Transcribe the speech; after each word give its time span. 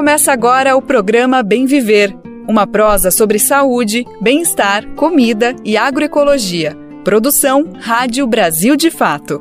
Começa 0.00 0.32
agora 0.32 0.74
o 0.74 0.80
programa 0.80 1.42
Bem 1.42 1.66
Viver, 1.66 2.16
uma 2.48 2.66
prosa 2.66 3.10
sobre 3.10 3.38
saúde, 3.38 4.06
bem-estar, 4.18 4.88
comida 4.94 5.54
e 5.62 5.76
agroecologia. 5.76 6.74
Produção 7.04 7.68
Rádio 7.78 8.26
Brasil 8.26 8.76
de 8.76 8.90
Fato. 8.90 9.38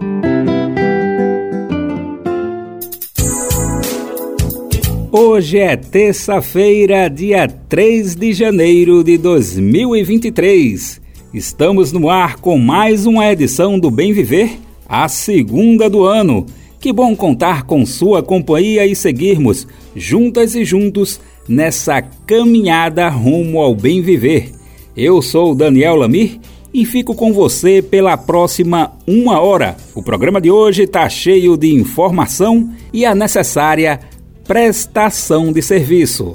Hoje 5.10 5.60
é 5.60 5.78
terça-feira, 5.78 7.08
dia 7.08 7.48
3 7.48 8.16
de 8.16 8.34
janeiro 8.34 9.02
de 9.02 9.18
2023. 9.18 11.00
Estamos 11.34 11.94
no 11.94 12.10
ar 12.10 12.36
com 12.36 12.58
mais 12.58 13.06
uma 13.06 13.32
edição 13.32 13.80
do 13.80 13.90
Bem 13.90 14.12
Viver, 14.12 14.60
a 14.90 15.08
segunda 15.08 15.90
do 15.90 16.04
ano. 16.04 16.46
Que 16.80 16.94
bom 16.94 17.14
contar 17.14 17.64
com 17.64 17.86
sua 17.86 18.24
companhia 18.24 18.86
e 18.86 18.96
seguirmos, 18.96 19.68
juntas 19.94 20.56
e 20.56 20.64
juntos, 20.64 21.20
nessa 21.46 22.02
caminhada 22.02 23.10
rumo 23.10 23.60
ao 23.60 23.76
bem 23.76 24.02
viver. 24.02 24.52
Eu 24.96 25.22
sou 25.22 25.54
Daniel 25.54 25.98
Lamir 25.98 26.40
e 26.74 26.86
fico 26.86 27.14
com 27.14 27.34
você 27.34 27.82
pela 27.82 28.16
próxima 28.16 28.94
uma 29.06 29.42
hora. 29.42 29.76
O 29.94 30.02
programa 30.02 30.40
de 30.40 30.50
hoje 30.50 30.84
está 30.84 31.10
cheio 31.10 31.58
de 31.58 31.74
informação 31.74 32.70
e 32.94 33.06
a 33.06 33.14
necessária 33.14 34.00
prestação 34.46 35.52
de 35.52 35.62
serviço. 35.62 36.32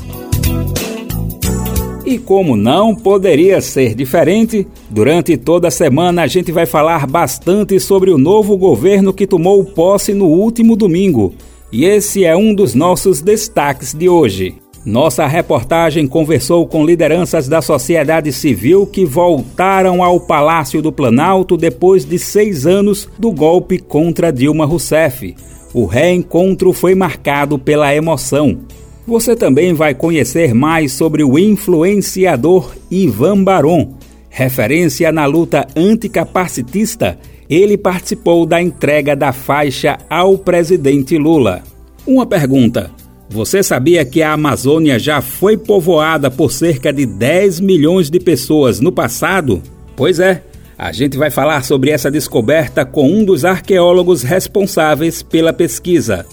E 2.06 2.18
como 2.18 2.54
não 2.54 2.94
poderia 2.94 3.62
ser 3.62 3.94
diferente, 3.94 4.66
durante 4.90 5.38
toda 5.38 5.68
a 5.68 5.70
semana 5.70 6.22
a 6.22 6.26
gente 6.26 6.52
vai 6.52 6.66
falar 6.66 7.06
bastante 7.06 7.80
sobre 7.80 8.10
o 8.10 8.18
novo 8.18 8.58
governo 8.58 9.12
que 9.12 9.26
tomou 9.26 9.64
posse 9.64 10.12
no 10.12 10.26
último 10.26 10.76
domingo. 10.76 11.32
E 11.72 11.86
esse 11.86 12.24
é 12.24 12.36
um 12.36 12.54
dos 12.54 12.74
nossos 12.74 13.22
destaques 13.22 13.94
de 13.94 14.08
hoje. 14.08 14.54
Nossa 14.84 15.26
reportagem 15.26 16.06
conversou 16.06 16.66
com 16.66 16.84
lideranças 16.84 17.48
da 17.48 17.62
sociedade 17.62 18.30
civil 18.30 18.86
que 18.86 19.06
voltaram 19.06 20.02
ao 20.02 20.20
Palácio 20.20 20.82
do 20.82 20.92
Planalto 20.92 21.56
depois 21.56 22.04
de 22.04 22.18
seis 22.18 22.66
anos 22.66 23.08
do 23.18 23.32
golpe 23.32 23.78
contra 23.78 24.30
Dilma 24.30 24.66
Rousseff. 24.66 25.34
O 25.72 25.86
reencontro 25.86 26.70
foi 26.74 26.94
marcado 26.94 27.58
pela 27.58 27.94
emoção. 27.94 28.58
Você 29.06 29.36
também 29.36 29.74
vai 29.74 29.94
conhecer 29.94 30.54
mais 30.54 30.92
sobre 30.92 31.22
o 31.22 31.38
influenciador 31.38 32.74
Ivan 32.90 33.44
Baron. 33.44 33.94
Referência 34.30 35.12
na 35.12 35.26
luta 35.26 35.66
anticapacitista, 35.76 37.18
ele 37.48 37.76
participou 37.76 38.46
da 38.46 38.60
entrega 38.60 39.14
da 39.14 39.32
faixa 39.32 39.98
ao 40.08 40.38
presidente 40.38 41.18
Lula. 41.18 41.62
Uma 42.06 42.24
pergunta: 42.24 42.90
você 43.28 43.62
sabia 43.62 44.04
que 44.04 44.22
a 44.22 44.32
Amazônia 44.32 44.98
já 44.98 45.20
foi 45.20 45.56
povoada 45.56 46.30
por 46.30 46.50
cerca 46.50 46.92
de 46.92 47.04
10 47.04 47.60
milhões 47.60 48.08
de 48.08 48.18
pessoas 48.18 48.80
no 48.80 48.90
passado? 48.90 49.62
Pois 49.94 50.18
é, 50.18 50.42
a 50.78 50.92
gente 50.92 51.18
vai 51.18 51.30
falar 51.30 51.62
sobre 51.62 51.90
essa 51.90 52.10
descoberta 52.10 52.84
com 52.84 53.08
um 53.08 53.24
dos 53.24 53.44
arqueólogos 53.44 54.22
responsáveis 54.22 55.22
pela 55.22 55.52
pesquisa. 55.52 56.26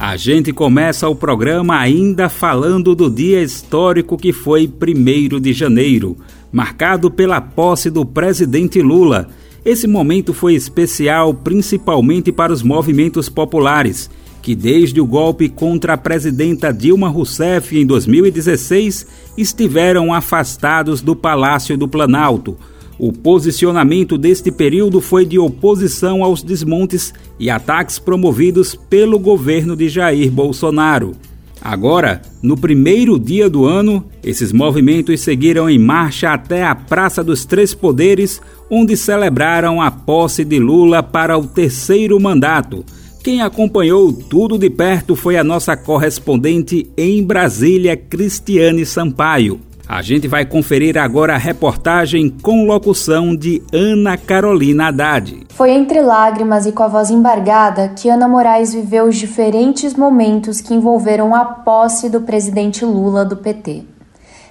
A 0.07 0.15
gente 0.15 0.53
começa 0.53 1.09
o 1.09 1.13
programa 1.13 1.77
ainda 1.77 2.29
falando 2.29 2.95
do 2.95 3.09
dia 3.09 3.43
histórico 3.43 4.17
que 4.17 4.31
foi 4.31 4.65
1 4.65 5.37
de 5.37 5.51
janeiro, 5.51 6.15
marcado 6.49 7.11
pela 7.11 7.41
posse 7.41 7.89
do 7.89 8.05
presidente 8.05 8.81
Lula. 8.81 9.27
Esse 9.65 9.85
momento 9.85 10.33
foi 10.33 10.53
especial 10.53 11.33
principalmente 11.33 12.31
para 12.31 12.53
os 12.53 12.63
movimentos 12.63 13.27
populares 13.27 14.09
que 14.41 14.55
desde 14.55 15.01
o 15.01 15.05
golpe 15.05 15.49
contra 15.49 15.95
a 15.95 15.97
presidenta 15.97 16.71
Dilma 16.71 17.09
Rousseff 17.09 17.77
em 17.77 17.85
2016 17.85 19.05
estiveram 19.37 20.13
afastados 20.13 21.01
do 21.01 21.17
Palácio 21.17 21.77
do 21.77 21.85
Planalto. 21.85 22.57
O 22.99 23.13
posicionamento 23.13 24.17
deste 24.17 24.51
período 24.51 24.99
foi 24.99 25.23
de 25.23 25.37
oposição 25.37 26.23
aos 26.23 26.41
desmontes 26.41 27.13
e 27.39 27.49
ataques 27.49 27.99
promovidos 27.99 28.73
pelo 28.73 29.19
governo 29.19 29.75
de 29.75 29.87
Jair 29.87 30.31
Bolsonaro. 30.31 31.15
Agora, 31.61 32.21
no 32.41 32.55
primeiro 32.55 33.19
dia 33.19 33.49
do 33.49 33.65
ano, 33.65 34.05
esses 34.23 34.51
movimentos 34.51 35.21
seguiram 35.21 35.69
em 35.69 35.77
marcha 35.77 36.31
até 36.31 36.63
a 36.63 36.73
Praça 36.73 37.23
dos 37.23 37.45
Três 37.45 37.73
Poderes, 37.73 38.41
onde 38.69 38.95
celebraram 38.95 39.81
a 39.81 39.91
posse 39.91 40.43
de 40.43 40.59
Lula 40.59 41.03
para 41.03 41.37
o 41.37 41.45
terceiro 41.45 42.19
mandato. 42.19 42.83
Quem 43.23 43.41
acompanhou 43.41 44.13
tudo 44.13 44.57
de 44.57 44.69
perto 44.69 45.15
foi 45.15 45.35
a 45.35 45.43
nossa 45.43 45.75
correspondente 45.75 46.87
em 46.95 47.23
Brasília, 47.23 47.97
Cristiane 47.97 48.85
Sampaio. 48.85 49.66
A 49.89 50.01
gente 50.01 50.27
vai 50.27 50.45
conferir 50.45 50.97
agora 50.97 51.35
a 51.35 51.37
reportagem 51.37 52.29
com 52.29 52.65
locução 52.65 53.33
de 53.33 53.63
Ana 53.71 54.17
Carolina 54.17 54.87
Haddad. 54.87 55.47
Foi 55.47 55.71
entre 55.71 56.01
lágrimas 56.01 56.65
e 56.65 56.73
com 56.73 56.83
a 56.83 56.89
voz 56.89 57.09
embargada 57.09 57.93
que 57.95 58.09
Ana 58.09 58.27
Moraes 58.27 58.73
viveu 58.73 59.05
os 59.05 59.15
diferentes 59.15 59.93
momentos 59.93 60.59
que 60.59 60.73
envolveram 60.73 61.33
a 61.33 61.45
posse 61.45 62.09
do 62.09 62.19
presidente 62.19 62.83
Lula 62.83 63.23
do 63.23 63.37
PT. 63.37 63.85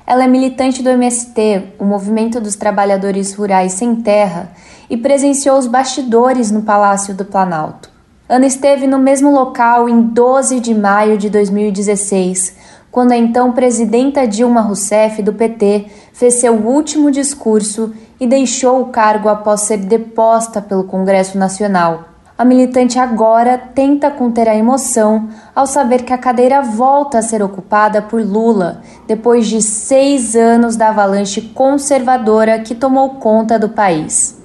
Ela 0.06 0.24
é 0.24 0.26
militante 0.26 0.82
do 0.82 0.88
MST, 0.88 1.74
o 1.78 1.84
Movimento 1.84 2.40
dos 2.40 2.56
Trabalhadores 2.56 3.34
Rurais 3.34 3.72
Sem 3.72 3.96
Terra, 3.96 4.52
e 4.88 4.96
presenciou 4.96 5.58
os 5.58 5.66
bastidores 5.66 6.50
no 6.50 6.62
Palácio 6.62 7.14
do 7.14 7.26
Planalto. 7.26 7.90
Ana 8.28 8.46
esteve 8.46 8.86
no 8.86 8.98
mesmo 8.98 9.30
local 9.30 9.88
em 9.88 10.00
12 10.00 10.60
de 10.60 10.74
maio 10.74 11.18
de 11.18 11.28
2016, 11.28 12.56
quando 12.96 13.12
a 13.12 13.16
então 13.18 13.52
presidenta 13.52 14.26
Dilma 14.26 14.62
Rousseff, 14.62 15.22
do 15.22 15.34
PT, 15.34 15.84
fez 16.14 16.32
seu 16.32 16.54
último 16.54 17.10
discurso 17.10 17.92
e 18.18 18.26
deixou 18.26 18.80
o 18.80 18.86
cargo 18.86 19.28
após 19.28 19.60
ser 19.60 19.76
deposta 19.76 20.62
pelo 20.62 20.84
Congresso 20.84 21.36
Nacional. 21.36 22.04
A 22.38 22.42
militante 22.42 22.98
agora 22.98 23.58
tenta 23.58 24.10
conter 24.10 24.48
a 24.48 24.56
emoção 24.56 25.28
ao 25.54 25.66
saber 25.66 26.04
que 26.04 26.12
a 26.14 26.16
cadeira 26.16 26.62
volta 26.62 27.18
a 27.18 27.22
ser 27.22 27.42
ocupada 27.42 28.00
por 28.00 28.22
Lula, 28.22 28.80
depois 29.06 29.46
de 29.46 29.60
seis 29.60 30.34
anos 30.34 30.74
da 30.74 30.88
avalanche 30.88 31.42
conservadora 31.42 32.60
que 32.60 32.74
tomou 32.74 33.16
conta 33.16 33.58
do 33.58 33.68
país. 33.68 34.35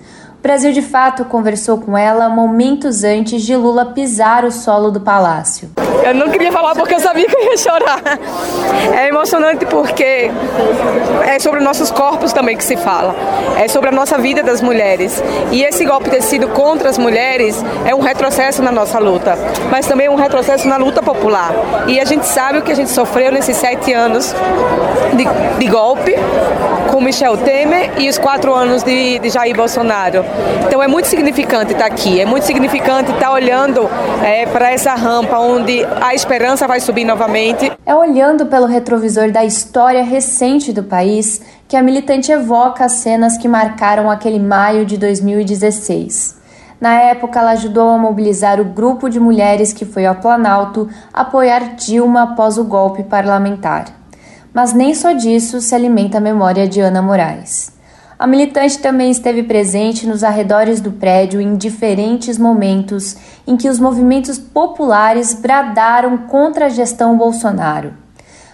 Brasil 0.42 0.72
de 0.72 0.82
Fato 0.82 1.24
conversou 1.26 1.78
com 1.78 1.96
ela 1.96 2.28
momentos 2.28 3.04
antes 3.04 3.44
de 3.44 3.56
Lula 3.56 3.86
pisar 3.86 4.44
o 4.44 4.52
solo 4.52 4.90
do 4.90 5.00
palácio. 5.00 5.70
Eu 6.04 6.16
não 6.16 6.30
queria 6.30 6.52
falar 6.52 6.74
porque 6.74 6.96
eu 6.96 7.00
sabia 7.00 7.28
que 7.28 7.36
eu 7.36 7.44
ia 7.44 7.58
chorar. 7.58 8.02
É 8.98 9.08
emocionante 9.08 9.68
porque 9.68 10.32
é 11.24 11.38
sobre 11.40 11.60
nossos 11.60 11.92
corpos 11.92 12.34
também 12.34 12.58
que 12.58 12.64
se 12.64 12.76
fala. 12.76 13.16
É 13.56 13.68
sobre 13.68 13.90
a 13.90 13.92
nossa 13.92 14.18
vida 14.18 14.42
das 14.42 14.62
mulheres. 14.62 15.24
E 15.52 15.64
esse 15.64 15.86
golpe 15.86 16.10
ter 16.10 16.24
sido 16.24 16.48
contra 16.50 16.90
as 16.90 16.98
mulheres 16.98 17.64
é 17.86 17.94
um 17.94 18.02
retrocesso 18.02 18.64
na 18.64 18.72
nossa 18.72 18.98
luta, 18.98 19.38
mas 19.70 19.86
também 19.86 20.10
um 20.10 20.16
retrocesso 20.16 20.68
na 20.68 20.78
luta 20.78 21.04
popular. 21.04 21.54
E 21.88 22.00
a 22.00 22.06
gente 22.06 22.26
sabe 22.26 22.58
o 22.58 22.62
que 22.64 22.72
a 22.72 22.76
gente 22.76 22.90
sofreu 22.90 23.32
nesses 23.32 23.56
sete 23.58 23.94
anos 23.94 24.34
de, 25.14 25.60
de 25.60 25.68
golpe 25.68 26.16
com 26.92 27.00
Michel 27.00 27.38
Temer 27.38 27.94
e 28.02 28.10
os 28.10 28.18
quatro 28.18 28.54
anos 28.54 28.84
de, 28.84 29.18
de 29.18 29.30
Jair 29.30 29.56
Bolsonaro. 29.56 30.26
Então 30.68 30.84
é 30.84 30.88
muito 30.88 31.08
significante 31.08 31.72
estar 31.72 31.86
aqui, 31.86 32.20
é 32.20 32.26
muito 32.26 32.44
significante 32.44 33.12
estar 33.12 33.32
olhando 33.32 33.90
é, 34.22 34.46
para 34.46 34.72
essa 34.72 34.94
rampa 34.94 35.40
onde 35.40 35.86
a 36.02 36.14
esperança 36.14 36.68
vai 36.68 36.82
subir 36.82 37.06
novamente. 37.06 37.72
É 37.86 37.96
olhando 37.96 38.46
pelo 38.46 38.66
retrovisor 38.66 39.32
da 39.32 39.46
história 39.46 40.04
recente 40.04 40.74
do 40.74 40.84
país 40.84 41.42
que 41.68 41.78
a 41.78 41.82
militante 41.82 42.30
evoca 42.30 42.84
as 42.84 42.94
cenas 42.94 43.38
que 43.38 43.48
marcaram 43.48 44.12
aquele 44.12 44.40
maio 44.40 44.86
de 44.86 44.98
2016. 44.98 46.42
Na 46.82 46.96
época, 46.96 47.40
ela 47.40 47.52
ajudou 47.52 47.90
a 47.90 47.98
mobilizar 47.98 48.60
o 48.60 48.66
grupo 48.66 49.08
de 49.08 49.20
mulheres 49.20 49.72
que 49.72 49.86
foi 49.86 50.06
ao 50.06 50.16
Planalto 50.16 50.90
apoiar 51.14 51.76
Dilma 51.76 52.24
após 52.24 52.58
o 52.58 52.66
golpe 52.66 53.04
parlamentar. 53.04 54.01
Mas 54.54 54.74
nem 54.74 54.94
só 54.94 55.14
disso 55.14 55.62
se 55.62 55.74
alimenta 55.74 56.18
a 56.18 56.22
memória 56.22 56.68
de 56.68 56.82
Ana 56.82 57.02
Moraes. 57.02 57.72
A 58.20 58.28
militante 58.28 58.78
também 58.78 59.10
esteve 59.10 59.42
presente 59.42 60.06
nos 60.06 60.24
arredores 60.24 60.80
do 60.80 60.92
prédio 60.92 61.42
em 61.42 61.56
diferentes 61.56 62.38
momentos 62.38 63.16
em 63.48 63.58
que 63.58 63.68
os 63.68 63.80
movimentos 63.80 64.38
populares 64.38 65.34
bradaram 65.34 66.18
contra 66.20 66.68
a 66.68 66.70
gestão 66.70 67.18
Bolsonaro. 67.18 67.94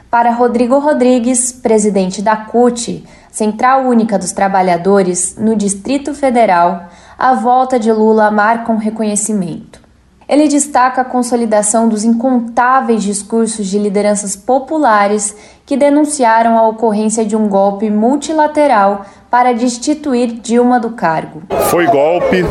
Para 0.09 0.31
Rodrigo 0.31 0.79
Rodrigues, 0.79 1.51
presidente 1.51 2.21
da 2.21 2.37
CUT, 2.37 3.03
Central 3.29 3.83
Única 3.83 4.17
dos 4.17 4.31
Trabalhadores, 4.31 5.35
no 5.37 5.53
Distrito 5.53 6.13
Federal, 6.13 6.87
a 7.17 7.33
volta 7.33 7.77
de 7.77 7.91
Lula 7.91 8.31
marca 8.31 8.71
um 8.71 8.77
reconhecimento. 8.77 9.86
Ele 10.27 10.47
destaca 10.47 11.01
a 11.01 11.05
consolidação 11.05 11.87
dos 11.87 12.03
incontáveis 12.03 13.01
discursos 13.01 13.65
de 13.67 13.79
lideranças 13.79 14.35
populares 14.35 15.35
que 15.65 15.77
denunciaram 15.77 16.57
a 16.57 16.67
ocorrência 16.67 17.25
de 17.25 17.35
um 17.35 17.47
golpe 17.47 17.89
multilateral 17.89 19.05
para 19.37 19.53
destituir 19.53 20.31
Dilma 20.41 20.79
do 20.79 20.89
cargo. 20.89 21.43
Foi 21.69 21.85
golpe, 21.85 22.43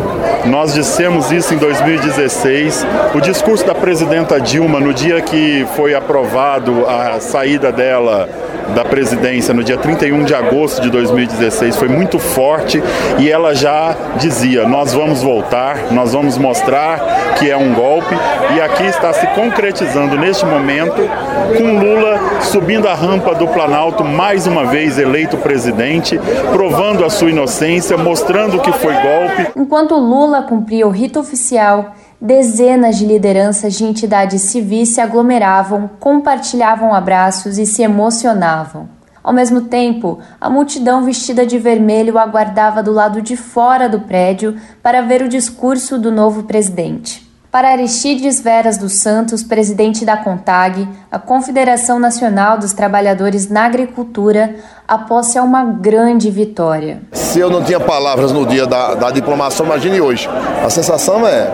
nós 0.45 0.73
dissemos 0.73 1.33
isso 1.33 1.53
em 1.53 1.57
2016. 1.57 2.87
O 3.13 3.21
discurso 3.21 3.67
da 3.67 3.75
presidenta 3.75 4.41
Dilma, 4.41 4.79
no 4.79 4.95
dia 4.95 5.21
que 5.21 5.67
foi 5.75 5.97
aprovado 5.97 6.87
a 6.87 7.19
saída 7.19 7.73
dela 7.73 8.29
da 8.75 8.85
presidência 8.85 9.55
no 9.55 9.63
dia 9.63 9.77
31 9.77 10.25
de 10.25 10.35
agosto 10.35 10.83
de 10.83 10.91
2016 10.91 11.77
foi 11.77 11.87
muito 11.87 12.19
forte 12.19 12.83
e 13.17 13.31
ela 13.31 13.55
já 13.55 13.97
dizia: 14.17 14.67
nós 14.67 14.93
vamos 14.93 15.23
voltar, 15.23 15.93
nós 15.93 16.13
vamos 16.13 16.37
mostrar 16.37 16.99
que 17.39 17.49
é 17.49 17.57
um 17.57 17.73
golpe 17.75 18.15
e 18.57 18.61
aqui 18.61 18.85
está 18.85 19.13
se 19.13 19.25
concretizando 19.29 20.19
neste 20.19 20.45
momento 20.45 21.09
com 21.57 21.79
Lula 21.79 22.19
subindo 22.41 22.89
a 22.89 22.95
rampa 22.95 23.37
do 23.37 23.47
Planalto 23.47 24.03
mais 24.03 24.49
uma 24.49 24.65
vez 24.65 24.99
eleito 24.99 25.37
presidente, 25.37 26.19
provando 26.53 26.76
a 27.05 27.11
sua 27.11 27.31
inocência, 27.31 27.97
mostrando 27.97 28.61
que 28.61 28.73
foi 28.73 28.93
golpe. 28.93 29.53
Enquanto 29.57 29.97
Lula 29.97 30.43
cumpria 30.43 30.87
o 30.87 30.91
rito 30.91 31.19
oficial, 31.19 31.95
Dezenas 32.21 32.97
de 32.97 33.05
lideranças 33.05 33.75
de 33.75 33.85
entidades 33.85 34.41
civis 34.43 34.89
se 34.89 35.03
aglomeravam, 35.03 35.91
compartilhavam 36.01 36.95
abraços 36.95 37.59
e 37.59 37.67
se 37.67 37.83
emocionavam. 37.83 38.89
Ao 39.23 39.35
mesmo 39.35 39.63
tempo, 39.63 40.19
a 40.41 40.49
multidão 40.49 41.05
vestida 41.05 41.45
de 41.45 41.59
vermelho 41.59 42.19
aguardava 42.19 42.83
do 42.83 42.91
lado 42.91 43.21
de 43.21 43.37
fora 43.37 43.87
do 43.87 44.01
prédio 44.01 44.57
para 44.83 45.03
ver 45.03 45.21
o 45.21 45.29
discurso 45.29 45.99
do 45.99 46.11
novo 46.11 46.45
presidente. 46.45 47.27
Para 47.51 47.71
Aristides 47.71 48.41
Veras 48.41 48.77
dos 48.77 48.95
Santos, 48.95 49.43
presidente 49.43 50.05
da 50.05 50.17
CONTAG, 50.17 50.89
a 51.11 51.19
Confederação 51.19 51.99
Nacional 51.99 52.59
dos 52.59 52.73
Trabalhadores 52.73 53.49
na 53.49 53.65
Agricultura, 53.65 54.57
a 54.89 54.99
posse 54.99 55.37
é 55.37 55.43
uma 55.43 55.65
grande 55.65 56.31
vitória. 56.31 57.01
Se 57.13 57.41
eu 57.41 57.51
não 57.51 57.63
tinha 57.63 57.81
palavras 57.81 58.31
no 58.31 58.47
dia 58.47 58.67
da, 58.67 58.95
da 58.95 59.11
diplomação, 59.11 59.67
imagine 59.67 60.01
hoje. 60.01 60.29
A 60.65 60.71
sensação 60.71 61.27
é, 61.27 61.51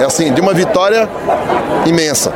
é 0.00 0.04
assim, 0.04 0.32
de 0.32 0.40
uma 0.40 0.54
vitória 0.54 1.08
imensa. 1.84 2.32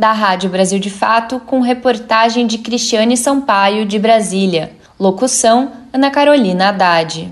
da 0.00 0.12
Rádio 0.12 0.48
Brasil 0.48 0.78
de 0.78 0.88
Fato, 0.88 1.38
com 1.38 1.60
reportagem 1.60 2.46
de 2.46 2.56
Cristiane 2.56 3.18
Sampaio, 3.18 3.84
de 3.84 3.98
Brasília. 3.98 4.72
Locução: 4.98 5.72
Ana 5.92 6.10
Carolina 6.10 6.70
Haddad. 6.70 7.30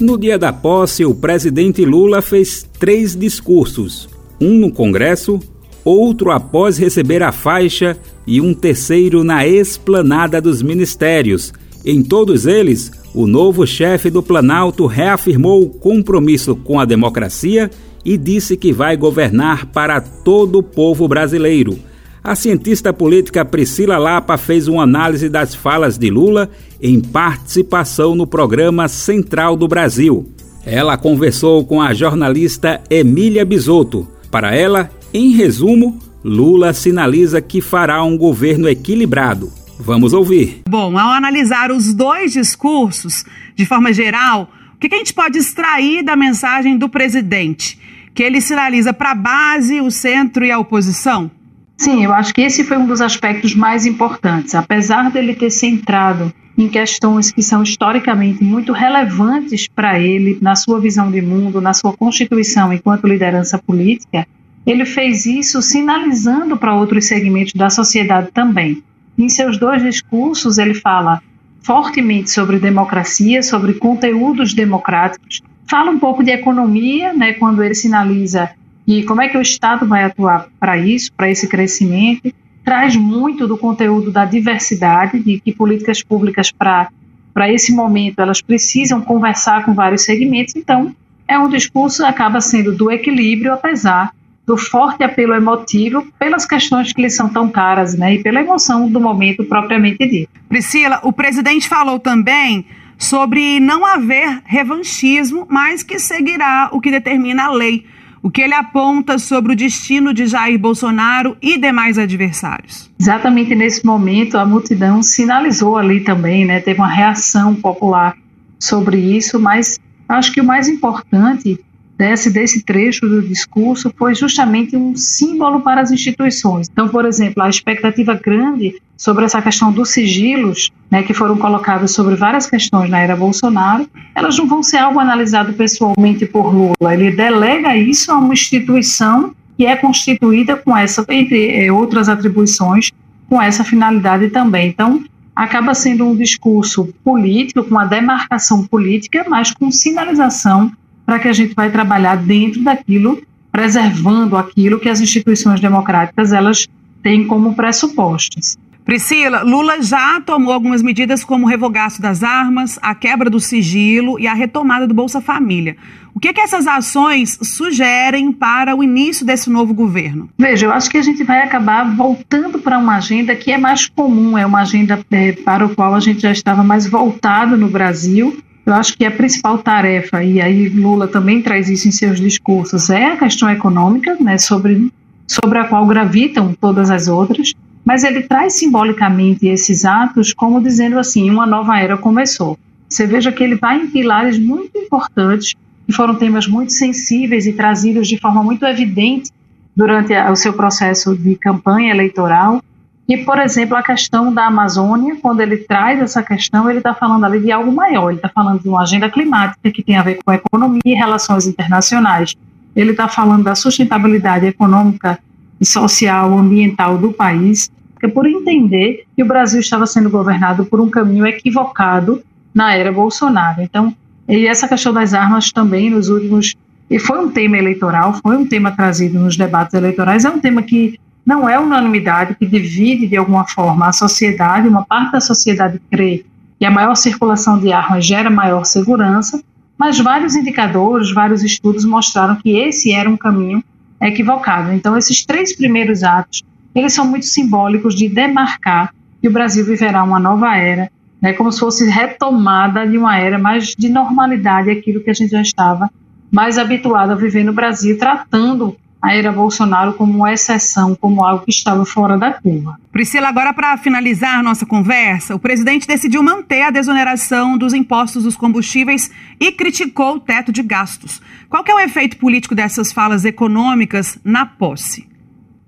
No 0.00 0.18
dia 0.18 0.36
da 0.36 0.52
posse, 0.52 1.04
o 1.04 1.14
presidente 1.14 1.84
Lula 1.84 2.20
fez 2.20 2.68
três 2.80 3.14
discursos: 3.14 4.08
um 4.40 4.54
no 4.54 4.72
Congresso, 4.72 5.38
outro 5.84 6.32
após 6.32 6.76
receber 6.76 7.22
a 7.22 7.30
faixa 7.30 7.96
e 8.26 8.40
um 8.40 8.52
terceiro 8.52 9.22
na 9.22 9.46
esplanada 9.46 10.40
dos 10.40 10.62
ministérios. 10.62 11.52
Em 11.84 12.02
todos 12.02 12.44
eles, 12.44 12.90
o 13.14 13.24
novo 13.24 13.64
chefe 13.64 14.10
do 14.10 14.20
Planalto 14.20 14.84
reafirmou 14.86 15.62
o 15.62 15.70
compromisso 15.70 16.56
com 16.56 16.80
a 16.80 16.84
democracia 16.84 17.70
e 18.04 18.16
disse 18.16 18.56
que 18.56 18.72
vai 18.72 18.96
governar 18.96 19.66
para 19.66 20.00
todo 20.00 20.58
o 20.58 20.62
povo 20.62 21.06
brasileiro. 21.06 21.78
A 22.22 22.34
cientista 22.34 22.92
política 22.92 23.44
Priscila 23.44 23.96
Lapa 23.96 24.36
fez 24.36 24.68
uma 24.68 24.82
análise 24.82 25.28
das 25.28 25.54
falas 25.54 25.96
de 25.96 26.10
Lula 26.10 26.50
em 26.80 27.00
participação 27.00 28.14
no 28.14 28.26
programa 28.26 28.88
Central 28.88 29.56
do 29.56 29.66
Brasil. 29.66 30.28
Ela 30.64 30.98
conversou 30.98 31.64
com 31.64 31.80
a 31.80 31.94
jornalista 31.94 32.80
Emília 32.90 33.44
Bisotto. 33.44 34.06
Para 34.30 34.54
ela, 34.54 34.90
em 35.14 35.30
resumo, 35.30 35.98
Lula 36.22 36.74
sinaliza 36.74 37.40
que 37.40 37.62
fará 37.62 38.02
um 38.04 38.18
governo 38.18 38.68
equilibrado. 38.68 39.50
Vamos 39.78 40.12
ouvir. 40.12 40.60
Bom, 40.68 40.98
ao 40.98 41.10
analisar 41.10 41.70
os 41.70 41.94
dois 41.94 42.34
discursos, 42.34 43.24
de 43.56 43.64
forma 43.64 43.94
geral, 43.94 44.50
o 44.74 44.78
que, 44.78 44.94
a 44.94 44.98
gente 44.98 45.14
pode 45.14 45.38
extrair 45.38 46.04
da 46.04 46.14
mensagem 46.14 46.76
do 46.76 46.88
presidente? 46.88 47.79
Que 48.14 48.22
ele 48.22 48.40
sinaliza 48.40 48.92
para 48.92 49.12
a 49.12 49.14
base, 49.14 49.80
o 49.80 49.90
centro 49.90 50.44
e 50.44 50.50
a 50.50 50.58
oposição? 50.58 51.30
Sim, 51.76 52.04
eu 52.04 52.12
acho 52.12 52.34
que 52.34 52.42
esse 52.42 52.62
foi 52.64 52.76
um 52.76 52.86
dos 52.86 53.00
aspectos 53.00 53.54
mais 53.54 53.86
importantes. 53.86 54.54
Apesar 54.54 55.10
dele 55.10 55.34
ter 55.34 55.50
centrado 55.50 56.32
em 56.58 56.68
questões 56.68 57.30
que 57.30 57.42
são 57.42 57.62
historicamente 57.62 58.44
muito 58.44 58.72
relevantes 58.72 59.66
para 59.66 59.98
ele, 59.98 60.38
na 60.42 60.54
sua 60.54 60.78
visão 60.78 61.10
de 61.10 61.22
mundo, 61.22 61.60
na 61.60 61.72
sua 61.72 61.96
constituição 61.96 62.70
enquanto 62.70 63.06
liderança 63.06 63.56
política, 63.58 64.26
ele 64.66 64.84
fez 64.84 65.24
isso 65.24 65.62
sinalizando 65.62 66.56
para 66.56 66.74
outros 66.74 67.06
segmentos 67.06 67.54
da 67.54 67.70
sociedade 67.70 68.28
também. 68.32 68.82
Em 69.16 69.28
seus 69.28 69.58
dois 69.58 69.82
discursos, 69.82 70.58
ele 70.58 70.74
fala 70.74 71.22
fortemente 71.62 72.30
sobre 72.30 72.58
democracia, 72.58 73.42
sobre 73.42 73.74
conteúdos 73.74 74.52
democráticos, 74.52 75.40
fala 75.70 75.92
um 75.92 75.98
pouco 76.00 76.24
de 76.24 76.32
economia, 76.32 77.12
né, 77.12 77.34
quando 77.34 77.62
ele 77.62 77.74
sinaliza 77.74 78.50
e 78.86 79.04
como 79.04 79.22
é 79.22 79.28
que 79.28 79.38
o 79.38 79.40
Estado 79.40 79.86
vai 79.86 80.02
atuar 80.02 80.48
para 80.58 80.76
isso, 80.76 81.12
para 81.12 81.30
esse 81.30 81.46
crescimento, 81.46 82.32
traz 82.64 82.96
muito 82.96 83.46
do 83.46 83.56
conteúdo 83.56 84.10
da 84.10 84.24
diversidade, 84.24 85.20
de 85.20 85.38
que 85.38 85.52
políticas 85.52 86.02
públicas 86.02 86.50
para 86.50 86.88
para 87.32 87.48
esse 87.48 87.72
momento 87.72 88.18
elas 88.18 88.42
precisam 88.42 89.00
conversar 89.00 89.64
com 89.64 89.72
vários 89.72 90.02
segmentos, 90.02 90.56
então 90.56 90.92
é 91.28 91.38
um 91.38 91.48
discurso 91.48 92.04
acaba 92.04 92.40
sendo 92.40 92.76
do 92.76 92.90
equilíbrio, 92.90 93.52
apesar 93.52 94.10
do 94.44 94.56
forte 94.56 95.04
apelo 95.04 95.32
emotivo 95.32 96.04
pelas 96.18 96.44
questões 96.44 96.92
que 96.92 97.00
lhe 97.00 97.08
são 97.08 97.28
tão 97.28 97.48
caras, 97.48 97.96
né, 97.96 98.14
e 98.14 98.22
pela 98.22 98.40
emoção 98.40 98.90
do 98.90 99.00
momento 99.00 99.44
propriamente 99.44 100.04
dito. 100.08 100.30
Priscila, 100.48 100.98
o 101.04 101.12
presidente 101.12 101.68
falou 101.68 102.00
também 102.00 102.66
sobre 103.00 103.58
não 103.58 103.84
haver 103.84 104.42
revanchismo, 104.44 105.46
mas 105.50 105.82
que 105.82 105.98
seguirá 105.98 106.68
o 106.70 106.80
que 106.80 106.90
determina 106.90 107.46
a 107.46 107.50
lei 107.50 107.84
o 108.22 108.30
que 108.30 108.42
ele 108.42 108.54
aponta 108.54 109.18
sobre 109.18 109.52
o 109.52 109.56
destino 109.56 110.12
de 110.12 110.26
Jair 110.26 110.58
Bolsonaro 110.58 111.36
e 111.40 111.58
demais 111.58 111.98
adversários. 111.98 112.90
Exatamente 113.00 113.54
nesse 113.54 113.84
momento, 113.84 114.36
a 114.36 114.44
multidão 114.44 115.02
sinalizou 115.02 115.76
ali 115.76 116.00
também, 116.00 116.44
né, 116.44 116.60
teve 116.60 116.78
uma 116.78 116.92
reação 116.92 117.54
popular 117.54 118.14
sobre 118.58 118.98
isso, 118.98 119.40
mas 119.40 119.78
acho 120.08 120.32
que 120.32 120.40
o 120.40 120.44
mais 120.44 120.68
importante 120.68 121.58
desse, 122.00 122.30
desse 122.30 122.62
trecho 122.62 123.06
do 123.06 123.20
discurso 123.20 123.92
foi 123.94 124.14
justamente 124.14 124.74
um 124.74 124.96
símbolo 124.96 125.60
para 125.60 125.82
as 125.82 125.90
instituições. 125.90 126.66
Então, 126.72 126.88
por 126.88 127.04
exemplo, 127.04 127.42
a 127.42 127.48
expectativa 127.50 128.14
grande 128.14 128.80
sobre 128.96 129.26
essa 129.26 129.42
questão 129.42 129.70
dos 129.70 129.90
sigilos, 129.90 130.70
né, 130.90 131.02
que 131.02 131.12
foram 131.12 131.36
colocados 131.36 131.92
sobre 131.92 132.16
várias 132.16 132.46
questões 132.46 132.88
na 132.88 133.00
era 133.00 133.14
Bolsonaro, 133.14 133.86
elas 134.14 134.38
não 134.38 134.48
vão 134.48 134.62
ser 134.62 134.78
algo 134.78 134.98
analisado 134.98 135.52
pessoalmente 135.52 136.24
por 136.24 136.54
Lula. 136.54 136.94
Ele 136.94 137.10
delega 137.10 137.76
isso 137.76 138.10
a 138.10 138.16
uma 138.16 138.32
instituição 138.32 139.34
que 139.58 139.66
é 139.66 139.76
constituída 139.76 140.56
com 140.56 140.74
essa, 140.74 141.04
entre 141.10 141.66
eh, 141.66 141.70
outras 141.70 142.08
atribuições, 142.08 142.90
com 143.28 143.42
essa 143.42 143.62
finalidade 143.62 144.30
também. 144.30 144.68
Então, 144.68 145.04
acaba 145.36 145.74
sendo 145.74 146.06
um 146.06 146.16
discurso 146.16 146.88
político, 147.04 147.62
com 147.62 147.72
uma 147.72 147.84
demarcação 147.84 148.66
política, 148.66 149.26
mas 149.28 149.52
com 149.52 149.70
sinalização 149.70 150.72
para 151.10 151.18
que 151.18 151.26
a 151.26 151.32
gente 151.32 151.56
vai 151.56 151.68
trabalhar 151.72 152.14
dentro 152.14 152.62
daquilo, 152.62 153.20
preservando 153.50 154.36
aquilo 154.36 154.78
que 154.78 154.88
as 154.88 155.00
instituições 155.00 155.60
democráticas 155.60 156.32
elas 156.32 156.68
têm 157.02 157.26
como 157.26 157.56
pressupostos. 157.56 158.56
Priscila, 158.84 159.42
Lula 159.42 159.82
já 159.82 160.20
tomou 160.20 160.52
algumas 160.52 160.84
medidas 160.84 161.24
como 161.24 161.46
o 161.46 161.48
revogaço 161.48 162.00
das 162.00 162.22
armas, 162.22 162.78
a 162.80 162.94
quebra 162.94 163.28
do 163.28 163.40
sigilo 163.40 164.20
e 164.20 164.28
a 164.28 164.34
retomada 164.34 164.86
do 164.86 164.94
Bolsa 164.94 165.20
Família. 165.20 165.76
O 166.14 166.20
que, 166.20 166.32
que 166.32 166.40
essas 166.40 166.68
ações 166.68 167.36
sugerem 167.42 168.30
para 168.30 168.76
o 168.76 168.80
início 168.80 169.26
desse 169.26 169.50
novo 169.50 169.74
governo? 169.74 170.30
Veja, 170.38 170.66
eu 170.66 170.72
acho 170.72 170.88
que 170.88 170.96
a 170.96 171.02
gente 171.02 171.24
vai 171.24 171.42
acabar 171.42 171.92
voltando 171.92 172.60
para 172.60 172.78
uma 172.78 172.98
agenda 172.98 173.34
que 173.34 173.50
é 173.50 173.58
mais 173.58 173.88
comum, 173.88 174.38
é 174.38 174.46
uma 174.46 174.60
agenda 174.60 175.04
é, 175.10 175.32
para 175.32 175.66
o 175.66 175.74
qual 175.74 175.92
a 175.92 176.00
gente 176.00 176.20
já 176.20 176.30
estava 176.30 176.62
mais 176.62 176.86
voltado 176.86 177.56
no 177.56 177.68
Brasil, 177.68 178.40
eu 178.70 178.76
acho 178.76 178.96
que 178.96 179.04
a 179.04 179.10
principal 179.10 179.58
tarefa, 179.58 180.22
e 180.22 180.40
aí 180.40 180.68
Lula 180.68 181.08
também 181.08 181.42
traz 181.42 181.68
isso 181.68 181.88
em 181.88 181.92
seus 181.92 182.20
discursos, 182.20 182.90
é 182.90 183.12
a 183.12 183.16
questão 183.16 183.50
econômica, 183.50 184.16
né, 184.20 184.38
sobre, 184.38 184.90
sobre 185.26 185.58
a 185.58 185.64
qual 185.64 185.86
gravitam 185.86 186.54
todas 186.60 186.90
as 186.90 187.08
outras, 187.08 187.52
mas 187.84 188.04
ele 188.04 188.22
traz 188.22 188.58
simbolicamente 188.58 189.46
esses 189.46 189.84
atos 189.84 190.32
como 190.32 190.62
dizendo 190.62 190.98
assim, 190.98 191.30
uma 191.30 191.46
nova 191.46 191.78
era 191.78 191.96
começou. 191.96 192.58
Você 192.88 193.06
veja 193.06 193.32
que 193.32 193.42
ele 193.42 193.56
vai 193.56 193.80
em 193.80 193.86
pilares 193.88 194.38
muito 194.38 194.76
importantes, 194.76 195.54
que 195.86 195.92
foram 195.92 196.14
temas 196.14 196.46
muito 196.46 196.72
sensíveis 196.72 197.46
e 197.46 197.52
trazidos 197.52 198.08
de 198.08 198.18
forma 198.18 198.42
muito 198.42 198.64
evidente 198.64 199.30
durante 199.74 200.12
o 200.12 200.36
seu 200.36 200.52
processo 200.52 201.16
de 201.16 201.36
campanha 201.36 201.92
eleitoral, 201.92 202.62
e, 203.10 203.24
por 203.24 203.40
exemplo, 203.40 203.76
a 203.76 203.82
questão 203.82 204.32
da 204.32 204.46
Amazônia, 204.46 205.16
quando 205.20 205.40
ele 205.40 205.56
traz 205.56 205.98
essa 205.98 206.22
questão, 206.22 206.70
ele 206.70 206.78
está 206.78 206.94
falando 206.94 207.24
ali 207.24 207.40
de 207.40 207.50
algo 207.50 207.72
maior, 207.72 208.10
ele 208.10 208.18
está 208.18 208.28
falando 208.28 208.62
de 208.62 208.68
uma 208.68 208.82
agenda 208.82 209.10
climática 209.10 209.68
que 209.68 209.82
tem 209.82 209.96
a 209.96 210.02
ver 210.04 210.20
com 210.24 210.30
a 210.30 210.36
economia 210.36 210.80
e 210.84 210.94
relações 210.94 211.44
internacionais. 211.44 212.36
Ele 212.76 212.92
está 212.92 213.08
falando 213.08 213.42
da 213.42 213.56
sustentabilidade 213.56 214.46
econômica 214.46 215.18
e 215.60 215.66
social, 215.66 216.38
ambiental 216.38 216.98
do 216.98 217.12
país, 217.12 217.68
que 217.98 218.06
é 218.06 218.08
por 218.08 218.28
entender 218.28 219.04
que 219.16 219.24
o 219.24 219.26
Brasil 219.26 219.58
estava 219.58 219.86
sendo 219.86 220.08
governado 220.08 220.64
por 220.64 220.80
um 220.80 220.88
caminho 220.88 221.26
equivocado 221.26 222.22
na 222.54 222.76
era 222.76 222.92
Bolsonaro. 222.92 223.60
Então, 223.60 223.92
e 224.28 224.46
essa 224.46 224.68
questão 224.68 224.92
das 224.92 225.14
armas 225.14 225.50
também 225.50 225.90
nos 225.90 226.08
últimos 226.08 226.54
e 226.88 227.00
foi 227.00 227.18
um 227.18 227.28
tema 227.28 227.58
eleitoral, 227.58 228.14
foi 228.22 228.36
um 228.36 228.46
tema 228.46 228.70
trazido 228.70 229.18
nos 229.18 229.36
debates 229.36 229.74
eleitorais, 229.74 230.24
é 230.24 230.30
um 230.30 230.38
tema 230.38 230.62
que 230.62 230.98
não 231.24 231.48
é 231.48 231.58
unanimidade, 231.58 232.34
que 232.34 232.46
divide 232.46 233.06
de 233.06 233.16
alguma 233.16 233.46
forma 233.46 233.88
a 233.88 233.92
sociedade, 233.92 234.68
uma 234.68 234.84
parte 234.84 235.12
da 235.12 235.20
sociedade 235.20 235.80
crê 235.90 236.24
que 236.58 236.64
a 236.64 236.70
maior 236.70 236.94
circulação 236.94 237.58
de 237.58 237.72
armas 237.72 238.04
gera 238.04 238.28
maior 238.28 238.64
segurança, 238.64 239.42
mas 239.78 239.98
vários 239.98 240.34
indicadores, 240.34 241.10
vários 241.10 241.42
estudos 241.42 241.84
mostraram 241.84 242.36
que 242.36 242.58
esse 242.58 242.92
era 242.92 243.08
um 243.08 243.16
caminho 243.16 243.64
equivocado. 244.00 244.72
Então, 244.72 244.96
esses 244.96 245.24
três 245.24 245.56
primeiros 245.56 246.02
atos, 246.02 246.42
eles 246.74 246.92
são 246.92 247.06
muito 247.06 247.26
simbólicos 247.26 247.94
de 247.94 248.08
demarcar 248.08 248.92
que 249.20 249.28
o 249.28 249.32
Brasil 249.32 249.64
viverá 249.64 250.02
uma 250.02 250.18
nova 250.18 250.54
era, 250.56 250.90
né, 251.20 251.32
como 251.32 251.50
se 251.50 251.60
fosse 251.60 251.88
retomada 251.88 252.86
de 252.86 252.96
uma 252.96 253.18
era 253.18 253.38
mais 253.38 253.74
de 253.76 253.88
normalidade, 253.88 254.70
aquilo 254.70 255.02
que 255.02 255.10
a 255.10 255.14
gente 255.14 255.30
já 255.30 255.42
estava 255.42 255.90
mais 256.30 256.58
habituado 256.58 257.12
a 257.12 257.14
viver 257.14 257.44
no 257.44 257.52
Brasil, 257.52 257.98
tratando 257.98 258.76
a 259.02 259.14
era 259.14 259.32
Bolsonaro 259.32 259.94
como 259.94 260.12
uma 260.12 260.32
exceção, 260.32 260.94
como 260.94 261.24
algo 261.24 261.44
que 261.44 261.50
estava 261.50 261.84
fora 261.86 262.18
da 262.18 262.34
curva. 262.34 262.78
Priscila, 262.92 263.28
agora 263.28 263.52
para 263.52 263.76
finalizar 263.78 264.42
nossa 264.42 264.66
conversa, 264.66 265.34
o 265.34 265.38
presidente 265.38 265.86
decidiu 265.86 266.22
manter 266.22 266.62
a 266.62 266.70
desoneração 266.70 267.56
dos 267.56 267.72
impostos 267.72 268.24
dos 268.24 268.36
combustíveis 268.36 269.10
e 269.40 269.50
criticou 269.52 270.16
o 270.16 270.20
teto 270.20 270.52
de 270.52 270.62
gastos. 270.62 271.20
Qual 271.48 271.64
é 271.66 271.74
o 271.74 271.80
efeito 271.80 272.18
político 272.18 272.54
dessas 272.54 272.92
falas 272.92 273.24
econômicas 273.24 274.18
na 274.22 274.44
posse? 274.44 275.08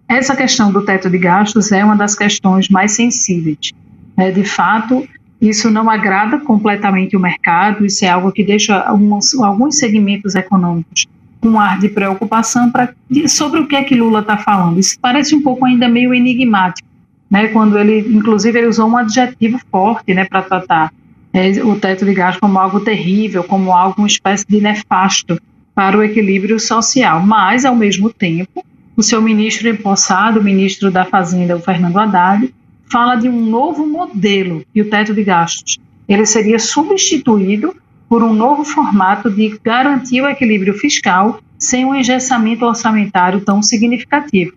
Essa 0.07 0.37
questão 0.37 0.71
do 0.71 0.85
teto 0.85 1.09
de 1.09 1.17
gastos 1.17 1.73
é 1.73 1.83
uma 1.83 1.97
das 1.97 2.15
questões 2.15 2.69
mais 2.69 2.93
sensíveis. 2.93 3.73
É, 4.15 4.31
de 4.31 4.45
fato, 4.45 5.09
isso 5.41 5.71
não 5.71 5.89
agrada 5.89 6.39
completamente 6.39 7.17
o 7.17 7.21
mercado, 7.21 7.87
isso 7.87 8.05
é 8.05 8.09
algo 8.09 8.31
que 8.31 8.45
deixa 8.45 8.79
alguns, 8.79 9.33
alguns 9.35 9.79
segmentos 9.79 10.35
econômicos 10.35 11.07
um 11.43 11.59
ar 11.59 11.79
de 11.79 11.89
preocupação 11.89 12.71
pra, 12.71 12.95
sobre 13.27 13.61
o 13.61 13.67
que 13.67 13.75
é 13.75 13.83
que 13.83 13.95
Lula 13.95 14.21
está 14.21 14.37
falando. 14.37 14.79
Isso 14.79 14.97
parece 15.01 15.35
um 15.35 15.43
pouco 15.43 15.65
ainda 15.65 15.89
meio 15.89 16.15
enigmático, 16.15 16.89
né? 17.31 17.49
Quando 17.49 17.79
ele, 17.79 18.01
inclusive, 18.15 18.59
ele 18.59 18.69
usou 18.69 18.89
um 18.89 18.97
adjetivo 18.97 19.59
forte, 19.71 20.15
né, 20.15 20.25
para 20.25 20.43
tratar 20.43 20.93
é, 21.33 21.51
o 21.65 21.75
teto 21.77 22.05
de 22.05 22.15
gás 22.15 22.37
como 22.39 22.59
algo 22.59 22.81
terrível, 22.81 23.43
como 23.43 23.73
algo 23.73 23.97
uma 23.99 24.07
espécie 24.07 24.47
de 24.47 24.61
nefasto 24.61 25.41
para 25.75 25.97
o 25.97 26.03
equilíbrio 26.03 26.61
social. 26.61 27.25
Mas, 27.25 27.65
ao 27.65 27.75
mesmo 27.75 28.11
tempo, 28.11 28.65
o 28.97 29.03
seu 29.03 29.21
ministro 29.21 29.69
empossado, 29.69 30.39
o 30.39 30.45
ministro 30.45 30.91
da 30.91 31.05
Fazenda, 31.05 31.57
o 31.57 31.61
Fernando 31.61 31.99
Haddad, 31.99 32.53
fala 32.91 33.17
de 33.17 33.29
um 33.29 33.47
novo 33.47 33.87
modelo 33.87 34.63
e 34.75 34.83
o 34.83 34.91
teto 34.91 35.15
de 35.15 35.25
gastos. 35.25 35.79
Ele 36.07 36.27
seria 36.27 36.59
substituído 36.59 37.75
por 38.13 38.23
um 38.23 38.35
novo 38.35 38.63
formato 38.63 39.31
de 39.31 39.59
garantir 39.65 40.21
o 40.21 40.29
equilíbrio 40.29 40.75
fiscal 40.75 41.41
sem 41.59 41.87
um 41.87 41.95
engessamento 41.95 42.63
orçamentário 42.63 43.41
tão 43.41 43.63
significativo. 43.63 44.53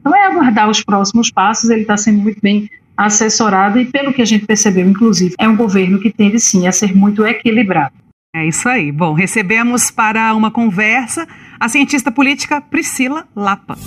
Então 0.00 0.12
é 0.12 0.26
aguardar 0.26 0.68
os 0.68 0.82
próximos 0.82 1.30
passos, 1.30 1.70
ele 1.70 1.82
está 1.82 1.96
sendo 1.96 2.18
muito 2.20 2.40
bem 2.42 2.68
assessorado 2.96 3.78
e, 3.78 3.84
pelo 3.84 4.12
que 4.12 4.20
a 4.20 4.24
gente 4.24 4.44
percebeu, 4.44 4.88
inclusive, 4.88 5.36
é 5.38 5.46
um 5.46 5.54
governo 5.54 6.00
que 6.00 6.10
tende 6.10 6.40
sim 6.40 6.66
a 6.66 6.72
ser 6.72 6.96
muito 6.96 7.24
equilibrado. 7.24 7.94
É 8.34 8.44
isso 8.44 8.68
aí. 8.68 8.90
Bom, 8.90 9.12
recebemos 9.12 9.88
para 9.88 10.34
uma 10.34 10.50
conversa 10.50 11.28
a 11.60 11.68
cientista 11.68 12.10
política 12.10 12.60
Priscila 12.60 13.24
Lapa. 13.36 13.78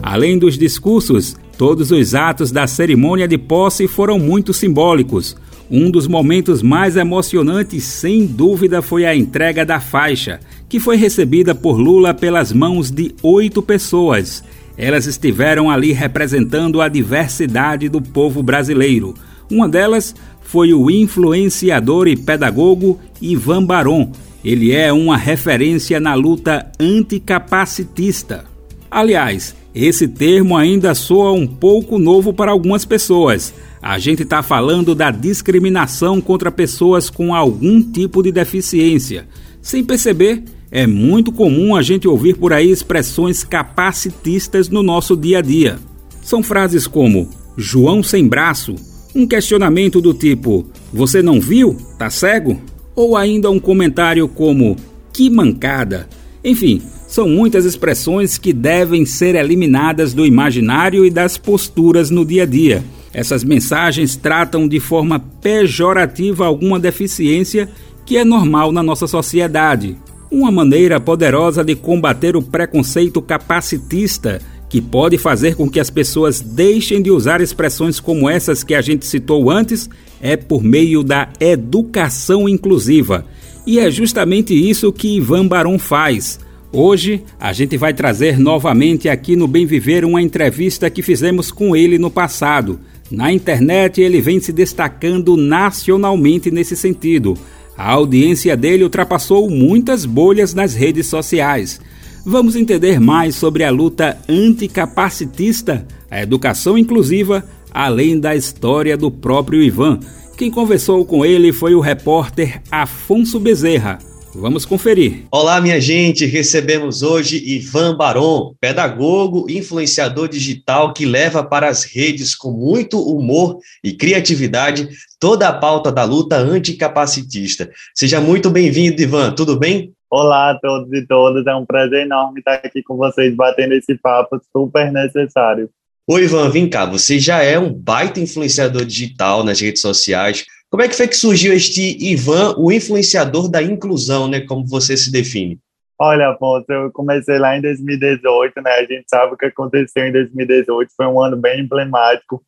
Além 0.00 0.38
dos 0.38 0.56
discursos, 0.56 1.36
todos 1.58 1.90
os 1.90 2.14
atos 2.14 2.52
da 2.52 2.68
cerimônia 2.68 3.26
de 3.26 3.36
posse 3.36 3.88
foram 3.88 4.16
muito 4.16 4.54
simbólicos. 4.54 5.36
Um 5.70 5.90
dos 5.90 6.06
momentos 6.06 6.62
mais 6.62 6.96
emocionantes, 6.96 7.82
sem 7.84 8.24
dúvida, 8.24 8.80
foi 8.80 9.04
a 9.04 9.16
entrega 9.16 9.66
da 9.66 9.80
faixa, 9.80 10.38
que 10.68 10.78
foi 10.78 10.96
recebida 10.96 11.54
por 11.54 11.76
Lula 11.78 12.14
pelas 12.14 12.52
mãos 12.52 12.90
de 12.90 13.12
oito 13.22 13.60
pessoas. 13.60 14.44
Elas 14.78 15.06
estiveram 15.06 15.68
ali 15.68 15.92
representando 15.92 16.80
a 16.80 16.88
diversidade 16.88 17.88
do 17.88 18.00
povo 18.00 18.42
brasileiro. 18.42 19.14
Uma 19.50 19.68
delas 19.68 20.14
foi 20.40 20.72
o 20.72 20.88
influenciador 20.88 22.06
e 22.06 22.16
pedagogo 22.16 23.00
Ivan 23.20 23.64
Baron. 23.64 24.12
Ele 24.44 24.72
é 24.72 24.92
uma 24.92 25.16
referência 25.16 25.98
na 25.98 26.14
luta 26.14 26.70
anticapacitista. 26.78 28.44
Aliás, 28.88 29.56
esse 29.74 30.06
termo 30.06 30.56
ainda 30.56 30.94
soa 30.94 31.32
um 31.32 31.46
pouco 31.46 31.98
novo 31.98 32.32
para 32.32 32.52
algumas 32.52 32.84
pessoas. 32.84 33.52
A 33.80 33.98
gente 33.98 34.22
está 34.22 34.42
falando 34.42 34.94
da 34.94 35.10
discriminação 35.10 36.20
contra 36.20 36.50
pessoas 36.50 37.10
com 37.10 37.34
algum 37.34 37.82
tipo 37.82 38.22
de 38.22 38.32
deficiência. 38.32 39.28
Sem 39.60 39.84
perceber, 39.84 40.42
é 40.70 40.86
muito 40.86 41.30
comum 41.30 41.76
a 41.76 41.82
gente 41.82 42.08
ouvir 42.08 42.36
por 42.36 42.52
aí 42.52 42.70
expressões 42.70 43.44
capacitistas 43.44 44.68
no 44.68 44.82
nosso 44.82 45.16
dia 45.16 45.38
a 45.38 45.42
dia. 45.42 45.78
São 46.22 46.42
frases 46.42 46.86
como 46.86 47.28
João 47.56 48.02
sem 48.02 48.26
braço, 48.26 48.74
um 49.14 49.26
questionamento 49.26 50.00
do 50.00 50.12
tipo: 50.12 50.66
Você 50.92 51.22
não 51.22 51.40
viu? 51.40 51.76
Tá 51.98 52.10
cego? 52.10 52.60
Ou 52.94 53.16
ainda 53.16 53.50
um 53.50 53.58
comentário 53.58 54.26
como: 54.28 54.76
Que 55.12 55.30
mancada! 55.30 56.08
Enfim, 56.44 56.82
são 57.06 57.28
muitas 57.28 57.64
expressões 57.64 58.36
que 58.38 58.52
devem 58.52 59.06
ser 59.06 59.34
eliminadas 59.34 60.12
do 60.12 60.26
imaginário 60.26 61.04
e 61.04 61.10
das 61.10 61.38
posturas 61.38 62.10
no 62.10 62.24
dia 62.24 62.42
a 62.42 62.46
dia. 62.46 62.84
Essas 63.16 63.42
mensagens 63.42 64.14
tratam 64.14 64.68
de 64.68 64.78
forma 64.78 65.18
pejorativa 65.18 66.44
alguma 66.44 66.78
deficiência 66.78 67.66
que 68.04 68.18
é 68.18 68.22
normal 68.22 68.70
na 68.70 68.82
nossa 68.82 69.06
sociedade. 69.06 69.96
Uma 70.30 70.52
maneira 70.52 71.00
poderosa 71.00 71.64
de 71.64 71.74
combater 71.74 72.36
o 72.36 72.42
preconceito 72.42 73.22
capacitista 73.22 74.42
que 74.68 74.82
pode 74.82 75.16
fazer 75.16 75.54
com 75.54 75.66
que 75.66 75.80
as 75.80 75.88
pessoas 75.88 76.42
deixem 76.42 77.00
de 77.00 77.10
usar 77.10 77.40
expressões 77.40 77.98
como 77.98 78.28
essas 78.28 78.62
que 78.62 78.74
a 78.74 78.82
gente 78.82 79.06
citou 79.06 79.50
antes, 79.50 79.88
é 80.20 80.36
por 80.36 80.62
meio 80.62 81.02
da 81.02 81.30
educação 81.40 82.46
inclusiva. 82.46 83.24
E 83.66 83.78
é 83.78 83.90
justamente 83.90 84.52
isso 84.52 84.92
que 84.92 85.16
Ivan 85.16 85.46
Baron 85.46 85.78
faz. 85.78 86.38
Hoje 86.70 87.24
a 87.40 87.54
gente 87.54 87.78
vai 87.78 87.94
trazer 87.94 88.38
novamente 88.38 89.08
aqui 89.08 89.36
no 89.36 89.48
Bem 89.48 89.64
Viver 89.64 90.04
uma 90.04 90.20
entrevista 90.20 90.90
que 90.90 91.00
fizemos 91.00 91.50
com 91.50 91.74
ele 91.74 91.96
no 91.98 92.10
passado. 92.10 92.78
Na 93.10 93.32
internet 93.32 94.00
ele 94.00 94.20
vem 94.20 94.40
se 94.40 94.52
destacando 94.52 95.36
nacionalmente 95.36 96.50
nesse 96.50 96.76
sentido. 96.76 97.36
A 97.76 97.92
audiência 97.92 98.56
dele 98.56 98.84
ultrapassou 98.84 99.50
muitas 99.50 100.04
bolhas 100.04 100.54
nas 100.54 100.74
redes 100.74 101.06
sociais 101.06 101.80
vamos 102.28 102.56
entender 102.56 102.98
mais 102.98 103.36
sobre 103.36 103.62
a 103.62 103.70
luta 103.70 104.18
anticapacitista, 104.28 105.86
a 106.10 106.20
educação 106.20 106.76
inclusiva, 106.76 107.44
além 107.70 108.18
da 108.18 108.34
história 108.34 108.96
do 108.96 109.12
próprio 109.12 109.62
Ivan. 109.62 110.00
Quem 110.36 110.50
conversou 110.50 111.06
com 111.06 111.24
ele 111.24 111.52
foi 111.52 111.76
o 111.76 111.80
repórter 111.80 112.60
Afonso 112.68 113.38
Bezerra. 113.38 114.00
Vamos 114.38 114.66
conferir. 114.66 115.24
Olá, 115.30 115.60
minha 115.62 115.80
gente. 115.80 116.26
Recebemos 116.26 117.02
hoje 117.02 117.42
Ivan 117.42 117.96
Baron, 117.96 118.54
pedagogo 118.60 119.46
e 119.48 119.56
influenciador 119.56 120.28
digital 120.28 120.92
que 120.92 121.06
leva 121.06 121.42
para 121.42 121.68
as 121.68 121.84
redes 121.84 122.34
com 122.34 122.50
muito 122.50 123.00
humor 123.00 123.58
e 123.82 123.94
criatividade 123.94 124.88
toda 125.18 125.48
a 125.48 125.54
pauta 125.54 125.90
da 125.90 126.04
luta 126.04 126.36
anticapacitista. 126.36 127.70
Seja 127.94 128.20
muito 128.20 128.50
bem-vindo, 128.50 129.00
Ivan. 129.00 129.32
Tudo 129.32 129.58
bem? 129.58 129.92
Olá 130.10 130.50
a 130.50 130.58
todos 130.58 130.92
e 130.92 131.06
todas, 131.06 131.46
é 131.46 131.54
um 131.54 131.64
prazer 131.64 132.02
enorme 132.02 132.40
estar 132.40 132.54
aqui 132.54 132.82
com 132.82 132.96
vocês 132.96 133.34
batendo 133.34 133.72
esse 133.72 133.96
papo 133.96 134.38
super 134.52 134.92
necessário. 134.92 135.70
Oi, 136.08 136.22
Ivan, 136.22 136.50
vem 136.50 136.70
cá, 136.70 136.86
você 136.86 137.18
já 137.18 137.42
é 137.42 137.58
um 137.58 137.72
baita 137.72 138.20
influenciador 138.20 138.84
digital 138.84 139.42
nas 139.42 139.60
redes 139.60 139.82
sociais. 139.82 140.44
Como 140.76 140.84
é 140.84 140.88
que 140.88 140.94
foi 140.94 141.08
que 141.08 141.16
surgiu 141.16 141.54
este 141.54 141.96
Ivan, 142.06 142.54
o 142.58 142.70
influenciador 142.70 143.50
da 143.50 143.62
inclusão, 143.62 144.28
né? 144.28 144.42
Como 144.42 144.66
você 144.66 144.94
se 144.94 145.10
define? 145.10 145.58
Olha, 145.98 146.28
Afonso, 146.28 146.70
eu 146.70 146.92
comecei 146.92 147.38
lá 147.38 147.56
em 147.56 147.62
2018, 147.62 148.60
né? 148.60 148.72
A 148.72 148.84
gente 148.84 149.06
sabe 149.08 149.32
o 149.32 149.38
que 149.38 149.46
aconteceu 149.46 150.06
em 150.06 150.12
2018, 150.12 150.92
foi 150.94 151.06
um 151.06 151.18
ano 151.18 151.34
bem 151.34 151.62
emblemático, 151.62 152.42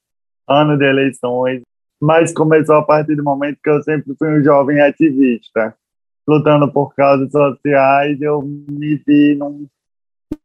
ano 0.46 0.76
de 0.76 0.84
eleições, 0.84 1.62
mas 1.98 2.30
começou 2.30 2.74
a 2.74 2.82
partir 2.82 3.16
do 3.16 3.24
momento 3.24 3.60
que 3.64 3.70
eu 3.70 3.82
sempre 3.82 4.14
fui 4.18 4.28
um 4.28 4.44
jovem 4.44 4.78
ativista 4.78 5.74
lutando 6.28 6.70
por 6.70 6.94
causas 6.94 7.32
sociais, 7.32 8.20
eu 8.20 8.42
me 8.42 9.02
vi 9.06 9.36
num, 9.36 9.66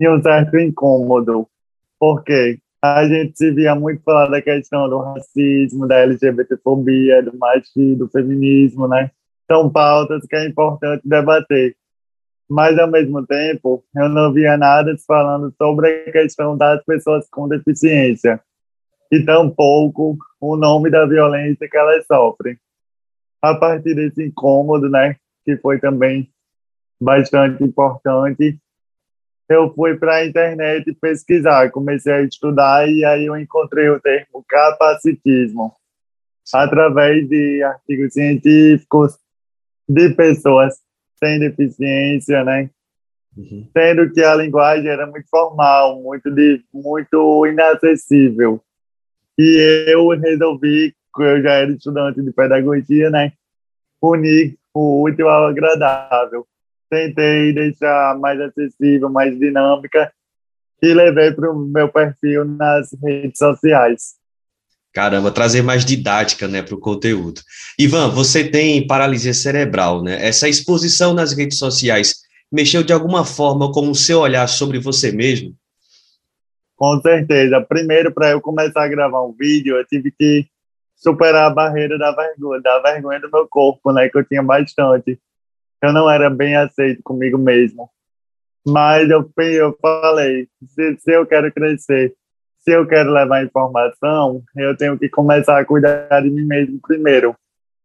um 0.01 0.21
certo 0.23 0.57
incômodo. 0.57 1.45
porque 1.99 2.59
A 2.83 3.07
gente 3.07 3.37
se 3.37 3.49
via 3.49 3.73
muito 3.73 4.03
falar 4.03 4.27
da 4.27 4.41
questão 4.41 4.89
do 4.89 4.97
racismo, 4.97 5.87
da 5.87 5.99
LGBTfobia, 5.99 7.23
do 7.23 7.37
machismo, 7.37 7.99
do 7.99 8.09
feminismo, 8.09 8.89
né? 8.89 9.09
São 9.49 9.69
pautas 9.69 10.25
que 10.27 10.35
é 10.35 10.45
importante 10.45 11.01
debater. 11.07 11.77
Mas, 12.49 12.77
ao 12.77 12.91
mesmo 12.91 13.25
tempo, 13.25 13.81
eu 13.95 14.09
não 14.09 14.33
via 14.33 14.57
nada 14.57 14.93
falando 15.07 15.53
sobre 15.57 16.09
a 16.09 16.11
questão 16.11 16.57
das 16.57 16.83
pessoas 16.83 17.25
com 17.29 17.47
deficiência 17.47 18.41
e 19.09 19.23
tampouco 19.23 20.17
o 20.41 20.57
nome 20.57 20.89
da 20.89 21.05
violência 21.05 21.69
que 21.69 21.77
elas 21.77 22.05
sofrem. 22.05 22.57
A 23.41 23.55
partir 23.55 23.95
desse 23.95 24.25
incômodo, 24.25 24.89
né, 24.89 25.15
que 25.45 25.55
foi 25.55 25.79
também 25.79 26.29
bastante 26.99 27.63
importante. 27.63 28.59
Eu 29.49 29.73
fui 29.73 29.97
para 29.97 30.15
a 30.15 30.25
internet 30.25 30.93
pesquisar, 31.01 31.69
comecei 31.71 32.13
a 32.13 32.21
estudar 32.21 32.89
e 32.89 33.03
aí 33.03 33.25
eu 33.25 33.37
encontrei 33.37 33.89
o 33.89 33.99
termo 33.99 34.43
capacitismo 34.47 35.73
através 36.53 37.27
de 37.27 37.61
artigos 37.63 38.13
científicos 38.13 39.17
de 39.87 40.09
pessoas 40.09 40.75
sem 41.19 41.39
deficiência, 41.39 42.43
né? 42.43 42.69
Uhum. 43.35 43.67
Sendo 43.75 44.11
que 44.11 44.23
a 44.23 44.35
linguagem 44.35 44.89
era 44.89 45.07
muito 45.07 45.27
formal, 45.29 46.01
muito 46.01 46.29
de 46.29 46.63
muito 46.73 47.45
inacessível. 47.47 48.61
E 49.37 49.85
eu 49.87 50.07
resolvi, 50.09 50.95
eu 51.17 51.41
já 51.41 51.53
era 51.53 51.71
estudante 51.71 52.21
de 52.21 52.31
pedagogia, 52.31 53.09
né? 53.09 53.33
Unir 54.01 54.57
o 54.73 55.03
útil 55.03 55.29
ao 55.29 55.47
agradável. 55.47 56.45
Tentei 56.93 57.51
deixar 57.51 58.19
mais 58.19 58.39
acessível, 58.39 59.09
mais 59.09 59.35
dinâmica 59.39 60.13
e 60.79 60.93
levei 60.93 61.31
para 61.31 61.51
o 61.51 61.57
meu 61.57 61.89
perfil 61.89 62.45
nas 62.45 62.89
redes 63.01 63.39
sociais. 63.39 64.13
Caramba, 64.93 65.31
trazer 65.31 65.63
mais 65.63 65.83
didática 65.83 66.47
né, 66.47 66.61
para 66.61 66.75
o 66.75 66.79
conteúdo. 66.79 67.41
Ivan, 67.79 68.09
você 68.09 68.47
tem 68.47 68.85
paralisia 68.85 69.33
cerebral, 69.33 70.03
né? 70.03 70.23
Essa 70.23 70.47
exposição 70.47 71.15
nas 71.15 71.33
redes 71.33 71.57
sociais 71.57 72.17
mexeu 72.51 72.83
de 72.83 72.93
alguma 72.93 73.25
forma 73.25 73.71
com 73.71 73.89
o 73.89 73.95
seu 73.95 74.19
olhar 74.19 74.45
sobre 74.47 74.77
você 74.77 75.11
mesmo? 75.11 75.55
Com 76.75 77.01
certeza. 77.01 77.59
Primeiro, 77.61 78.13
para 78.13 78.29
eu 78.29 78.39
começar 78.39 78.83
a 78.83 78.87
gravar 78.87 79.25
um 79.25 79.33
vídeo, 79.33 79.77
eu 79.77 79.85
tive 79.87 80.11
que 80.11 80.45
superar 80.95 81.49
a 81.49 81.53
barreira 81.53 81.97
da 81.97 82.11
vergonha, 82.11 82.61
da 82.61 82.79
vergonha 82.81 83.19
do 83.19 83.31
meu 83.31 83.47
corpo, 83.47 83.91
né, 83.91 84.07
que 84.09 84.17
eu 84.19 84.23
tinha 84.23 84.43
bastante. 84.43 85.19
Eu 85.83 85.91
não 85.91 86.09
era 86.09 86.29
bem 86.29 86.55
aceito 86.55 87.03
comigo 87.03 87.37
mesmo. 87.37 87.89
Mas 88.65 89.09
eu, 89.09 89.29
eu 89.37 89.77
falei, 89.81 90.47
se, 90.69 90.97
se 90.97 91.11
eu 91.11 91.25
quero 91.25 91.51
crescer, 91.51 92.15
se 92.59 92.71
eu 92.71 92.87
quero 92.87 93.11
levar 93.11 93.43
informação, 93.43 94.41
eu 94.55 94.77
tenho 94.77 94.97
que 94.97 95.09
começar 95.09 95.59
a 95.59 95.65
cuidar 95.65 96.21
de 96.21 96.29
mim 96.29 96.45
mesmo 96.45 96.79
primeiro. 96.81 97.35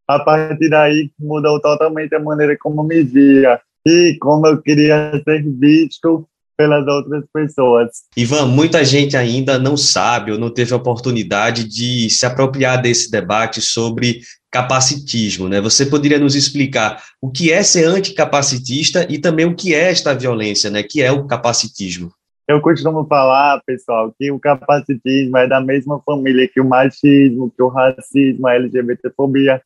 A 0.07 0.17
partir 0.17 0.69
daí, 0.69 1.11
mudou 1.19 1.59
totalmente 1.59 2.15
a 2.15 2.19
maneira 2.19 2.57
como 2.57 2.81
me 2.83 3.03
via 3.03 3.59
e 3.85 4.17
como 4.21 4.47
eu 4.47 4.61
queria 4.61 5.11
ser 5.21 5.43
visto 5.43 6.25
pelas 6.59 6.85
outras 6.87 7.23
pessoas. 7.33 7.89
Ivan, 8.17 8.47
muita 8.47 8.83
gente 8.83 9.15
ainda 9.15 9.57
não 9.57 9.77
sabe 9.77 10.33
ou 10.33 10.37
não 10.37 10.49
teve 10.49 10.73
a 10.73 10.75
oportunidade 10.75 11.63
de 11.63 12.09
se 12.09 12.25
apropriar 12.25 12.81
desse 12.81 13.09
debate 13.09 13.61
sobre 13.61 14.19
capacitismo, 14.51 15.47
né? 15.47 15.61
Você 15.61 15.85
poderia 15.85 16.19
nos 16.19 16.35
explicar 16.35 17.01
o 17.21 17.31
que 17.31 17.49
é 17.49 17.63
ser 17.63 17.85
anticapacitista 17.85 19.07
e 19.09 19.17
também 19.17 19.45
o 19.45 19.55
que 19.55 19.73
é 19.73 19.89
esta 19.89 20.13
violência, 20.13 20.69
né? 20.69 20.83
Que 20.83 21.01
é 21.01 21.09
o 21.09 21.25
capacitismo? 21.25 22.11
Eu 22.45 22.59
costumo 22.59 23.05
falar, 23.05 23.61
pessoal, 23.65 24.13
que 24.19 24.29
o 24.29 24.37
capacitismo 24.37 25.37
é 25.37 25.47
da 25.47 25.61
mesma 25.61 26.01
família 26.05 26.49
que 26.53 26.59
o 26.59 26.67
machismo, 26.67 27.49
que 27.55 27.63
o 27.63 27.69
racismo, 27.69 28.45
a 28.45 28.55
LGBTfobia, 28.55 29.61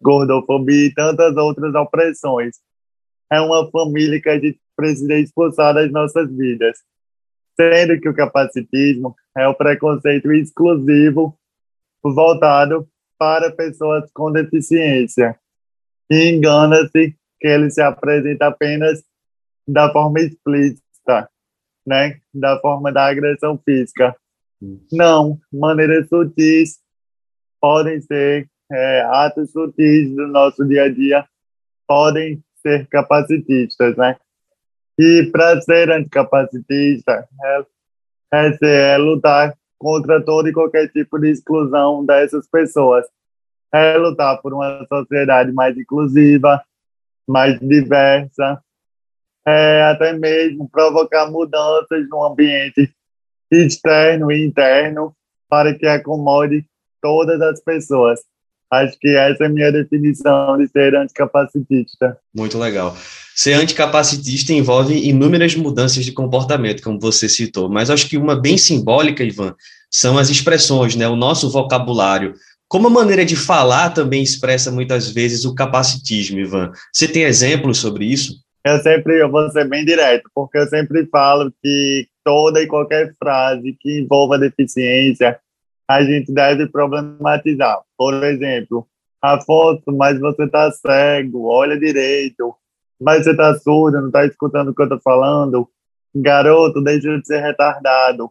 gordofobia 0.00 0.86
e 0.86 0.94
tantas 0.94 1.36
outras 1.36 1.74
opressões. 1.74 2.56
É 3.30 3.40
uma 3.40 3.70
família 3.70 4.20
que 4.20 4.28
a 4.28 4.38
gente 4.38 4.60
precisa 4.76 5.14
expulsar 5.14 5.74
das 5.74 5.90
nossas 5.90 6.30
vidas. 6.30 6.78
Sendo 7.56 8.00
que 8.00 8.08
o 8.08 8.14
capacitismo 8.14 9.16
é 9.36 9.46
o 9.48 9.54
preconceito 9.54 10.32
exclusivo 10.32 11.36
voltado 12.02 12.88
para 13.18 13.50
pessoas 13.50 14.10
com 14.12 14.30
deficiência. 14.30 15.38
E 16.08 16.30
engana-se 16.30 17.16
que 17.40 17.46
ele 17.46 17.70
se 17.70 17.82
apresenta 17.82 18.46
apenas 18.46 19.02
da 19.66 19.92
forma 19.92 20.20
explícita, 20.20 21.28
né? 21.86 22.20
da 22.32 22.58
forma 22.60 22.92
da 22.92 23.06
agressão 23.06 23.58
física. 23.64 24.16
Não, 24.90 25.38
maneiras 25.52 26.08
sutis 26.08 26.78
podem 27.60 28.00
ser 28.00 28.48
é, 28.70 29.02
atos 29.02 29.52
sutis 29.52 30.14
do 30.14 30.26
nosso 30.26 30.64
dia 30.66 30.84
a 30.84 30.88
dia, 30.88 31.26
podem 31.86 32.42
ser 32.62 32.86
capacitistas, 32.88 33.96
né? 33.96 34.16
E 34.98 35.28
para 35.30 35.60
ser 35.60 35.90
anticapacitista 35.90 37.28
é, 37.44 37.64
é, 38.34 38.92
é 38.94 38.96
lutar 38.98 39.56
contra 39.78 40.20
todo 40.22 40.48
e 40.48 40.52
qualquer 40.52 40.88
tipo 40.88 41.18
de 41.18 41.30
exclusão 41.30 42.04
dessas 42.04 42.48
pessoas. 42.48 43.06
É 43.72 43.96
lutar 43.96 44.40
por 44.40 44.52
uma 44.52 44.84
sociedade 44.88 45.52
mais 45.52 45.76
inclusiva, 45.76 46.62
mais 47.26 47.60
diversa, 47.60 48.62
é, 49.46 49.82
até 49.82 50.12
mesmo 50.12 50.68
provocar 50.68 51.30
mudanças 51.30 52.08
no 52.08 52.24
ambiente 52.24 52.92
externo 53.50 54.30
e 54.32 54.44
interno 54.44 55.14
para 55.48 55.74
que 55.74 55.86
acomode 55.86 56.66
todas 57.00 57.40
as 57.40 57.60
pessoas. 57.62 58.20
Acho 58.70 58.98
que 58.98 59.08
essa 59.08 59.44
é 59.44 59.46
a 59.46 59.50
minha 59.50 59.72
definição 59.72 60.58
de 60.58 60.68
ser 60.68 60.94
anticapacitista. 60.94 62.18
Muito 62.34 62.58
legal. 62.58 62.94
Ser 63.34 63.54
anticapacitista 63.54 64.52
envolve 64.52 64.94
inúmeras 65.08 65.54
mudanças 65.54 66.04
de 66.04 66.12
comportamento, 66.12 66.82
como 66.82 67.00
você 67.00 67.28
citou, 67.28 67.68
mas 67.68 67.88
acho 67.88 68.08
que 68.08 68.18
uma 68.18 68.38
bem 68.38 68.58
simbólica, 68.58 69.24
Ivan, 69.24 69.54
são 69.90 70.18
as 70.18 70.28
expressões, 70.28 70.96
né? 70.96 71.08
o 71.08 71.16
nosso 71.16 71.50
vocabulário. 71.50 72.34
Como 72.68 72.88
a 72.88 72.90
maneira 72.90 73.24
de 73.24 73.36
falar 73.36 73.90
também 73.90 74.22
expressa 74.22 74.70
muitas 74.70 75.10
vezes 75.10 75.46
o 75.46 75.54
capacitismo, 75.54 76.38
Ivan. 76.38 76.70
Você 76.92 77.08
tem 77.08 77.22
exemplos 77.22 77.78
sobre 77.78 78.04
isso? 78.04 78.34
Eu 78.64 78.78
sempre 78.80 79.22
eu 79.22 79.30
vou 79.30 79.48
ser 79.50 79.66
bem 79.66 79.84
direto, 79.84 80.28
porque 80.34 80.58
eu 80.58 80.66
sempre 80.66 81.06
falo 81.06 81.50
que 81.62 82.06
toda 82.22 82.60
e 82.60 82.66
qualquer 82.66 83.14
frase 83.18 83.74
que 83.80 84.00
envolva 84.00 84.38
deficiência, 84.38 85.38
a 85.88 86.04
gente 86.04 86.32
deve 86.32 86.66
problematizar. 86.68 87.80
Por 87.96 88.22
exemplo, 88.22 88.86
Afonso, 89.20 89.90
mas 89.96 90.20
você 90.20 90.44
está 90.44 90.70
cego, 90.70 91.46
olha 91.46 91.78
direito, 91.78 92.54
mas 93.00 93.24
você 93.24 93.30
está 93.30 93.54
surdo, 93.58 94.00
não 94.00 94.08
está 94.08 94.26
escutando 94.26 94.68
o 94.68 94.74
que 94.74 94.82
eu 94.82 94.84
estou 94.84 95.00
falando. 95.00 95.68
Garoto, 96.14 96.82
deixa 96.82 97.18
de 97.18 97.26
ser 97.26 97.40
retardado. 97.40 98.30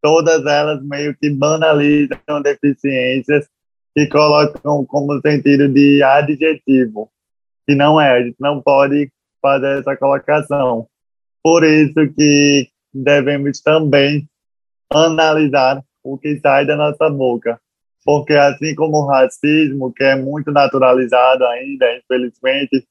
Todas 0.00 0.44
elas 0.44 0.82
meio 0.84 1.16
que 1.16 1.30
banalizam 1.30 2.42
deficiências 2.42 3.48
e 3.96 4.06
colocam 4.06 4.84
como 4.84 5.20
sentido 5.20 5.68
de 5.68 6.02
adjetivo, 6.02 7.10
que 7.66 7.74
não 7.74 8.00
é. 8.00 8.18
A 8.18 8.22
gente 8.22 8.36
não 8.40 8.60
pode 8.60 9.10
fazer 9.40 9.80
essa 9.80 9.96
colocação. 9.96 10.86
Por 11.42 11.64
isso 11.64 11.94
que 12.16 12.68
devemos 12.92 13.60
também 13.60 14.28
analisar 14.90 15.82
o 16.02 16.18
que 16.18 16.38
sai 16.40 16.66
da 16.66 16.76
nossa 16.76 17.08
boca. 17.08 17.60
Porque 18.04 18.32
assim 18.32 18.74
como 18.74 18.98
o 18.98 19.06
racismo, 19.06 19.92
que 19.92 20.02
é 20.02 20.16
muito 20.16 20.50
naturalizado 20.50 21.44
ainda, 21.46 21.86
infelizmente, 21.96 22.84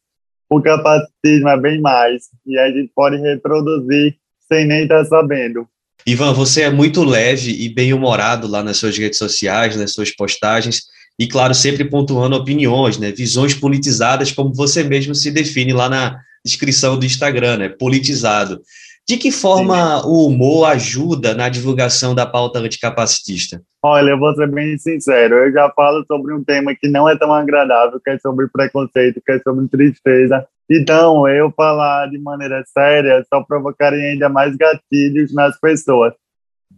o 0.49 0.61
capacitismo 0.61 1.49
é 1.49 1.59
bem 1.59 1.81
mais. 1.81 2.29
E 2.45 2.57
a 2.57 2.67
gente 2.69 2.91
pode 2.95 3.17
reproduzir 3.17 4.15
sem 4.47 4.65
nem 4.65 4.83
estar 4.83 5.03
sabendo. 5.05 5.67
Ivan, 6.05 6.33
você 6.33 6.63
é 6.63 6.69
muito 6.69 7.03
leve 7.03 7.51
e 7.51 7.69
bem-humorado 7.69 8.47
lá 8.47 8.63
nas 8.63 8.77
suas 8.77 8.97
redes 8.97 9.19
sociais, 9.19 9.75
nas 9.75 9.93
suas 9.93 10.11
postagens, 10.11 10.83
e 11.19 11.27
claro, 11.27 11.53
sempre 11.53 11.85
pontuando 11.85 12.35
opiniões, 12.35 12.97
né, 12.97 13.11
visões 13.11 13.53
politizadas, 13.53 14.31
como 14.31 14.53
você 14.53 14.83
mesmo 14.83 15.13
se 15.13 15.29
define 15.29 15.73
lá 15.73 15.87
na 15.87 16.19
descrição 16.43 16.97
do 16.97 17.05
Instagram, 17.05 17.57
né, 17.57 17.69
politizado. 17.69 18.61
De 19.07 19.17
que 19.17 19.31
forma 19.31 20.01
Sim. 20.01 20.07
o 20.07 20.27
humor 20.27 20.65
ajuda 20.65 21.33
na 21.33 21.49
divulgação 21.49 22.15
da 22.15 22.25
pauta 22.25 22.59
anticapacitista? 22.59 23.61
Olha, 23.83 24.11
eu 24.11 24.19
vou 24.19 24.33
ser 24.35 24.49
bem 24.49 24.77
sincero, 24.77 25.35
eu 25.35 25.51
já 25.51 25.69
falo 25.71 26.05
sobre 26.05 26.33
um 26.33 26.43
tema 26.43 26.75
que 26.75 26.87
não 26.87 27.09
é 27.09 27.17
tão 27.17 27.33
agradável, 27.33 27.99
que 27.99 28.11
é 28.11 28.19
sobre 28.19 28.47
preconceito, 28.47 29.21
que 29.25 29.31
é 29.31 29.39
sobre 29.39 29.67
tristeza. 29.67 30.47
Então, 30.69 31.27
eu 31.27 31.51
falar 31.51 32.09
de 32.09 32.17
maneira 32.19 32.63
séria 32.65 33.25
só 33.27 33.43
provocaria 33.43 34.11
ainda 34.11 34.29
mais 34.29 34.55
gatilhos 34.55 35.33
nas 35.33 35.59
pessoas. 35.59 36.13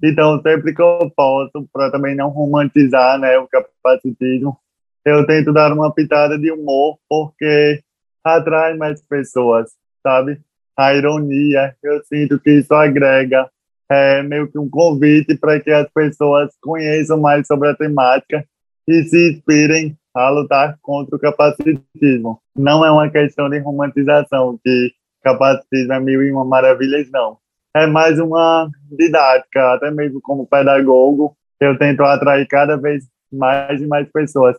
Então, 0.02 0.42
sempre 0.42 0.74
que 0.74 0.82
eu 0.82 1.12
posso, 1.16 1.68
para 1.72 1.92
também 1.92 2.16
não 2.16 2.30
romantizar 2.30 3.20
né, 3.20 3.38
o 3.38 3.48
capacitismo, 3.48 4.58
eu 5.06 5.26
tento 5.26 5.54
dar 5.54 5.72
uma 5.72 5.94
pitada 5.94 6.40
de 6.40 6.52
humor, 6.52 6.98
porque 7.08 7.82
atrai 8.24 8.76
mais 8.76 9.06
pessoas, 9.06 9.72
sabe? 10.02 10.42
A 10.76 10.94
ironia, 10.94 11.76
eu 11.84 12.02
sinto 12.04 12.40
que 12.40 12.52
isso 12.52 12.74
agrega 12.74 13.50
é, 13.90 14.24
meio 14.24 14.52
que 14.52 14.58
um 14.58 14.70
convite 14.70 15.38
para 15.38 15.60
que 15.60 15.70
as 15.70 15.88
pessoas 15.92 16.52
conheçam 16.62 17.20
mais 17.20 17.46
sobre 17.46 17.70
a 17.70 17.76
temática 17.76 18.44
e 18.88 19.04
se 19.04 19.32
inspirem 19.32 19.98
a 20.14 20.30
lutar 20.30 20.78
contra 20.82 21.16
o 21.16 21.20
capacitismo. 21.20 22.40
Não 22.56 22.86
é 22.86 22.92
uma 22.92 23.10
questão 23.10 23.50
de 23.50 23.60
romantização, 23.60 24.60
que 24.64 24.92
capacitismo 25.24 25.94
é 25.94 26.00
mil 26.00 26.24
e 26.24 26.32
uma 26.32 26.46
maravilhas, 26.46 27.10
não. 27.12 27.38
É 27.76 27.88
mais 27.88 28.20
uma 28.20 28.70
didática, 28.92 29.74
até 29.74 29.90
mesmo 29.90 30.22
como 30.22 30.46
pedagogo, 30.46 31.36
eu 31.60 31.78
tento 31.78 32.04
atrair 32.04 32.48
cada 32.48 32.78
vez 32.78 33.06
mais 33.32 33.82
e 33.82 33.88
mais 33.88 34.08
pessoas. 34.12 34.56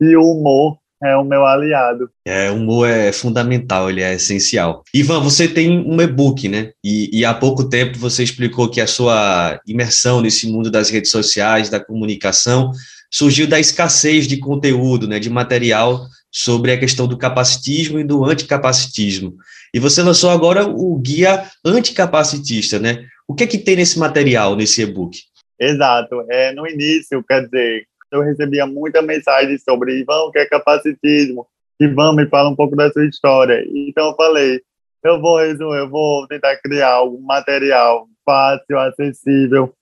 E 0.00 0.16
o 0.16 0.22
humor 0.22 0.78
é 1.02 1.16
o 1.16 1.24
meu 1.24 1.46
aliado. 1.46 2.10
É, 2.24 2.50
o 2.50 2.54
humor 2.54 2.88
é 2.88 3.12
fundamental, 3.12 3.88
ele 3.88 4.02
é 4.02 4.14
essencial. 4.14 4.84
Ivan, 4.92 5.20
você 5.20 5.48
tem 5.48 5.78
um 5.78 6.00
e-book, 6.00 6.48
né? 6.48 6.72
E, 6.84 7.20
e, 7.20 7.24
há 7.24 7.32
pouco 7.32 7.68
tempo 7.68 7.98
você 7.98 8.22
explicou 8.22 8.70
que 8.70 8.80
a 8.80 8.86
sua 8.86 9.60
imersão 9.66 10.20
nesse 10.20 10.50
mundo 10.50 10.70
das 10.70 10.90
redes 10.90 11.10
sociais, 11.10 11.70
da 11.70 11.80
comunicação, 11.80 12.72
surgiu 13.10 13.46
da 13.46 13.58
escassez 13.58 14.26
de 14.26 14.36
conteúdo, 14.38 15.08
né, 15.08 15.18
de 15.18 15.28
material 15.28 16.06
sobre 16.30 16.72
a 16.72 16.78
questão 16.78 17.08
do 17.08 17.18
capacitismo 17.18 17.98
e 17.98 18.04
do 18.04 18.24
anticapacitismo. 18.24 19.34
E 19.74 19.80
você 19.80 20.02
lançou 20.02 20.30
agora 20.30 20.64
o 20.66 20.96
guia 20.96 21.44
anticapacitista, 21.64 22.78
né? 22.78 23.04
O 23.26 23.34
que 23.34 23.44
é 23.44 23.46
que 23.46 23.58
tem 23.58 23.76
nesse 23.76 23.98
material, 23.98 24.54
nesse 24.54 24.82
e-book? 24.82 25.18
Exato. 25.58 26.24
É, 26.28 26.52
no 26.52 26.66
início, 26.66 27.22
quer 27.22 27.44
dizer, 27.44 27.86
eu 28.10 28.22
recebia 28.22 28.66
muita 28.66 29.02
mensagem 29.02 29.56
sobre 29.58 30.00
Ivan, 30.00 30.24
o 30.24 30.30
que 30.30 30.38
é 30.38 30.46
capacitismo? 30.46 31.46
Ivan, 31.80 32.14
me 32.14 32.26
fala 32.28 32.50
um 32.50 32.56
pouco 32.56 32.76
da 32.76 32.90
sua 32.90 33.06
história. 33.06 33.64
Então 33.72 34.08
eu 34.08 34.16
falei, 34.16 34.60
eu 35.02 35.20
vou 35.20 35.38
resumir, 35.38 35.78
eu 35.78 35.88
vou 35.88 36.26
tentar 36.26 36.56
criar 36.58 36.92
algum 36.92 37.20
material 37.22 38.06
fácil, 38.24 38.78
acessível, 38.78 39.74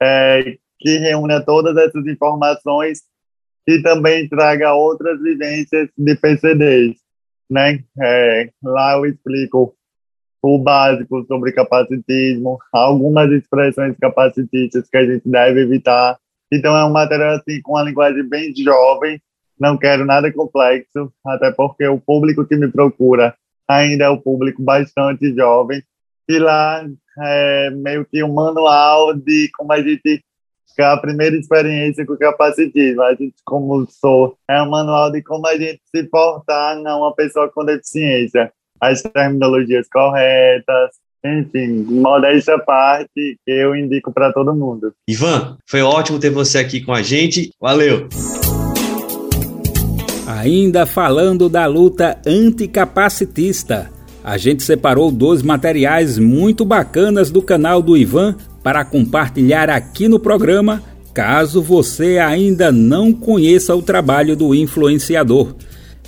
é, 0.00 0.56
que 0.78 0.98
reúna 0.98 1.44
todas 1.44 1.76
essas 1.76 2.06
informações 2.06 3.02
e 3.66 3.82
também 3.82 4.28
traga 4.28 4.74
outras 4.74 5.20
vivências 5.20 5.88
de 5.96 6.14
PCDs, 6.16 6.96
né? 7.50 7.82
É, 8.00 8.50
lá 8.62 8.94
eu 8.96 9.06
explico 9.06 9.74
o 10.42 10.58
básico 10.58 11.24
sobre 11.26 11.52
capacitismo, 11.52 12.58
algumas 12.70 13.30
expressões 13.32 13.96
capacitistas 13.98 14.88
que 14.90 14.96
a 14.96 15.06
gente 15.06 15.26
deve 15.26 15.62
evitar, 15.62 16.18
então 16.56 16.76
é 16.76 16.84
um 16.84 16.92
material 16.92 17.36
assim 17.36 17.60
com 17.62 17.72
uma 17.72 17.82
linguagem 17.82 18.22
bem 18.28 18.54
jovem, 18.54 19.20
não 19.58 19.76
quero 19.76 20.04
nada 20.04 20.32
complexo, 20.32 21.12
até 21.26 21.50
porque 21.50 21.86
o 21.86 22.00
público 22.00 22.44
que 22.44 22.56
me 22.56 22.70
procura 22.70 23.34
ainda 23.68 24.04
é 24.04 24.08
o 24.08 24.20
público 24.20 24.62
bastante 24.62 25.34
jovem. 25.34 25.82
E 26.28 26.38
lá 26.38 26.84
é 27.20 27.70
meio 27.70 28.04
que 28.04 28.22
um 28.22 28.32
manual 28.32 29.14
de 29.14 29.50
como 29.56 29.72
a 29.72 29.80
gente 29.82 30.22
a 30.82 30.96
primeira 30.96 31.36
experiência 31.36 32.04
com 32.04 32.16
capacitismo. 32.16 33.02
A 33.02 33.14
gente, 33.14 33.36
como 33.44 33.86
sou, 33.88 34.36
é 34.48 34.60
um 34.60 34.70
manual 34.70 35.12
de 35.12 35.22
como 35.22 35.46
a 35.46 35.56
gente 35.56 35.80
se 35.94 36.02
portar 36.04 36.76
a 36.84 36.96
uma 36.96 37.14
pessoa 37.14 37.48
com 37.48 37.64
deficiência. 37.64 38.52
As 38.80 39.02
terminologias 39.02 39.88
corretas, 39.88 40.90
enfim, 41.24 41.84
modéstia 41.88 42.54
à 42.54 42.58
parte, 42.58 43.38
eu 43.46 43.74
indico 43.74 44.12
para 44.12 44.32
todo 44.32 44.54
mundo. 44.54 44.92
Ivan, 45.08 45.56
foi 45.66 45.80
ótimo 45.80 46.18
ter 46.18 46.30
você 46.30 46.58
aqui 46.58 46.82
com 46.82 46.92
a 46.92 47.02
gente. 47.02 47.50
Valeu! 47.58 48.08
Ainda 50.26 50.84
falando 50.84 51.48
da 51.48 51.64
luta 51.64 52.18
anticapacitista, 52.26 53.90
a 54.22 54.36
gente 54.36 54.62
separou 54.62 55.10
dois 55.10 55.42
materiais 55.42 56.18
muito 56.18 56.64
bacanas 56.64 57.30
do 57.30 57.40
canal 57.40 57.80
do 57.80 57.96
Ivan 57.96 58.36
para 58.62 58.84
compartilhar 58.84 59.70
aqui 59.70 60.08
no 60.08 60.18
programa, 60.18 60.82
caso 61.14 61.62
você 61.62 62.18
ainda 62.18 62.70
não 62.72 63.12
conheça 63.12 63.74
o 63.74 63.82
trabalho 63.82 64.36
do 64.36 64.54
influenciador. 64.54 65.54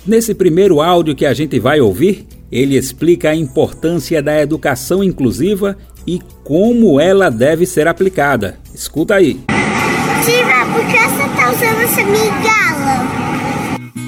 Nesse 0.05 0.33
primeiro 0.33 0.81
áudio 0.81 1.15
que 1.15 1.25
a 1.25 1.33
gente 1.33 1.59
vai 1.59 1.79
ouvir, 1.79 2.25
ele 2.51 2.77
explica 2.77 3.29
a 3.29 3.35
importância 3.35 4.21
da 4.21 4.39
educação 4.41 5.03
inclusiva 5.03 5.77
e 6.05 6.21
como 6.43 6.99
ela 6.99 7.29
deve 7.29 7.65
ser 7.65 7.87
aplicada. 7.87 8.57
Escuta 8.73 9.15
aí. 9.15 9.41
Tiva, 10.23 10.65
por 10.73 10.85
que 10.85 10.99
você 10.99 11.23
está 11.25 11.51
usando 11.51 11.81
essa 11.81 12.03
migala? 12.03 12.67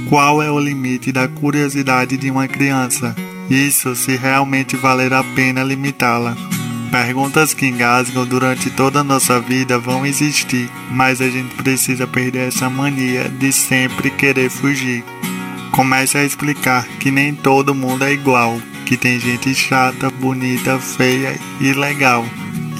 Qual 0.10 0.42
é 0.42 0.50
o 0.50 0.60
limite 0.60 1.12
da 1.12 1.28
curiosidade 1.28 2.18
de 2.18 2.32
uma 2.32 2.48
criança? 2.48 3.16
Isso 3.50 3.96
se 3.96 4.16
realmente 4.16 4.76
valer 4.76 5.14
a 5.14 5.24
pena 5.24 5.64
limitá-la. 5.64 6.36
Perguntas 6.92 7.54
que 7.54 7.68
engasgam 7.68 8.26
durante 8.26 8.72
toda 8.72 9.02
a 9.02 9.04
nossa 9.04 9.40
vida 9.40 9.78
vão 9.78 10.06
existir, 10.06 10.70
mas 10.90 11.22
a 11.22 11.30
gente 11.30 11.54
precisa 11.56 12.08
perder 12.08 12.48
essa 12.48 12.70
mania 12.70 13.30
de 13.30 13.52
sempre 13.52 14.10
querer 14.10 14.50
fugir. 14.50 15.04
Comece 15.72 16.18
a 16.18 16.24
explicar 16.24 16.88
que 17.00 17.12
nem 17.12 17.34
todo 17.34 17.76
mundo 17.76 18.04
é 18.04 18.14
igual, 18.14 18.60
que 18.86 18.98
tem 18.98 19.20
gente 19.20 19.54
chata, 19.54 20.10
bonita, 20.10 20.80
feia 20.80 21.40
e 21.60 21.74
legal. 21.74 22.26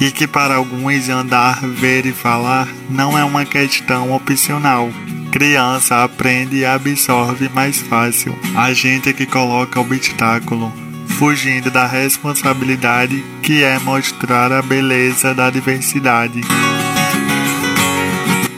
E 0.00 0.10
que 0.10 0.26
para 0.26 0.56
alguns 0.56 1.08
andar, 1.08 1.60
ver 1.60 2.06
e 2.06 2.12
falar 2.12 2.66
não 2.88 3.16
é 3.18 3.24
uma 3.24 3.44
questão 3.44 4.12
opcional. 4.12 4.90
Criança 5.30 6.02
aprende 6.02 6.56
e 6.56 6.64
absorve 6.64 7.48
mais 7.50 7.78
fácil. 7.78 8.36
A 8.56 8.72
gente 8.72 9.10
é 9.10 9.12
que 9.12 9.26
coloca 9.26 9.78
obstáculo 9.78 10.72
fugindo 11.20 11.70
da 11.70 11.86
responsabilidade 11.86 13.22
que 13.42 13.62
é 13.62 13.78
mostrar 13.78 14.50
a 14.52 14.62
beleza 14.62 15.34
da 15.34 15.50
diversidade. 15.50 16.40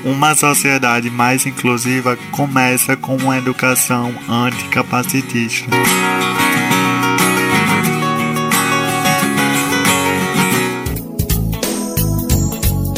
Uma 0.04 0.34
sociedade 0.34 1.10
mais 1.10 1.46
inclusiva 1.46 2.16
começa 2.32 2.96
com 2.96 3.16
uma 3.16 3.38
educação 3.38 4.12
anticapacitista. 4.28 5.70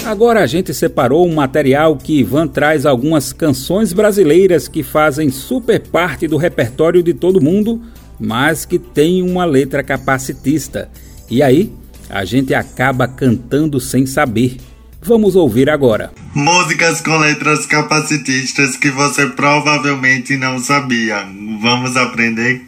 Agora 0.07 0.43
a 0.43 0.47
gente 0.47 0.73
separou 0.73 1.27
um 1.27 1.35
material 1.35 1.97
que 1.97 2.21
Ivan 2.21 2.47
traz 2.47 2.87
algumas 2.87 3.33
canções 3.33 3.93
brasileiras 3.93 4.69
que 4.69 4.83
fazem 4.83 5.31
super 5.31 5.81
parte 5.81 6.27
do 6.29 6.37
repertório 6.37 7.03
de 7.03 7.13
todo 7.13 7.41
mundo 7.41 7.83
mas 8.19 8.65
que 8.65 8.79
tem 8.79 9.23
uma 9.23 9.45
letra 9.45 9.83
capacitista. 9.83 10.89
E 11.31 11.43
aí, 11.43 11.73
a 12.09 12.25
gente 12.25 12.55
acaba 12.55 13.09
cantando 13.09 13.81
sem 13.81 14.07
saber. 14.07 14.57
Vamos 15.01 15.37
ouvir 15.37 15.69
agora. 15.69 16.11
Músicas 16.35 17.01
com 17.01 17.17
letras 17.17 17.65
capacitistas 17.65 18.77
que 18.77 18.91
você 18.91 19.27
provavelmente 19.27 20.37
não 20.37 20.59
sabia. 20.59 21.25
Vamos 21.61 21.97
aprender? 21.97 22.67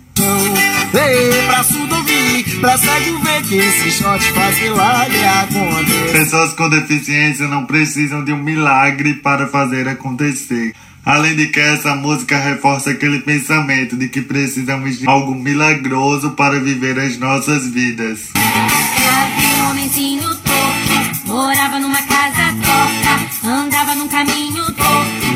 Pessoas 6.12 6.52
com 6.52 6.68
deficiência 6.68 7.48
não 7.48 7.66
precisam 7.66 8.24
de 8.24 8.32
um 8.32 8.40
milagre 8.40 9.14
para 9.14 9.48
fazer 9.48 9.88
acontecer. 9.88 10.72
Além 11.04 11.34
de 11.34 11.48
que 11.48 11.58
essa 11.58 11.96
música 11.96 12.38
reforça 12.38 12.90
aquele 12.90 13.18
pensamento 13.18 13.96
de 13.96 14.08
que 14.08 14.22
precisamos 14.22 14.98
de 14.98 15.08
algo 15.08 15.34
milagroso 15.34 16.30
para 16.32 16.60
viver 16.60 17.00
as 17.00 17.18
nossas 17.18 17.68
vidas. 17.68 18.30
Havia 18.34 19.64
um 19.64 19.70
homenzinho 19.70 20.22
torto, 20.22 21.26
morava 21.26 21.80
numa 21.80 22.02
casa 22.02 22.15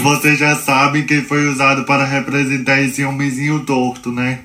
Vocês 0.02 0.38
já 0.38 0.56
sabem 0.56 1.04
quem 1.04 1.22
foi 1.22 1.46
usado 1.46 1.84
para 1.84 2.04
representar 2.04 2.80
esse 2.80 3.04
homenzinho 3.04 3.60
torto, 3.60 4.10
né? 4.10 4.38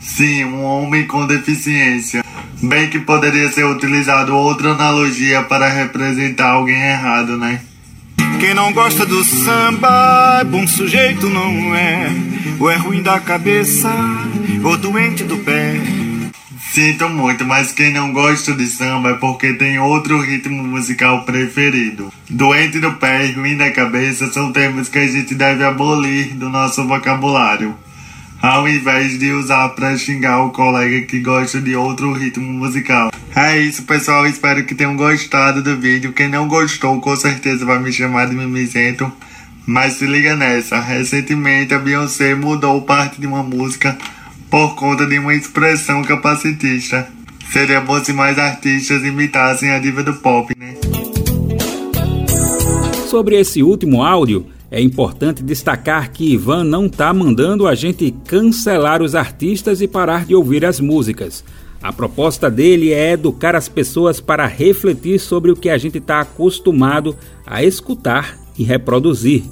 Sim, 0.00 0.44
um 0.44 0.62
homem 0.62 1.06
com 1.06 1.26
deficiência. 1.26 2.24
Bem 2.62 2.88
que 2.88 2.98
poderia 2.98 3.50
ser 3.52 3.64
utilizado 3.64 4.34
outra 4.34 4.70
analogia 4.70 5.42
para 5.42 5.68
representar 5.68 6.52
alguém 6.52 6.80
errado, 6.80 7.36
né? 7.36 7.60
Quem 8.40 8.54
não 8.54 8.72
gosta 8.72 9.04
do 9.04 9.22
samba, 9.24 10.42
bom 10.44 10.66
sujeito 10.66 11.28
não 11.28 11.74
é. 11.74 12.10
Ou 12.58 12.70
é 12.70 12.76
ruim 12.76 13.02
da 13.02 13.20
cabeça, 13.20 13.90
ou 14.62 14.76
doente 14.78 15.24
do 15.24 15.36
pé. 15.38 16.03
Sinto 16.74 17.08
muito, 17.08 17.44
mas 17.44 17.70
quem 17.70 17.92
não 17.92 18.12
gosta 18.12 18.52
de 18.52 18.66
samba 18.66 19.10
é 19.10 19.14
porque 19.14 19.52
tem 19.52 19.78
outro 19.78 20.20
ritmo 20.20 20.60
musical 20.64 21.22
preferido. 21.22 22.12
Doente 22.28 22.80
do 22.80 22.94
pé 22.94 23.26
e 23.26 23.30
ruim 23.30 23.56
da 23.56 23.70
cabeça 23.70 24.26
são 24.32 24.50
termos 24.50 24.88
que 24.88 24.98
a 24.98 25.06
gente 25.06 25.36
deve 25.36 25.62
abolir 25.62 26.34
do 26.34 26.50
nosso 26.50 26.84
vocabulário 26.84 27.76
ao 28.42 28.68
invés 28.68 29.16
de 29.20 29.30
usar 29.30 29.68
para 29.68 29.96
xingar 29.96 30.42
o 30.42 30.50
colega 30.50 31.06
que 31.06 31.20
gosta 31.20 31.60
de 31.60 31.76
outro 31.76 32.12
ritmo 32.12 32.52
musical. 32.52 33.12
É 33.36 33.56
isso, 33.56 33.84
pessoal. 33.84 34.26
Espero 34.26 34.64
que 34.64 34.74
tenham 34.74 34.96
gostado 34.96 35.62
do 35.62 35.76
vídeo. 35.76 36.12
Quem 36.12 36.28
não 36.28 36.48
gostou, 36.48 37.00
com 37.00 37.14
certeza 37.14 37.64
vai 37.64 37.78
me 37.78 37.92
chamar 37.92 38.26
de 38.26 38.34
mimizento. 38.34 39.10
Mas 39.64 39.92
se 39.92 40.06
liga 40.06 40.34
nessa. 40.34 40.80
Recentemente, 40.80 41.72
a 41.72 41.78
Beyoncé 41.78 42.34
mudou 42.34 42.82
parte 42.82 43.20
de 43.20 43.28
uma 43.28 43.44
música 43.44 43.96
por 44.54 44.76
conta 44.76 45.04
de 45.04 45.18
uma 45.18 45.34
expressão 45.34 46.00
capacitista. 46.04 47.08
Seria 47.50 47.80
bom 47.80 47.98
se 48.04 48.12
mais 48.12 48.38
artistas 48.38 49.02
imitassem 49.02 49.72
a 49.72 49.80
diva 49.80 50.04
do 50.04 50.14
pop, 50.14 50.54
né? 50.56 50.76
Sobre 53.08 53.34
esse 53.34 53.64
último 53.64 54.04
áudio, 54.04 54.46
é 54.70 54.80
importante 54.80 55.42
destacar 55.42 56.12
que 56.12 56.32
Ivan 56.34 56.62
não 56.62 56.86
está 56.86 57.12
mandando 57.12 57.66
a 57.66 57.74
gente 57.74 58.14
cancelar 58.28 59.02
os 59.02 59.16
artistas 59.16 59.80
e 59.80 59.88
parar 59.88 60.24
de 60.24 60.36
ouvir 60.36 60.64
as 60.64 60.78
músicas. 60.78 61.42
A 61.82 61.92
proposta 61.92 62.48
dele 62.48 62.92
é 62.92 63.10
educar 63.10 63.56
as 63.56 63.68
pessoas 63.68 64.20
para 64.20 64.46
refletir 64.46 65.18
sobre 65.18 65.50
o 65.50 65.56
que 65.56 65.68
a 65.68 65.76
gente 65.76 65.98
está 65.98 66.20
acostumado 66.20 67.16
a 67.44 67.64
escutar 67.64 68.38
e 68.56 68.62
reproduzir. 68.62 69.42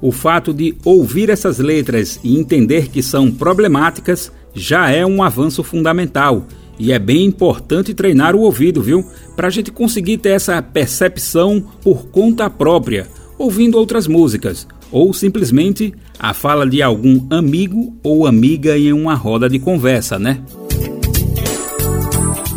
O 0.00 0.10
fato 0.10 0.54
de 0.54 0.74
ouvir 0.86 1.28
essas 1.28 1.58
letras 1.58 2.18
e 2.24 2.38
entender 2.38 2.88
que 2.88 3.02
são 3.02 3.30
problemáticas 3.30 4.32
já 4.58 4.90
é 4.90 5.06
um 5.06 5.22
avanço 5.22 5.62
fundamental. 5.62 6.46
E 6.78 6.92
é 6.92 6.98
bem 6.98 7.24
importante 7.24 7.94
treinar 7.94 8.36
o 8.36 8.40
ouvido, 8.40 8.82
viu? 8.82 9.04
Para 9.34 9.48
a 9.48 9.50
gente 9.50 9.70
conseguir 9.70 10.18
ter 10.18 10.30
essa 10.30 10.60
percepção 10.62 11.64
por 11.82 12.06
conta 12.06 12.48
própria 12.50 13.08
ouvindo 13.38 13.78
outras 13.78 14.06
músicas, 14.08 14.66
ou 14.90 15.14
simplesmente 15.14 15.94
a 16.18 16.34
fala 16.34 16.68
de 16.68 16.82
algum 16.82 17.24
amigo 17.30 17.96
ou 18.02 18.26
amiga 18.26 18.76
em 18.76 18.92
uma 18.92 19.14
roda 19.14 19.48
de 19.48 19.58
conversa, 19.58 20.18
né? 20.18 20.42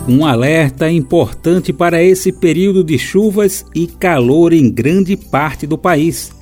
Um 0.07 0.25
alerta 0.25 0.91
importante 0.91 1.71
para 1.71 2.01
esse 2.01 2.31
período 2.31 2.83
de 2.83 2.97
chuvas 2.97 3.63
e 3.75 3.85
calor 3.85 4.51
em 4.51 4.69
grande 4.69 5.15
parte 5.15 5.67
do 5.67 5.77
país. 5.77 6.33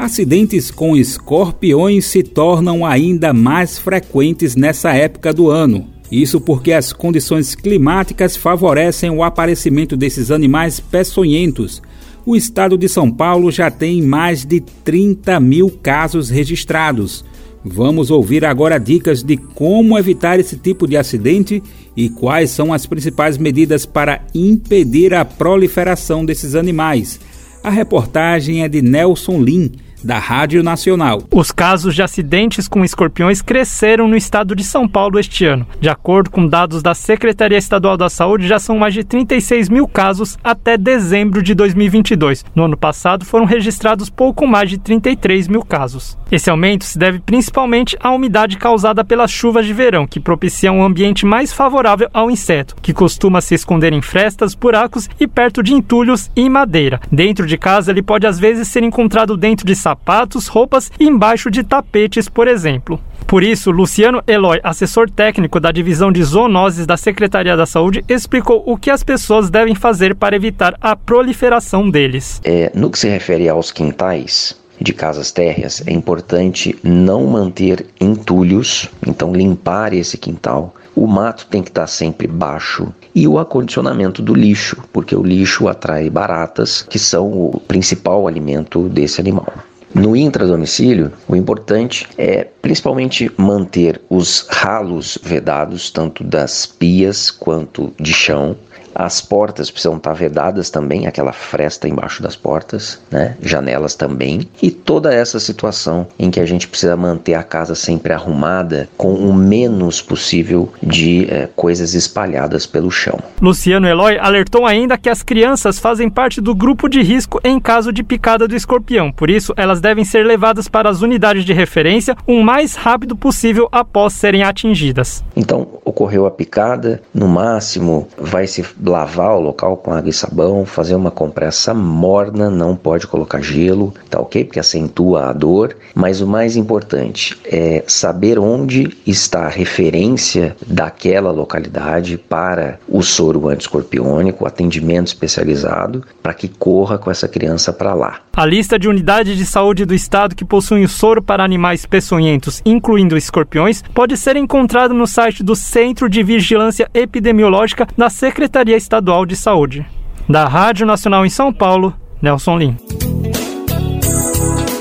Acidentes 0.00 0.70
com 0.70 0.96
escorpiões 0.96 2.06
se 2.06 2.22
tornam 2.22 2.86
ainda 2.86 3.32
mais 3.32 3.80
frequentes 3.80 4.54
nessa 4.54 4.92
época 4.94 5.32
do 5.32 5.50
ano. 5.50 5.88
Isso 6.08 6.40
porque 6.40 6.72
as 6.72 6.92
condições 6.92 7.56
climáticas 7.56 8.36
favorecem 8.36 9.10
o 9.10 9.24
aparecimento 9.24 9.96
desses 9.96 10.30
animais 10.30 10.78
peçonhentos, 10.78 11.82
o 12.24 12.36
estado 12.36 12.78
de 12.78 12.88
São 12.88 13.10
Paulo 13.10 13.50
já 13.50 13.72
tem 13.72 14.00
mais 14.00 14.44
de 14.44 14.60
30 14.60 15.40
mil 15.40 15.68
casos 15.68 16.30
registrados. 16.30 17.24
Vamos 17.64 18.08
ouvir 18.08 18.44
agora 18.44 18.78
dicas 18.78 19.24
de 19.24 19.36
como 19.36 19.98
evitar 19.98 20.38
esse 20.38 20.56
tipo 20.56 20.86
de 20.86 20.96
acidente 20.96 21.60
e 21.96 22.08
quais 22.08 22.50
são 22.50 22.72
as 22.72 22.86
principais 22.86 23.36
medidas 23.36 23.84
para 23.84 24.20
impedir 24.32 25.12
a 25.12 25.24
proliferação 25.24 26.24
desses 26.24 26.54
animais. 26.54 27.18
A 27.64 27.70
reportagem 27.70 28.62
é 28.62 28.68
de 28.68 28.80
Nelson 28.80 29.42
Lim 29.42 29.72
da 30.02 30.18
Rádio 30.18 30.62
Nacional. 30.62 31.22
Os 31.32 31.50
casos 31.50 31.94
de 31.94 32.02
acidentes 32.02 32.68
com 32.68 32.84
escorpiões 32.84 33.42
cresceram 33.42 34.08
no 34.08 34.16
estado 34.16 34.54
de 34.54 34.64
São 34.64 34.88
Paulo 34.88 35.18
este 35.18 35.44
ano. 35.44 35.66
De 35.80 35.88
acordo 35.88 36.30
com 36.30 36.46
dados 36.46 36.82
da 36.82 36.94
Secretaria 36.94 37.58
Estadual 37.58 37.96
da 37.96 38.08
Saúde, 38.08 38.46
já 38.46 38.58
são 38.58 38.78
mais 38.78 38.94
de 38.94 39.04
36 39.04 39.68
mil 39.68 39.86
casos 39.86 40.38
até 40.42 40.76
dezembro 40.76 41.42
de 41.42 41.54
2022. 41.54 42.44
No 42.54 42.64
ano 42.64 42.76
passado, 42.76 43.24
foram 43.24 43.44
registrados 43.44 44.10
pouco 44.10 44.46
mais 44.46 44.70
de 44.70 44.78
33 44.78 45.48
mil 45.48 45.62
casos. 45.62 46.16
Esse 46.30 46.50
aumento 46.50 46.84
se 46.84 46.98
deve 46.98 47.20
principalmente 47.20 47.96
à 48.00 48.10
umidade 48.10 48.56
causada 48.56 49.04
pelas 49.04 49.30
chuvas 49.30 49.66
de 49.66 49.72
verão, 49.72 50.06
que 50.06 50.20
propiciam 50.20 50.78
um 50.78 50.84
ambiente 50.84 51.24
mais 51.24 51.52
favorável 51.52 52.08
ao 52.12 52.30
inseto, 52.30 52.76
que 52.82 52.92
costuma 52.92 53.40
se 53.40 53.54
esconder 53.54 53.92
em 53.92 54.02
frestas, 54.02 54.54
buracos 54.54 55.08
e 55.18 55.26
perto 55.26 55.62
de 55.62 55.72
entulhos 55.72 56.30
e 56.36 56.48
madeira. 56.48 57.00
Dentro 57.10 57.46
de 57.46 57.56
casa, 57.56 57.90
ele 57.90 58.02
pode 58.02 58.26
às 58.26 58.38
vezes 58.38 58.68
ser 58.68 58.82
encontrado 58.82 59.36
dentro 59.36 59.66
de 59.66 59.74
sapatos, 59.88 60.48
roupas 60.48 60.92
e 61.00 61.06
embaixo 61.06 61.50
de 61.50 61.62
tapetes, 61.62 62.28
por 62.28 62.46
exemplo. 62.46 63.00
Por 63.26 63.42
isso, 63.42 63.70
Luciano 63.70 64.22
Eloy, 64.26 64.60
assessor 64.62 65.10
técnico 65.10 65.58
da 65.58 65.70
divisão 65.70 66.12
de 66.12 66.22
zoonoses 66.22 66.86
da 66.86 66.96
Secretaria 66.96 67.56
da 67.56 67.66
Saúde, 67.66 68.04
explicou 68.08 68.62
o 68.66 68.76
que 68.76 68.90
as 68.90 69.02
pessoas 69.02 69.50
devem 69.50 69.74
fazer 69.74 70.14
para 70.14 70.36
evitar 70.36 70.76
a 70.80 70.94
proliferação 70.94 71.90
deles. 71.90 72.40
É, 72.44 72.70
no 72.74 72.90
que 72.90 72.98
se 72.98 73.08
refere 73.08 73.48
aos 73.48 73.70
quintais, 73.70 74.58
de 74.80 74.92
casas 74.92 75.32
térreas, 75.32 75.82
é 75.86 75.92
importante 75.92 76.78
não 76.82 77.26
manter 77.26 77.86
entulhos, 78.00 78.88
então 79.06 79.32
limpar 79.32 79.92
esse 79.92 80.16
quintal. 80.16 80.74
O 80.94 81.06
mato 81.06 81.46
tem 81.46 81.62
que 81.62 81.70
estar 81.70 81.86
sempre 81.86 82.26
baixo 82.26 82.92
e 83.14 83.26
o 83.26 83.38
acondicionamento 83.38 84.22
do 84.22 84.34
lixo, 84.34 84.76
porque 84.92 85.14
o 85.14 85.22
lixo 85.22 85.68
atrai 85.68 86.08
baratas, 86.08 86.82
que 86.82 86.98
são 86.98 87.32
o 87.32 87.60
principal 87.60 88.26
alimento 88.26 88.88
desse 88.88 89.20
animal. 89.20 89.52
No 89.94 90.14
intradomicílio, 90.14 91.12
o 91.26 91.34
importante 91.34 92.06
é 92.18 92.46
principalmente 92.60 93.30
manter 93.36 94.00
os 94.10 94.46
ralos 94.50 95.18
vedados, 95.22 95.90
tanto 95.90 96.22
das 96.22 96.66
pias 96.66 97.30
quanto 97.30 97.92
de 97.98 98.12
chão, 98.12 98.56
as 98.98 99.20
portas 99.20 99.70
precisam 99.70 99.96
estar 99.96 100.12
vedadas 100.12 100.70
também, 100.70 101.06
aquela 101.06 101.32
fresta 101.32 101.88
embaixo 101.88 102.20
das 102.20 102.34
portas, 102.34 103.00
né? 103.12 103.36
Janelas 103.40 103.94
também. 103.94 104.48
E 104.60 104.72
toda 104.72 105.14
essa 105.14 105.38
situação 105.38 106.08
em 106.18 106.32
que 106.32 106.40
a 106.40 106.46
gente 106.46 106.66
precisa 106.66 106.96
manter 106.96 107.34
a 107.34 107.44
casa 107.44 107.76
sempre 107.76 108.12
arrumada 108.12 108.88
com 108.96 109.14
o 109.14 109.32
menos 109.32 110.02
possível 110.02 110.72
de 110.82 111.28
é, 111.30 111.48
coisas 111.54 111.94
espalhadas 111.94 112.66
pelo 112.66 112.90
chão. 112.90 113.20
Luciano 113.40 113.86
Eloy 113.86 114.18
alertou 114.18 114.66
ainda 114.66 114.98
que 114.98 115.08
as 115.08 115.22
crianças 115.22 115.78
fazem 115.78 116.10
parte 116.10 116.40
do 116.40 116.52
grupo 116.52 116.88
de 116.88 117.00
risco 117.00 117.40
em 117.44 117.60
caso 117.60 117.92
de 117.92 118.02
picada 118.02 118.48
do 118.48 118.56
escorpião. 118.56 119.12
Por 119.12 119.30
isso, 119.30 119.54
elas 119.56 119.80
devem 119.80 120.04
ser 120.04 120.26
levadas 120.26 120.66
para 120.66 120.90
as 120.90 121.02
unidades 121.02 121.44
de 121.44 121.52
referência 121.52 122.16
o 122.26 122.42
mais 122.42 122.74
rápido 122.74 123.14
possível 123.14 123.68
após 123.70 124.14
serem 124.14 124.42
atingidas. 124.42 125.22
Então, 125.36 125.68
ocorreu 125.84 126.26
a 126.26 126.30
picada, 126.30 127.00
no 127.14 127.28
máximo 127.28 128.08
vai 128.18 128.46
se 128.46 128.64
lavar 128.88 129.36
o 129.36 129.40
local 129.40 129.76
com 129.76 129.92
água 129.92 130.10
e 130.10 130.12
sabão, 130.12 130.64
fazer 130.64 130.94
uma 130.94 131.10
compressa 131.10 131.72
morna, 131.74 132.50
não 132.50 132.74
pode 132.74 133.06
colocar 133.06 133.40
gelo, 133.40 133.92
tá 134.10 134.18
ok? 134.18 134.44
Porque 134.44 134.58
acentua 134.58 135.28
a 135.28 135.32
dor. 135.32 135.76
Mas 135.94 136.20
o 136.20 136.26
mais 136.26 136.56
importante 136.56 137.38
é 137.44 137.84
saber 137.86 138.38
onde 138.38 138.96
está 139.06 139.46
a 139.46 139.48
referência 139.48 140.56
daquela 140.66 141.30
localidade 141.30 142.16
para 142.16 142.78
o 142.88 143.02
soro 143.02 143.48
antiescorpiônico, 143.48 144.46
atendimento 144.46 145.08
especializado, 145.08 146.04
para 146.22 146.34
que 146.34 146.48
corra 146.48 146.98
com 146.98 147.10
essa 147.10 147.28
criança 147.28 147.72
para 147.72 147.94
lá. 147.94 148.20
A 148.34 148.46
lista 148.46 148.78
de 148.78 148.88
unidades 148.88 149.36
de 149.36 149.44
saúde 149.44 149.84
do 149.84 149.94
estado 149.94 150.36
que 150.36 150.44
possuem 150.44 150.84
o 150.84 150.88
soro 150.88 151.20
para 151.20 151.44
animais 151.44 151.84
peçonhentos, 151.84 152.62
incluindo 152.64 153.16
escorpiões, 153.16 153.82
pode 153.92 154.16
ser 154.16 154.36
encontrada 154.36 154.94
no 154.94 155.06
site 155.06 155.42
do 155.42 155.56
Centro 155.56 156.08
de 156.08 156.22
Vigilância 156.22 156.88
Epidemiológica 156.94 157.86
da 157.96 158.08
Secretaria 158.08 158.77
Estadual 158.78 159.26
de 159.26 159.36
Saúde. 159.36 159.84
Da 160.28 160.46
Rádio 160.46 160.86
Nacional 160.86 161.26
em 161.26 161.30
São 161.30 161.52
Paulo, 161.52 161.92
Nelson 162.22 162.56
Lim. 162.56 162.76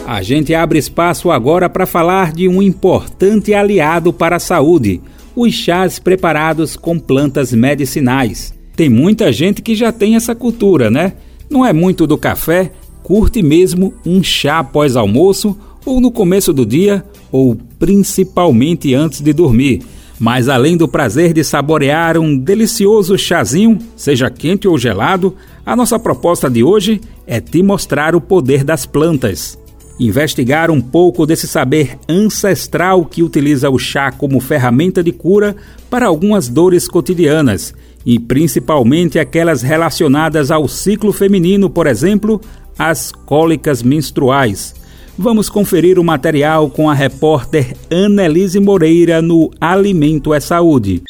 A 0.08 0.22
gente 0.22 0.56
abre 0.56 0.80
espaço 0.80 1.30
agora 1.30 1.70
para 1.70 1.86
falar 1.86 2.32
de 2.32 2.48
um 2.48 2.62
importante 2.62 3.54
aliado 3.54 4.14
para 4.14 4.38
a 4.38 4.40
saúde: 4.40 5.02
os 5.36 5.54
chás 5.54 6.00
preparados 6.00 6.78
com 6.78 6.98
plantas 6.98 7.52
medicinais. 7.52 8.54
Tem 8.76 8.88
muita 8.90 9.34
gente 9.34 9.62
que 9.62 9.76
já 9.76 9.92
tem 9.92 10.16
essa 10.16 10.34
cultura, 10.34 10.90
né? 10.90 11.14
Não 11.50 11.66
é 11.66 11.74
muito 11.74 12.08
do 12.08 12.18
café, 12.18 12.72
curte 13.04 13.42
mesmo 13.42 13.94
um 14.06 14.24
chá 14.24 14.60
após 14.60 14.96
almoço 14.96 15.58
ou 15.86 16.00
no 16.00 16.12
começo 16.12 16.54
do 16.54 16.66
dia 16.66 17.04
ou 17.32 17.58
principalmente 17.80 18.94
antes 18.94 19.22
de 19.22 19.34
dormir. 19.34 19.82
Mas 20.20 20.50
além 20.50 20.76
do 20.76 20.88
prazer 20.88 21.32
de 21.32 21.44
saborear 21.44 22.18
um 22.18 22.38
delicioso 22.38 23.18
chazinho, 23.18 23.78
seja 23.96 24.30
quente 24.30 24.68
ou 24.68 24.78
gelado, 24.78 25.36
a 25.66 25.76
nossa 25.76 26.00
proposta 26.00 26.50
de 26.50 26.64
hoje 26.64 27.00
é 27.26 27.40
te 27.40 27.62
mostrar 27.62 28.16
o 28.16 28.22
poder 28.22 28.64
das 28.64 28.86
plantas. 28.86 29.60
Investigar 30.00 30.70
um 30.72 30.82
pouco 30.82 31.26
desse 31.26 31.48
saber 31.48 31.98
ancestral 32.08 33.06
que 33.06 33.24
utiliza 33.24 33.70
o 33.70 33.78
chá 33.78 34.12
como 34.12 34.40
ferramenta 34.40 35.04
de 35.04 35.12
cura 35.12 35.56
para 35.90 36.08
algumas 36.08 36.48
dores 36.48 36.88
cotidianas, 36.88 37.74
e 38.06 38.20
principalmente 38.20 39.20
aquelas 39.20 39.62
relacionadas 39.62 40.50
ao 40.50 40.68
ciclo 40.68 41.12
feminino, 41.12 41.70
por 41.70 41.88
exemplo, 41.88 42.40
as 42.78 43.12
cólicas 43.12 43.84
menstruais. 43.84 44.74
Vamos 45.20 45.50
conferir 45.50 45.98
o 45.98 46.04
material 46.04 46.70
com 46.70 46.88
a 46.88 46.94
repórter 46.94 47.76
Annelise 47.92 48.60
Moreira 48.60 49.20
no 49.20 49.50
Alimento 49.60 50.32
é 50.32 50.40
Saúde. 50.40 51.02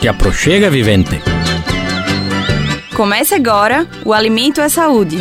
Te 0.00 0.08
aproxega, 0.08 0.68
vivente. 0.68 1.20
Comece 2.96 3.36
agora 3.36 3.86
o 4.04 4.12
Alimento 4.12 4.60
é 4.60 4.68
Saúde. 4.68 5.18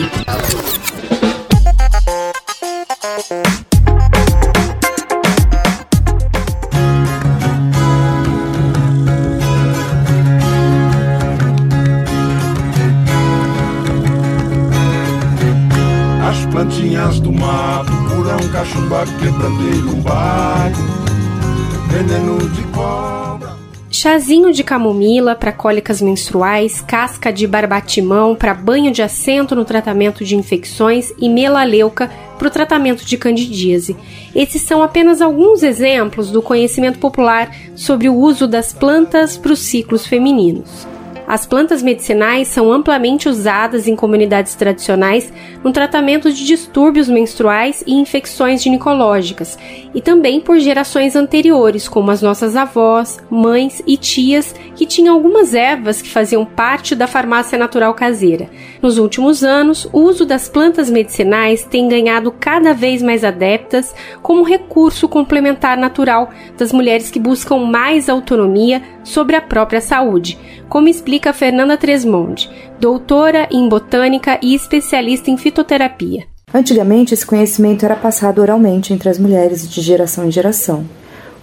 Plantinhas 17.12 17.19
do 17.19 17.32
mato, 17.32 17.91
curão, 18.10 18.39
cachumba, 18.52 19.04
quebrandeiro, 19.19 19.89
veneno 21.89 22.50
de 22.50 22.63
cobra. 22.71 23.52
Chazinho 23.89 24.54
de 24.54 24.63
camomila 24.63 25.36
para 25.36 25.52
cólicas 25.52 26.02
menstruais, 26.02 26.82
casca 26.82 27.32
de 27.32 27.45
barbatimão 27.45 28.36
para 28.36 28.54
banho 28.54 28.91
de 28.91 29.02
assento 29.02 29.56
no 29.56 29.65
tratamento 29.65 30.24
de 30.24 30.36
infecções 30.36 31.12
e 31.19 31.28
melaleuca 31.28 32.10
para 32.39 32.47
o 32.47 32.52
tratamento 32.52 33.06
de 33.06 33.17
candidíase. 33.17 33.95
Esses 34.34 34.62
são 34.62 34.82
apenas 34.82 35.21
alguns 35.21 35.62
exemplos 35.62 36.32
do 36.32 36.41
conhecimento 36.41 36.97
popular 37.00 37.54
sobre 37.76 38.08
o 38.08 38.15
uso 38.15 38.47
das 38.47 38.74
plantas 38.74 39.38
para 39.38 39.52
os 39.52 39.60
ciclos 39.60 40.06
femininos. 40.08 40.88
As 41.32 41.46
plantas 41.46 41.82
medicinais 41.82 42.50
são 42.50 42.70
amplamente 42.70 43.30
usadas 43.30 43.88
em 43.88 43.96
comunidades 43.96 44.54
tradicionais 44.54 45.32
no 45.63 45.72
tratamento 45.72 46.30
de 46.30 46.46
distúrbios 46.46 47.08
menstruais 47.08 47.82
e 47.88 47.94
infecções 47.94 48.62
ginecológicas, 48.62 49.58
e 49.96 50.02
também 50.02 50.41
por 50.41 50.60
gerações 50.60 51.15
anteriores, 51.15 51.88
como 51.88 52.12
as 52.12 52.22
nossas 52.22 52.58
avós, 52.58 53.17
mães 53.30 53.82
e 53.88 53.96
tias, 53.96 54.54
que 54.76 54.86
tinham 54.86 55.15
algumas 55.15 55.54
ervas 55.54 56.02
que 56.02 56.10
faziam 56.10 56.44
parte 56.44 56.96
da 56.96 57.08
farmácia 57.08 57.58
natural 57.58 57.94
caseira. 57.94 58.50
Nos 58.82 58.98
últimos 58.98 59.44
anos, 59.44 59.88
o 59.94 60.00
uso 60.00 60.26
das 60.26 60.50
plantas 60.50 60.89
medicinais 60.89 61.63
tem 61.63 61.88
ganhado 61.88 62.32
cada 62.32 62.74
vez 62.74 63.02
mais 63.02 63.24
adeptas 63.24 63.94
como 64.24 64.44
recurso 64.44 65.08
complementar 65.08 65.78
natural 65.78 66.32
das 66.58 66.74
mulheres 66.74 67.12
que 67.12 67.20
buscam 67.20 67.58
mais 67.58 68.10
autonomia 68.10 68.82
sobre 69.04 69.36
a 69.36 69.41
própria 69.41 69.80
saúde, 69.80 70.38
como 70.67 70.88
explica 70.88 71.32
Fernanda 71.32 71.78
Tresmonde, 71.78 72.50
doutora 72.80 73.48
em 73.52 73.70
botânica 73.70 74.39
e 74.41 74.56
especialista 74.56 75.30
em 75.30 75.38
fitoterapia. 75.38 76.26
Antigamente, 76.52 77.13
esse 77.13 77.26
conhecimento 77.26 77.86
era 77.86 77.96
passado 77.96 78.41
oralmente 78.41 78.94
entre 78.94 79.10
as 79.10 79.20
mulheres 79.20 79.70
de 79.70 79.80
geração 79.80 80.26
em 80.26 80.32
geração. 80.32 80.86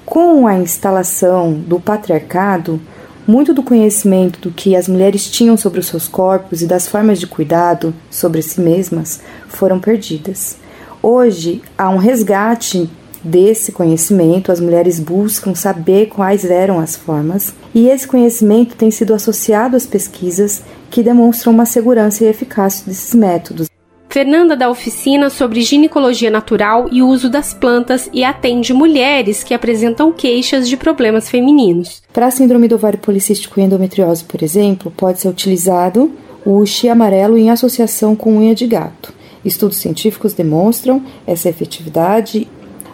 Com 0.04 0.46
a 0.46 0.56
instalação 0.56 1.52
do 1.52 1.78
patriarcado, 1.78 2.80
muito 3.28 3.52
do 3.52 3.62
conhecimento 3.62 4.40
do 4.40 4.50
que 4.50 4.74
as 4.74 4.88
mulheres 4.88 5.30
tinham 5.30 5.54
sobre 5.54 5.80
os 5.80 5.86
seus 5.86 6.08
corpos 6.08 6.62
e 6.62 6.66
das 6.66 6.88
formas 6.88 7.20
de 7.20 7.26
cuidado 7.26 7.94
sobre 8.10 8.40
si 8.40 8.58
mesmas 8.58 9.20
foram 9.48 9.78
perdidas. 9.78 10.56
Hoje 11.02 11.60
há 11.76 11.90
um 11.90 11.98
resgate 11.98 12.88
desse 13.22 13.70
conhecimento, 13.70 14.50
as 14.50 14.60
mulheres 14.60 14.98
buscam 14.98 15.54
saber 15.54 16.06
quais 16.06 16.42
eram 16.42 16.80
as 16.80 16.96
formas, 16.96 17.52
e 17.74 17.88
esse 17.88 18.08
conhecimento 18.08 18.76
tem 18.76 18.90
sido 18.90 19.12
associado 19.12 19.76
às 19.76 19.84
pesquisas 19.84 20.62
que 20.90 21.02
demonstram 21.02 21.52
uma 21.52 21.66
segurança 21.66 22.24
e 22.24 22.28
eficácia 22.28 22.86
desses 22.86 23.14
métodos. 23.14 23.68
Fernanda 24.08 24.56
dá 24.56 24.70
oficina 24.70 25.28
sobre 25.28 25.60
ginecologia 25.60 26.30
natural 26.30 26.88
e 26.90 27.02
uso 27.02 27.28
das 27.28 27.52
plantas 27.52 28.08
e 28.12 28.24
atende 28.24 28.72
mulheres 28.72 29.44
que 29.44 29.52
apresentam 29.52 30.12
queixas 30.12 30.68
de 30.68 30.76
problemas 30.76 31.28
femininos. 31.28 32.02
Para 32.12 32.26
a 32.26 32.30
síndrome 32.30 32.68
do 32.68 32.76
ovário 32.76 32.98
policístico 32.98 33.60
e 33.60 33.62
endometriose, 33.62 34.24
por 34.24 34.42
exemplo, 34.42 34.90
pode 34.96 35.20
ser 35.20 35.28
utilizado 35.28 36.10
o 36.44 36.58
uxi 36.58 36.88
amarelo 36.88 37.36
em 37.36 37.50
associação 37.50 38.16
com 38.16 38.38
unha 38.38 38.54
de 38.54 38.66
gato. 38.66 39.12
Estudos 39.44 39.78
científicos 39.78 40.32
demonstram 40.32 41.02
essa 41.26 41.48
efetividade 41.48 42.48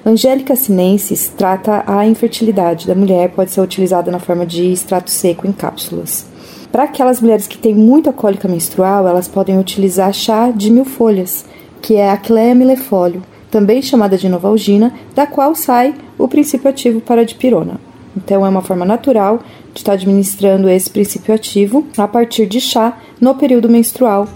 Angélica 0.07 0.55
sinensis 0.55 1.33
trata 1.35 1.83
a 1.87 2.07
infertilidade 2.07 2.87
da 2.87 2.95
mulher, 2.95 3.31
pode 3.31 3.51
ser 3.51 3.63
utilizada 3.63 4.11
na 4.11 4.19
forma 4.19 4.45
de 4.45 4.71
extrato 4.71 5.11
seco 5.11 5.47
em 5.47 5.53
cápsulas. 5.53 6.27
Para 6.75 6.83
aquelas 6.83 7.21
mulheres 7.21 7.47
que 7.47 7.57
têm 7.57 7.73
muita 7.73 8.13
cólica 8.13 8.49
menstrual, 8.49 9.07
elas 9.07 9.29
podem 9.29 9.57
utilizar 9.61 10.13
chá 10.13 10.51
de 10.51 10.73
mil 10.73 10.85
folhas, 10.85 11.45
que 11.81 11.95
é 11.95 12.11
a 12.11 12.17
Clea 12.17 12.53
também 13.49 13.81
chamada 13.81 14.19
de 14.19 14.29
novalgina, 14.29 14.93
da 15.15 15.25
qual 15.25 15.55
sai 15.55 15.95
o 16.19 16.27
princípio 16.27 16.69
ativo 16.69 17.01
para 17.01 17.21
a 17.21 17.25
dipirona. 17.25 17.79
Então, 18.17 18.45
é 18.45 18.49
uma 18.49 18.61
forma 18.61 18.85
natural 18.85 19.39
de 19.73 19.79
estar 19.79 19.93
administrando 19.93 20.69
esse 20.69 20.91
princípio 20.91 21.33
ativo 21.33 21.87
a 21.97 22.09
partir 22.09 22.47
de 22.47 22.61
chá 22.61 22.99
no 23.21 23.37
período 23.37 23.69
menstrual. 23.69 24.29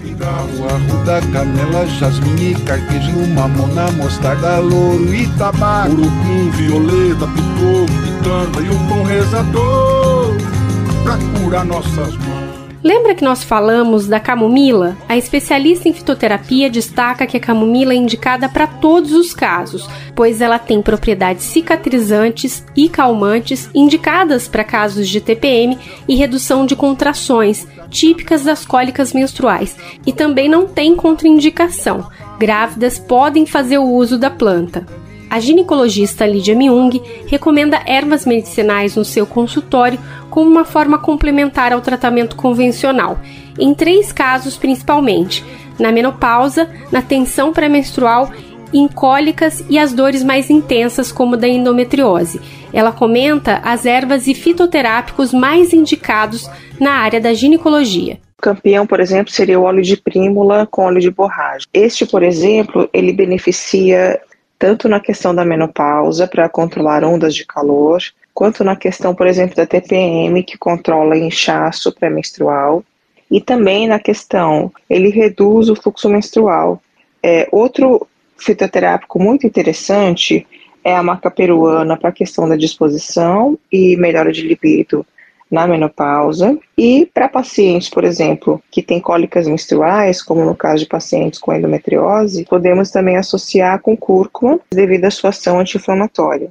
Pra 11.09 11.16
curar 11.40 11.64
nossas 11.64 12.14
mães. 12.18 12.59
Lembra 12.84 13.14
que 13.14 13.24
nós 13.24 13.42
falamos 13.42 14.06
da 14.06 14.20
camomila? 14.20 14.94
A 15.09 15.16
especialista 15.16 15.88
em 15.88 15.92
fitoterapia 15.94 16.68
destaca 16.68 17.26
que 17.26 17.38
a 17.38 17.40
camomila 17.40 17.94
é 17.94 17.96
indicada 17.96 18.46
para 18.46 18.66
todos 18.66 19.12
os 19.12 19.32
casos, 19.32 19.88
pois 20.14 20.42
ela 20.42 20.59
tem 20.59 20.82
propriedades 20.82 21.44
cicatrizantes 21.44 22.62
e 22.76 22.90
calmantes 22.90 23.70
indicadas 23.74 24.46
para 24.48 24.62
casos 24.62 25.09
de 25.09 25.18
TPM 25.18 25.78
e 26.06 26.14
redução 26.14 26.66
de 26.66 26.76
contrações, 26.76 27.66
típicas 27.88 28.44
das 28.44 28.66
cólicas 28.66 29.14
menstruais, 29.14 29.76
e 30.06 30.12
também 30.12 30.46
não 30.46 30.66
tem 30.66 30.94
contraindicação. 30.94 32.06
Grávidas 32.38 32.98
podem 32.98 33.46
fazer 33.46 33.78
o 33.78 33.88
uso 33.88 34.18
da 34.18 34.30
planta. 34.30 34.86
A 35.30 35.40
ginecologista 35.40 36.26
Lídia 36.26 36.54
Miung 36.54 37.00
recomenda 37.26 37.82
ervas 37.86 38.24
medicinais 38.24 38.96
no 38.96 39.04
seu 39.04 39.26
consultório 39.26 39.98
como 40.30 40.50
uma 40.50 40.64
forma 40.64 40.98
complementar 40.98 41.72
ao 41.72 41.80
tratamento 41.80 42.34
convencional, 42.34 43.18
em 43.58 43.74
três 43.74 44.10
casos 44.10 44.56
principalmente: 44.56 45.44
na 45.78 45.92
menopausa, 45.92 46.70
na 46.90 47.02
tensão 47.02 47.52
pré-menstrual, 47.52 48.30
em 48.72 48.88
cólicas 48.88 49.64
e 49.68 49.78
as 49.78 49.92
dores 49.92 50.22
mais 50.22 50.50
intensas, 50.50 51.12
como 51.12 51.36
da 51.36 51.48
endometriose. 51.48 52.40
Ela 52.72 52.92
comenta 52.92 53.60
as 53.64 53.86
ervas 53.86 54.26
e 54.26 54.34
fitoterápicos 54.34 55.32
mais 55.32 55.72
indicados 55.72 56.48
na 56.78 56.92
área 56.92 57.20
da 57.20 57.32
ginecologia. 57.32 58.18
Campeão, 58.40 58.86
por 58.86 59.00
exemplo, 59.00 59.32
seria 59.32 59.58
o 59.58 59.64
óleo 59.64 59.82
de 59.82 59.96
prímula 59.96 60.66
com 60.70 60.84
óleo 60.84 61.00
de 61.00 61.10
borracha. 61.10 61.66
Este, 61.74 62.06
por 62.06 62.22
exemplo, 62.22 62.88
ele 62.92 63.12
beneficia 63.12 64.20
tanto 64.59 64.88
na 64.88 65.00
questão 65.00 65.34
da 65.34 65.44
menopausa, 65.44 66.26
para 66.26 66.48
controlar 66.48 67.04
ondas 67.04 67.34
de 67.34 67.46
calor, 67.46 68.02
quanto 68.34 68.64
na 68.64 68.74
questão, 68.74 69.14
por 69.14 69.26
exemplo, 69.26 69.54
da 69.54 69.66
TPM, 69.66 70.42
que 70.42 70.59
controla 70.59 71.16
inchaço 71.16 71.92
pré-menstrual, 71.92 72.84
e 73.30 73.40
também 73.40 73.86
na 73.86 73.98
questão, 73.98 74.72
ele 74.88 75.11
reduz 75.11 75.68
o 75.68 75.76
fluxo 75.76 76.09
menstrual. 76.09 76.80
É, 77.22 77.46
outro 77.52 78.06
fitoterápico 78.36 79.18
muito 79.18 79.46
interessante 79.46 80.46
é 80.82 80.94
a 80.94 81.02
maca 81.02 81.30
peruana 81.30 81.96
para 81.96 82.09
a 82.09 82.12
questão 82.12 82.48
da 82.48 82.56
disposição 82.56 83.59
e 83.70 83.96
melhora 83.96 84.32
de 84.32 84.42
libido 84.42 85.04
na 85.51 85.66
menopausa 85.66 86.59
e 86.76 87.09
para 87.12 87.28
pacientes, 87.28 87.88
por 87.88 88.05
exemplo, 88.05 88.62
que 88.70 88.82
têm 88.82 89.01
cólicas 89.01 89.46
menstruais, 89.46 90.22
como 90.22 90.44
no 90.44 90.55
caso 90.55 90.78
de 90.78 90.86
pacientes 90.86 91.38
com 91.38 91.53
endometriose, 91.53 92.44
podemos 92.44 92.90
também 92.90 93.16
associar 93.16 93.80
com 93.80 93.96
cúrcuma 93.96 94.61
devido 94.70 95.05
à 95.05 95.11
sua 95.11 95.30
ação 95.30 95.59
anti-inflamatória. 95.59 96.51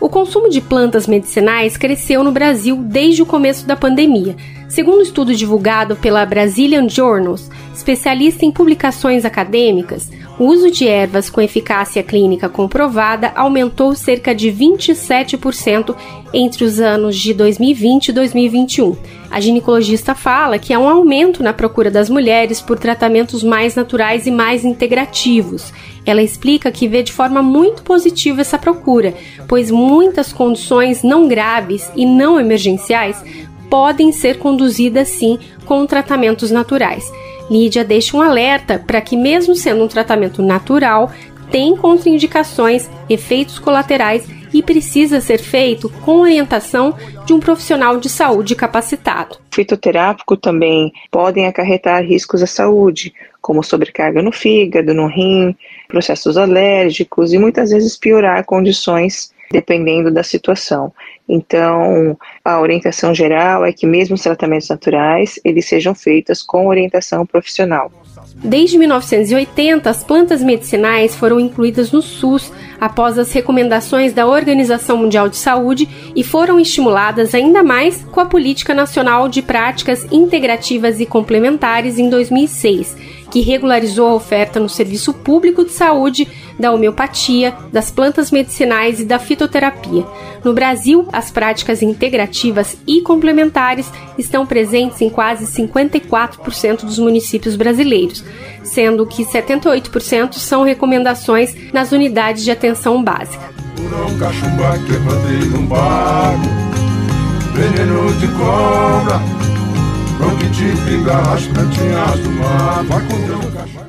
O 0.00 0.08
consumo 0.08 0.48
de 0.48 0.60
plantas 0.60 1.08
medicinais 1.08 1.76
cresceu 1.76 2.22
no 2.22 2.30
Brasil 2.30 2.76
desde 2.76 3.22
o 3.22 3.26
começo 3.26 3.66
da 3.66 3.74
pandemia. 3.74 4.36
Segundo 4.68 4.98
um 4.98 5.02
estudo 5.02 5.34
divulgado 5.34 5.96
pela 5.96 6.26
Brazilian 6.26 6.88
Journals, 6.90 7.50
especialista 7.74 8.44
em 8.44 8.52
publicações 8.52 9.24
acadêmicas, 9.24 10.10
o 10.38 10.44
uso 10.44 10.70
de 10.70 10.86
ervas 10.86 11.30
com 11.30 11.40
eficácia 11.40 12.02
clínica 12.02 12.50
comprovada 12.50 13.32
aumentou 13.34 13.94
cerca 13.94 14.34
de 14.34 14.52
27% 14.52 15.96
entre 16.34 16.64
os 16.64 16.78
anos 16.78 17.16
de 17.16 17.32
2020 17.32 18.08
e 18.08 18.12
2021. 18.12 18.94
A 19.30 19.40
ginecologista 19.40 20.14
fala 20.14 20.58
que 20.58 20.72
há 20.72 20.78
um 20.78 20.88
aumento 20.88 21.42
na 21.42 21.52
procura 21.52 21.90
das 21.90 22.10
mulheres 22.10 22.60
por 22.60 22.78
tratamentos 22.78 23.42
mais 23.42 23.74
naturais 23.74 24.26
e 24.26 24.30
mais 24.30 24.64
integrativos. 24.64 25.72
Ela 26.06 26.22
explica 26.22 26.70
que 26.70 26.88
vê 26.88 27.02
de 27.02 27.12
forma 27.12 27.42
muito 27.42 27.82
positiva 27.82 28.40
essa 28.40 28.58
procura, 28.58 29.14
pois 29.46 29.70
muitas 29.70 30.32
condições 30.32 31.02
não 31.02 31.28
graves 31.28 31.90
e 31.94 32.06
não 32.06 32.38
emergenciais 32.38 33.22
podem 33.70 34.12
ser 34.12 34.38
conduzidas 34.38 35.08
sim 35.08 35.38
com 35.64 35.86
tratamentos 35.86 36.50
naturais. 36.50 37.04
Lídia 37.50 37.84
deixa 37.84 38.16
um 38.16 38.20
alerta 38.20 38.78
para 38.78 39.00
que, 39.00 39.16
mesmo 39.16 39.54
sendo 39.54 39.84
um 39.84 39.88
tratamento 39.88 40.42
natural, 40.42 41.10
tem 41.50 41.74
contraindicações, 41.76 42.88
efeitos 43.08 43.58
colaterais 43.58 44.28
e 44.52 44.62
precisa 44.62 45.20
ser 45.20 45.38
feito 45.38 45.90
com 46.04 46.20
orientação 46.20 46.94
de 47.24 47.32
um 47.32 47.40
profissional 47.40 47.98
de 47.98 48.08
saúde 48.08 48.54
capacitado. 48.54 49.36
Fitoterápico 49.50 50.36
também 50.36 50.92
podem 51.10 51.46
acarretar 51.46 52.02
riscos 52.02 52.42
à 52.42 52.46
saúde, 52.46 53.12
como 53.40 53.62
sobrecarga 53.62 54.22
no 54.22 54.32
fígado, 54.32 54.94
no 54.94 55.06
rim, 55.06 55.56
processos 55.86 56.36
alérgicos 56.36 57.32
e 57.32 57.38
muitas 57.38 57.70
vezes 57.70 57.96
piorar 57.96 58.44
condições 58.44 59.32
dependendo 59.50 60.10
da 60.10 60.22
situação. 60.22 60.92
Então, 61.28 62.16
a 62.44 62.60
orientação 62.60 63.14
geral 63.14 63.64
é 63.64 63.72
que 63.72 63.86
mesmo 63.86 64.14
os 64.14 64.22
tratamentos 64.22 64.68
naturais, 64.68 65.38
eles 65.44 65.66
sejam 65.66 65.94
feitos 65.94 66.42
com 66.42 66.66
orientação 66.66 67.26
profissional. 67.26 67.90
Desde 68.36 68.78
1980, 68.78 69.90
as 69.90 70.04
plantas 70.04 70.42
medicinais 70.42 71.14
foram 71.14 71.38
incluídas 71.38 71.92
no 71.92 72.00
SUS 72.00 72.52
após 72.80 73.18
as 73.18 73.32
recomendações 73.32 74.12
da 74.12 74.26
Organização 74.26 74.96
Mundial 74.96 75.28
de 75.28 75.36
Saúde 75.36 75.88
e 76.14 76.22
foram 76.22 76.60
estimuladas 76.60 77.34
ainda 77.34 77.62
mais 77.62 78.04
com 78.10 78.20
a 78.20 78.26
Política 78.26 78.74
Nacional 78.74 79.28
de 79.28 79.42
Práticas 79.42 80.06
Integrativas 80.10 81.00
e 81.00 81.06
Complementares 81.06 81.98
em 81.98 82.08
2006 82.08 83.18
que 83.30 83.40
regularizou 83.40 84.08
a 84.08 84.14
oferta 84.14 84.58
no 84.58 84.68
serviço 84.68 85.12
público 85.12 85.64
de 85.64 85.72
saúde 85.72 86.26
da 86.58 86.72
homeopatia, 86.72 87.54
das 87.72 87.90
plantas 87.90 88.30
medicinais 88.30 89.00
e 89.00 89.04
da 89.04 89.18
fitoterapia. 89.18 90.04
No 90.42 90.52
Brasil, 90.52 91.06
as 91.12 91.30
práticas 91.30 91.82
integrativas 91.82 92.76
e 92.86 93.00
complementares 93.02 93.90
estão 94.16 94.46
presentes 94.46 95.00
em 95.00 95.10
quase 95.10 95.46
54% 95.46 96.84
dos 96.84 96.98
municípios 96.98 97.54
brasileiros, 97.54 98.24
sendo 98.68 99.06
que 99.06 99.24
78% 99.24 100.34
são 100.34 100.62
recomendações 100.62 101.54
nas 101.72 101.92
unidades 101.92 102.44
de 102.44 102.50
atenção 102.50 103.02
básica. 103.02 103.50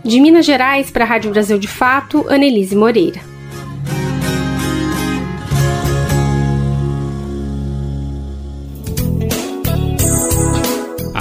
De 0.03 0.19
Minas 0.19 0.45
Gerais 0.45 0.91
para 0.91 1.03
a 1.03 1.07
Rádio 1.07 1.32
Brasil 1.32 1.57
de 1.57 1.67
Fato, 1.67 2.25
Anelise 2.30 2.75
Moreira. 2.75 3.19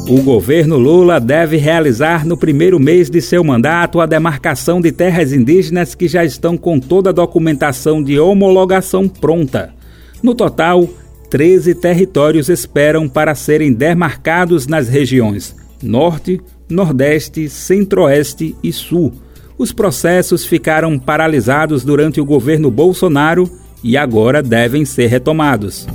O 0.10 0.24
governo 0.24 0.76
Lula 0.76 1.20
deve 1.20 1.56
realizar 1.58 2.26
no 2.26 2.36
primeiro 2.36 2.80
mês 2.80 3.12
de 3.12 3.22
seu 3.22 3.44
mandato 3.44 4.02
a 4.02 4.08
demarcação 4.08 4.82
de 4.82 4.92
terras 4.92 5.32
indígenas 5.32 5.94
que 5.94 6.08
já 6.08 6.26
estão 6.26 6.58
com 6.58 6.80
toda 6.80 7.12
a 7.12 7.14
documentação 7.14 8.04
de 8.04 8.20
homologação 8.20 9.08
pronta. 9.08 9.72
No 10.24 10.34
total, 10.34 10.90
13 11.30 11.76
territórios 11.76 12.50
esperam 12.50 13.08
para 13.08 13.36
serem 13.36 13.72
demarcados 13.72 14.66
nas 14.66 14.90
regiões 14.90 15.56
Norte, 15.82 16.42
Nordeste, 16.68 17.48
Centro-Oeste 17.48 18.56
e 18.64 18.74
Sul 18.74 19.14
os 19.60 19.74
processos 19.74 20.46
ficaram 20.46 20.98
paralisados 20.98 21.84
durante 21.84 22.22
o 22.22 22.26
governo 22.26 22.72
Bolsonaro 22.72 23.52
e 23.84 23.98
agora 23.98 24.42
devem 24.42 24.86
ser 24.86 25.08
retomados. 25.08 25.86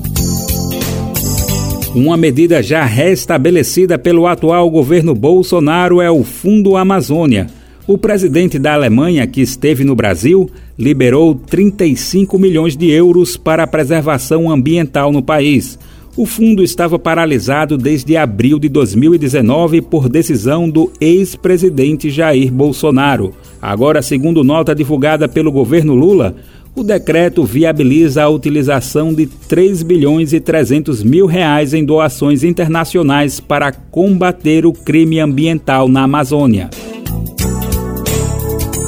Uma 1.95 2.16
medida 2.16 2.61
já 2.61 2.84
restabelecida 2.84 3.97
pelo 3.97 4.26
atual 4.26 4.68
governo 4.68 5.14
Bolsonaro 5.14 6.01
é 6.01 6.11
o 6.11 6.24
Fundo 6.24 6.76
Amazônia. 6.76 7.47
O 7.86 7.97
presidente 7.97 8.59
da 8.59 8.74
Alemanha, 8.74 9.24
que 9.28 9.40
esteve 9.40 9.84
no 9.84 9.95
Brasil, 9.95 10.51
liberou 10.76 11.36
35 11.36 12.36
milhões 12.36 12.76
de 12.76 12.90
euros 12.90 13.36
para 13.36 13.62
a 13.62 13.66
preservação 13.68 14.51
ambiental 14.51 15.12
no 15.12 15.22
país. 15.22 15.78
O 16.16 16.26
fundo 16.26 16.64
estava 16.64 16.99
paralisado 16.99 17.78
desde 17.78 18.16
abril 18.16 18.59
de 18.59 18.68
2019 18.68 19.80
por 19.82 20.09
decisão 20.09 20.68
do 20.68 20.90
ex-presidente 21.01 22.11
Jair 22.11 22.53
Bolsonaro. 22.53 23.32
Agora, 23.62 24.03
segundo 24.03 24.42
nota 24.42 24.74
divulgada 24.74 25.28
pelo 25.28 25.53
governo 25.53 25.95
Lula, 25.95 26.34
o 26.74 26.82
decreto 26.82 27.44
viabiliza 27.44 28.24
a 28.24 28.28
utilização 28.28 29.14
de 29.14 29.26
3 29.26 29.82
bilhões 29.82 30.32
e 30.32 30.40
300 30.40 31.04
mil 31.04 31.26
reais 31.26 31.72
em 31.72 31.84
doações 31.84 32.42
internacionais 32.42 33.38
para 33.38 33.70
combater 33.70 34.66
o 34.66 34.72
crime 34.72 35.20
ambiental 35.20 35.88
na 35.88 36.02
Amazônia. 36.02 36.68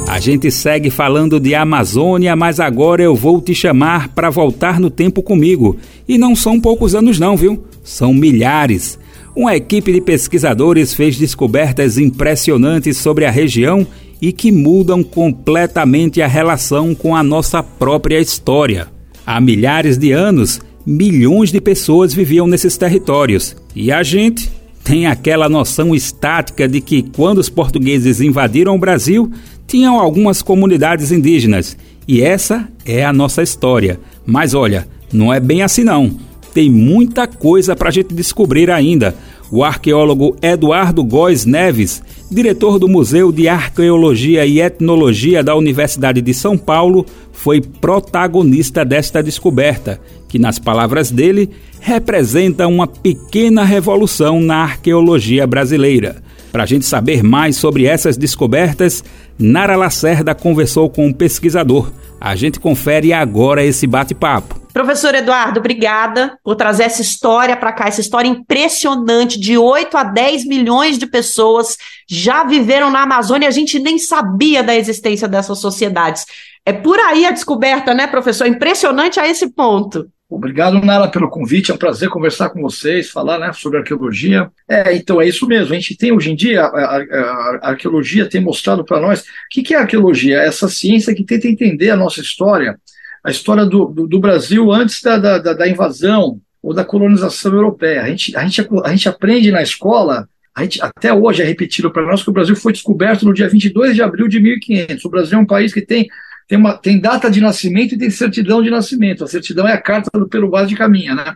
A 0.08 0.18
gente 0.18 0.50
segue 0.50 0.90
falando 0.90 1.38
de 1.38 1.54
Amazônia, 1.54 2.34
mas 2.34 2.58
agora 2.58 3.02
eu 3.02 3.14
vou 3.14 3.40
te 3.40 3.54
chamar 3.54 4.08
para 4.08 4.30
voltar 4.30 4.80
no 4.80 4.90
tempo 4.90 5.22
comigo. 5.22 5.76
E 6.08 6.16
não 6.16 6.34
são 6.34 6.58
poucos 6.58 6.94
anos 6.94 7.20
não, 7.20 7.36
viu? 7.36 7.62
São 7.84 8.14
milhares. 8.14 8.98
Uma 9.34 9.54
equipe 9.54 9.92
de 9.92 10.00
pesquisadores 10.00 10.94
fez 10.94 11.18
descobertas 11.18 11.98
impressionantes 11.98 12.96
sobre 12.96 13.26
a 13.26 13.30
região 13.30 13.86
e 14.20 14.32
que 14.32 14.50
mudam 14.50 15.02
completamente 15.02 16.22
a 16.22 16.26
relação 16.26 16.94
com 16.94 17.14
a 17.14 17.22
nossa 17.22 17.62
própria 17.62 18.20
história. 18.20 18.88
Há 19.26 19.40
milhares 19.40 19.98
de 19.98 20.12
anos, 20.12 20.60
milhões 20.86 21.50
de 21.50 21.60
pessoas 21.60 22.14
viviam 22.14 22.46
nesses 22.46 22.76
territórios. 22.76 23.56
E 23.74 23.90
a 23.90 24.02
gente 24.02 24.50
tem 24.84 25.06
aquela 25.06 25.48
noção 25.48 25.94
estática 25.94 26.68
de 26.68 26.80
que 26.80 27.02
quando 27.02 27.38
os 27.38 27.48
portugueses 27.48 28.20
invadiram 28.20 28.76
o 28.76 28.78
Brasil, 28.78 29.30
tinham 29.66 29.98
algumas 29.98 30.42
comunidades 30.42 31.10
indígenas. 31.10 31.76
E 32.06 32.22
essa 32.22 32.68
é 32.84 33.04
a 33.04 33.12
nossa 33.12 33.42
história. 33.42 33.98
Mas 34.24 34.54
olha, 34.54 34.86
não 35.12 35.34
é 35.34 35.40
bem 35.40 35.62
assim 35.62 35.82
não. 35.82 36.16
Tem 36.54 36.70
muita 36.70 37.26
coisa 37.26 37.74
para 37.74 37.88
a 37.88 37.92
gente 37.92 38.14
descobrir 38.14 38.70
ainda. 38.70 39.14
O 39.50 39.64
arqueólogo 39.64 40.36
Eduardo 40.40 41.02
Góes 41.04 41.44
Neves, 41.44 42.02
diretor 42.30 42.78
do 42.78 42.88
Museu 42.88 43.30
de 43.30 43.48
Arqueologia 43.48 44.44
e 44.44 44.60
Etnologia 44.60 45.42
da 45.42 45.54
Universidade 45.54 46.20
de 46.20 46.34
São 46.34 46.58
Paulo, 46.58 47.06
foi 47.32 47.60
protagonista 47.60 48.84
desta 48.84 49.22
descoberta, 49.22 50.00
que, 50.28 50.38
nas 50.38 50.58
palavras 50.58 51.10
dele, 51.10 51.50
representa 51.80 52.66
uma 52.66 52.86
pequena 52.86 53.64
revolução 53.64 54.40
na 54.40 54.56
arqueologia 54.56 55.46
brasileira. 55.46 56.22
Para 56.50 56.64
a 56.64 56.66
gente 56.66 56.86
saber 56.86 57.22
mais 57.22 57.56
sobre 57.56 57.84
essas 57.84 58.16
descobertas, 58.16 59.04
Nara 59.38 59.76
Lacerda 59.76 60.34
conversou 60.34 60.88
com 60.88 61.06
um 61.06 61.12
pesquisador. 61.12 61.92
A 62.20 62.34
gente 62.34 62.58
confere 62.58 63.12
agora 63.12 63.64
esse 63.64 63.86
bate-papo. 63.86 64.65
Professor 64.76 65.14
Eduardo, 65.14 65.58
obrigada 65.58 66.38
por 66.44 66.54
trazer 66.54 66.82
essa 66.82 67.00
história 67.00 67.56
para 67.56 67.72
cá, 67.72 67.88
essa 67.88 68.02
história 68.02 68.28
impressionante 68.28 69.40
de 69.40 69.56
8 69.56 69.96
a 69.96 70.04
10 70.04 70.44
milhões 70.44 70.98
de 70.98 71.06
pessoas 71.06 71.78
já 72.06 72.44
viveram 72.44 72.90
na 72.90 73.00
Amazônia, 73.00 73.48
a 73.48 73.50
gente 73.50 73.78
nem 73.78 73.98
sabia 73.98 74.62
da 74.62 74.76
existência 74.76 75.26
dessas 75.26 75.60
sociedades. 75.60 76.26
É 76.62 76.74
por 76.74 77.00
aí 77.00 77.24
a 77.24 77.30
descoberta, 77.30 77.94
né, 77.94 78.06
professor? 78.06 78.46
Impressionante 78.46 79.18
a 79.18 79.26
esse 79.26 79.48
ponto. 79.48 80.10
Obrigado, 80.28 80.78
Nara, 80.84 81.08
pelo 81.08 81.30
convite. 81.30 81.70
É 81.70 81.74
um 81.74 81.78
prazer 81.78 82.10
conversar 82.10 82.50
com 82.50 82.60
vocês, 82.60 83.08
falar 83.08 83.38
né, 83.38 83.54
sobre 83.54 83.78
arqueologia. 83.78 84.50
É, 84.68 84.94
então 84.94 85.22
é 85.22 85.26
isso 85.26 85.46
mesmo. 85.46 85.72
A 85.72 85.78
gente 85.78 85.96
tem 85.96 86.12
hoje 86.12 86.32
em 86.32 86.36
dia, 86.36 86.62
a, 86.62 86.66
a, 86.66 87.60
a 87.62 87.68
arqueologia 87.70 88.28
tem 88.28 88.42
mostrado 88.42 88.84
para 88.84 89.00
nós 89.00 89.20
o 89.20 89.24
que, 89.52 89.62
que 89.62 89.74
é 89.74 89.78
arqueologia? 89.78 90.42
É 90.42 90.46
essa 90.46 90.68
ciência 90.68 91.14
que 91.14 91.24
tenta 91.24 91.48
entender 91.48 91.88
a 91.88 91.96
nossa 91.96 92.20
história, 92.20 92.78
a 93.26 93.30
história 93.30 93.66
do, 93.66 93.86
do, 93.86 94.06
do 94.06 94.20
Brasil 94.20 94.70
antes 94.72 95.02
da, 95.02 95.18
da, 95.18 95.52
da, 95.52 95.68
invasão 95.68 96.40
ou 96.62 96.72
da 96.72 96.84
colonização 96.84 97.52
europeia. 97.52 98.02
A 98.02 98.08
gente, 98.08 98.36
a 98.36 98.46
gente, 98.46 98.68
a 98.84 98.90
gente 98.90 99.08
aprende 99.08 99.50
na 99.50 99.62
escola 99.62 100.28
a 100.54 100.62
gente, 100.62 100.80
até 100.80 101.12
hoje 101.12 101.42
é 101.42 101.44
repetido 101.44 101.90
para 101.90 102.06
nós 102.06 102.22
que 102.22 102.30
o 102.30 102.32
Brasil 102.32 102.56
foi 102.56 102.72
descoberto 102.72 103.26
no 103.26 103.34
dia 103.34 103.48
22 103.48 103.94
de 103.94 104.02
abril 104.02 104.26
de 104.28 104.40
1500. 104.40 105.04
O 105.04 105.10
Brasil 105.10 105.38
é 105.38 105.40
um 105.42 105.46
país 105.46 105.74
que 105.74 105.82
tem 105.82 106.08
tem, 106.48 106.56
uma, 106.56 106.78
tem 106.78 107.00
data 107.00 107.28
de 107.28 107.40
nascimento 107.40 107.94
e 107.94 107.98
tem 107.98 108.08
certidão 108.08 108.62
de 108.62 108.70
nascimento. 108.70 109.24
A 109.24 109.26
certidão 109.26 109.66
é 109.66 109.72
a 109.72 109.80
carta 109.80 110.08
do 110.16 110.28
pelo 110.28 110.48
base 110.48 110.68
de 110.68 110.76
caminha, 110.76 111.12
né? 111.12 111.34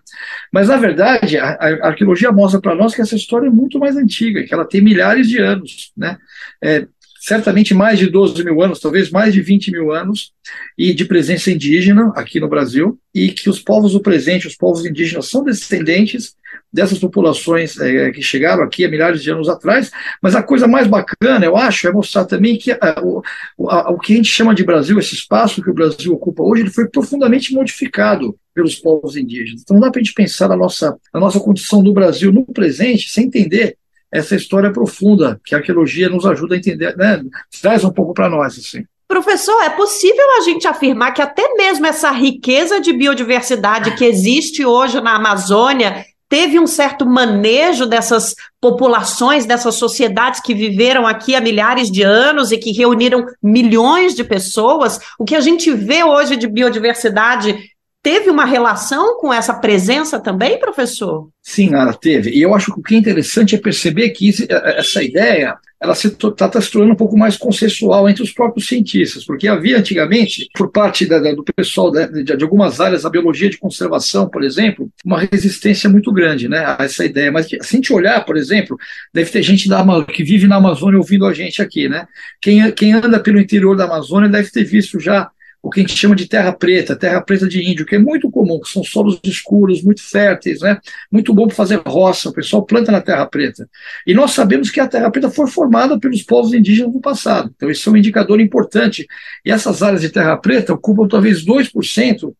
Mas, 0.53 0.69
na 0.69 0.77
verdade, 0.77 1.37
a, 1.37 1.51
a 1.51 1.89
arqueologia 1.89 2.31
mostra 2.31 2.61
para 2.61 2.77
nós 2.77 2.95
que 2.95 3.03
essa 3.03 3.17
história 3.17 3.49
é 3.49 3.51
muito 3.51 3.81
mais 3.81 3.97
antiga, 3.97 4.45
que 4.45 4.55
ela 4.55 4.65
tem 4.65 4.81
milhares 4.81 5.29
de 5.29 5.39
anos, 5.39 5.93
né? 5.97 6.17
É, 6.63 6.87
certamente 7.21 7.75
mais 7.75 7.99
de 7.99 8.07
12 8.07 8.43
mil 8.43 8.63
anos, 8.63 8.81
talvez 8.81 9.11
mais 9.11 9.35
de 9.35 9.43
20 9.43 9.71
mil 9.71 9.93
anos, 9.93 10.33
e 10.77 10.95
de 10.95 11.05
presença 11.05 11.51
indígena 11.51 12.11
aqui 12.17 12.41
no 12.41 12.49
Brasil, 12.49 12.99
e 13.15 13.31
que 13.31 13.51
os 13.51 13.61
povos 13.61 13.93
do 13.93 14.01
presente, 14.01 14.47
os 14.47 14.57
povos 14.57 14.87
indígenas, 14.87 15.29
são 15.29 15.45
descendentes 15.45 16.35
dessas 16.73 16.99
populações 16.99 17.79
é, 17.79 18.11
que 18.11 18.23
chegaram 18.23 18.63
aqui 18.63 18.85
há 18.87 18.89
milhares 18.89 19.23
de 19.23 19.31
anos 19.31 19.51
atrás, 19.51 19.91
mas 20.23 20.35
a 20.35 20.43
coisa 20.43 20.67
mais 20.67 20.87
bacana, 20.87 21.45
eu 21.45 21.57
acho, 21.57 21.87
é 21.87 21.93
mostrar 21.93 22.25
também 22.25 22.57
que 22.57 22.73
a, 22.73 22.79
é, 22.81 23.01
o, 23.03 23.23
a, 23.69 23.91
o 23.91 23.99
que 23.99 24.15
a 24.15 24.17
gente 24.17 24.31
chama 24.31 24.55
de 24.55 24.65
Brasil, 24.65 24.99
esse 24.99 25.15
espaço 25.15 25.63
que 25.63 25.71
o 25.71 25.75
Brasil 25.75 26.15
ocupa 26.15 26.43
hoje, 26.43 26.63
ele 26.63 26.71
foi 26.71 26.89
profundamente 26.89 27.53
modificado 27.53 28.35
pelos 28.55 28.77
povos 28.77 29.17
indígenas. 29.17 29.61
Então 29.61 29.75
não 29.75 29.83
dá 29.83 29.91
para 29.91 30.01
a 30.01 30.03
gente 30.03 30.15
pensar 30.15 30.49
na 30.49 30.57
nossa, 30.57 30.97
na 31.13 31.21
nossa 31.21 31.39
condição 31.39 31.83
do 31.83 31.93
Brasil 31.93 32.33
no 32.33 32.47
presente 32.47 33.11
sem 33.11 33.27
entender 33.27 33.77
essa 34.13 34.35
história 34.35 34.73
profunda 34.73 35.41
que 35.45 35.55
a 35.55 35.59
arqueologia 35.59 36.09
nos 36.09 36.27
ajuda 36.27 36.55
a 36.55 36.59
entender, 36.59 36.97
né? 36.97 37.23
traz 37.63 37.85
um 37.85 37.91
pouco 37.91 38.13
para 38.13 38.29
nós. 38.29 38.59
Assim. 38.59 38.85
Professor, 39.07 39.61
é 39.63 39.71
possível 39.71 40.25
a 40.39 40.43
gente 40.43 40.69
afirmar 40.69 41.13
que 41.13 41.23
até 41.23 41.55
mesmo 41.55 41.87
essa 41.87 42.11
riqueza 42.11 42.81
de 42.81 42.93
biodiversidade 42.93 43.97
que 43.97 44.05
existe 44.05 44.65
hoje 44.65 45.01
na 45.01 45.17
Amazônia 45.17 46.05
teve 46.29 46.61
um 46.61 46.67
certo 46.67 47.05
manejo 47.05 47.87
dessas 47.87 48.37
populações, 48.61 49.45
dessas 49.45 49.75
sociedades 49.75 50.41
que 50.41 50.55
viveram 50.55 51.05
aqui 51.05 51.35
há 51.35 51.41
milhares 51.41 51.91
de 51.91 52.03
anos 52.03 52.53
e 52.53 52.57
que 52.57 52.71
reuniram 52.71 53.27
milhões 53.43 54.15
de 54.15 54.23
pessoas. 54.23 55.01
O 55.19 55.25
que 55.25 55.35
a 55.35 55.41
gente 55.41 55.73
vê 55.73 56.05
hoje 56.05 56.37
de 56.37 56.47
biodiversidade 56.47 57.59
teve 58.03 58.31
uma 58.31 58.45
relação 58.45 59.19
com 59.19 59.33
essa 59.33 59.55
presença 59.55 60.19
também, 60.19 60.59
professor? 60.59 61.29
Sim, 61.43 61.71
Nara, 61.71 61.93
teve. 61.93 62.31
E 62.31 62.41
eu 62.41 62.55
acho 62.55 62.73
que 62.73 62.81
o 62.81 62.83
que 62.83 62.95
é 62.95 62.99
interessante 62.99 63.55
é 63.55 63.59
perceber 63.59 64.11
que 64.11 64.31
é, 64.49 64.55
é, 64.55 64.81
essa 64.81 65.03
ideia 65.03 65.57
ela 65.83 65.95
está 65.95 66.49
tá 66.49 66.61
se 66.61 66.71
tornando 66.71 66.93
um 66.93 66.97
pouco 66.97 67.17
mais 67.17 67.39
consensual 67.39 68.07
entre 68.07 68.23
os 68.23 68.31
próprios 68.31 68.69
cientistas, 68.69 69.25
porque 69.25 69.49
havia 69.49 69.79
antigamente, 69.79 70.47
por 70.55 70.71
parte 70.71 71.07
da, 71.07 71.19
do 71.33 71.43
pessoal 71.43 71.91
de, 71.91 72.23
de, 72.23 72.45
algumas 72.45 72.81
áreas 72.81 73.03
da 73.03 73.09
biologia 73.09 73.49
de 73.49 73.57
conservação, 73.57 74.29
por 74.29 74.45
exemplo, 74.45 74.91
uma 75.03 75.21
resistência 75.21 75.89
muito 75.89 76.13
grande 76.13 76.51
né, 76.51 76.59
a 76.59 76.85
essa 76.85 77.03
ideia. 77.03 77.33
Mas 77.33 77.47
se 77.49 77.57
a 77.59 77.65
gente 77.65 77.95
olhar, 77.95 78.23
por 78.27 78.37
exemplo, 78.37 78.77
deve 79.13 79.31
ter 79.31 79.43
gente 79.43 79.71
da, 79.71 79.83
que 80.05 80.23
vive 80.23 80.47
na 80.47 80.57
Amazônia 80.57 80.99
ouvindo 80.99 81.25
a 81.25 81.33
gente 81.33 81.63
aqui. 81.63 81.89
Né? 81.89 82.07
Quem, 82.43 82.71
quem 82.73 82.93
anda 82.93 83.19
pelo 83.19 83.41
interior 83.41 83.75
da 83.75 83.85
Amazônia 83.85 84.29
deve 84.29 84.51
ter 84.51 84.65
visto 84.65 85.01
já 85.01 85.31
o 85.63 85.71
que 85.71 85.81
a 85.81 85.83
gente 85.83 85.97
chama 85.97 86.17
de 86.17 86.27
terra 86.27 86.53
preta, 86.53 86.97
terra 86.97 87.21
preta 87.21 87.47
de 87.47 87.63
índio, 87.63 87.85
que 87.85 87.95
é 87.95 87.99
muito 87.99 88.31
comum, 88.31 88.61
que 88.61 88.69
são 88.69 88.83
solos 88.83 89.21
escuros, 89.25 89.83
muito 89.83 90.03
férteis, 90.03 90.61
né? 90.61 90.79
muito 91.11 91.35
bom 91.35 91.47
para 91.47 91.57
fazer 91.57 91.81
roça, 91.87 92.31
o 92.31 92.33
pessoal 92.33 92.65
planta 92.65 92.91
na 92.91 93.01
terra 93.01 93.27
preta. 93.27 93.69
E 94.07 94.15
nós 94.15 94.33
sabemos 94.33 94.71
que 94.71 94.81
a 94.81 94.89
terra 94.89 95.11
preta 95.11 95.31
foi 95.31 95.47
formada 95.47 95.99
pelos 95.99 96.23
povos 96.23 96.55
indígenas 96.55 96.93
no 96.93 97.01
passado, 97.01 97.53
então 97.55 97.71
isso 97.71 97.89
é 97.89 97.93
um 97.93 97.97
indicador 97.97 98.41
importante. 98.41 99.07
E 99.45 99.51
essas 99.51 99.83
áreas 99.83 100.01
de 100.01 100.09
terra 100.09 100.37
preta 100.37 100.73
ocupam 100.73 101.07
talvez 101.07 101.45
2% 101.45 102.33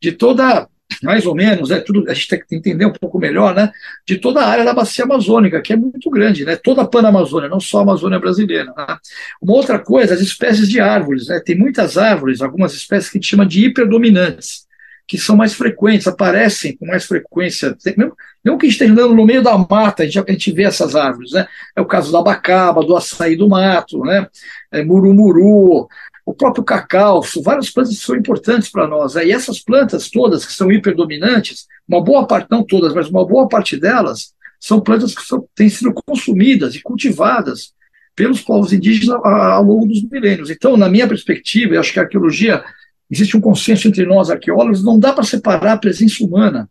de 0.00 0.12
toda 0.12 0.68
mais 1.02 1.26
ou 1.26 1.34
menos, 1.34 1.70
é 1.70 1.80
tudo, 1.80 2.10
a 2.10 2.14
gente 2.14 2.28
tem 2.28 2.40
que 2.40 2.56
entender 2.56 2.86
um 2.86 2.92
pouco 2.92 3.18
melhor, 3.18 3.54
né, 3.54 3.70
de 4.06 4.16
toda 4.16 4.40
a 4.40 4.48
área 4.48 4.64
da 4.64 4.72
bacia 4.72 5.04
amazônica, 5.04 5.60
que 5.60 5.72
é 5.72 5.76
muito 5.76 6.10
grande, 6.10 6.44
né, 6.44 6.56
toda 6.56 6.82
a 6.82 6.86
Panamazônia, 6.86 7.48
não 7.48 7.60
só 7.60 7.78
a 7.78 7.82
Amazônia 7.82 8.18
brasileira. 8.18 8.72
Né. 8.76 8.96
Uma 9.40 9.54
outra 9.54 9.78
coisa, 9.78 10.14
as 10.14 10.20
espécies 10.20 10.68
de 10.68 10.80
árvores, 10.80 11.28
né, 11.28 11.40
tem 11.44 11.56
muitas 11.56 11.96
árvores, 11.96 12.40
algumas 12.40 12.72
espécies 12.74 13.10
que 13.10 13.18
a 13.18 13.20
gente 13.20 13.30
chama 13.30 13.46
de 13.46 13.66
hiperdominantes, 13.66 14.66
que 15.06 15.16
são 15.16 15.36
mais 15.36 15.54
frequentes, 15.54 16.06
aparecem 16.06 16.76
com 16.76 16.86
mais 16.86 17.06
frequência, 17.06 17.74
mesmo, 17.96 18.14
mesmo 18.44 18.58
que 18.58 18.66
a 18.66 18.68
gente 18.68 18.74
esteja 18.74 18.92
andando 18.92 19.14
no 19.14 19.24
meio 19.24 19.42
da 19.42 19.56
mata, 19.56 20.02
a 20.02 20.06
gente, 20.06 20.18
a 20.18 20.32
gente 20.32 20.52
vê 20.52 20.64
essas 20.64 20.94
árvores, 20.94 21.32
né, 21.32 21.46
é 21.76 21.80
o 21.80 21.86
caso 21.86 22.12
da 22.12 22.18
abacaba, 22.18 22.84
do 22.84 22.96
açaí 22.96 23.36
do 23.36 23.48
mato, 23.48 24.00
né, 24.00 24.26
é, 24.70 24.84
murumuru, 24.84 25.88
o 26.28 26.34
próprio 26.34 26.62
cacau, 26.62 27.22
várias 27.42 27.70
plantas 27.70 27.98
são 28.00 28.14
importantes 28.14 28.68
para 28.68 28.86
nós. 28.86 29.14
E 29.14 29.32
essas 29.32 29.60
plantas 29.60 30.10
todas 30.10 30.44
que 30.44 30.52
são 30.52 30.70
hiperdominantes, 30.70 31.66
uma 31.88 32.04
boa 32.04 32.26
parte, 32.26 32.48
não 32.50 32.62
todas, 32.62 32.92
mas 32.92 33.08
uma 33.08 33.26
boa 33.26 33.48
parte 33.48 33.78
delas, 33.78 34.34
são 34.60 34.78
plantas 34.78 35.14
que 35.14 35.22
são, 35.22 35.48
têm 35.54 35.70
sido 35.70 35.90
consumidas 35.94 36.74
e 36.74 36.82
cultivadas 36.82 37.72
pelos 38.14 38.42
povos 38.42 38.74
indígenas 38.74 39.18
ao 39.24 39.62
longo 39.62 39.86
dos 39.86 40.02
milênios. 40.02 40.50
Então, 40.50 40.76
na 40.76 40.90
minha 40.90 41.08
perspectiva, 41.08 41.76
eu 41.76 41.80
acho 41.80 41.94
que 41.94 41.98
a 41.98 42.02
arqueologia, 42.02 42.62
existe 43.10 43.34
um 43.34 43.40
consenso 43.40 43.88
entre 43.88 44.04
nós 44.04 44.28
arqueólogos, 44.28 44.84
não 44.84 44.98
dá 44.98 45.14
para 45.14 45.24
separar 45.24 45.72
a 45.72 45.78
presença 45.78 46.22
humana, 46.22 46.68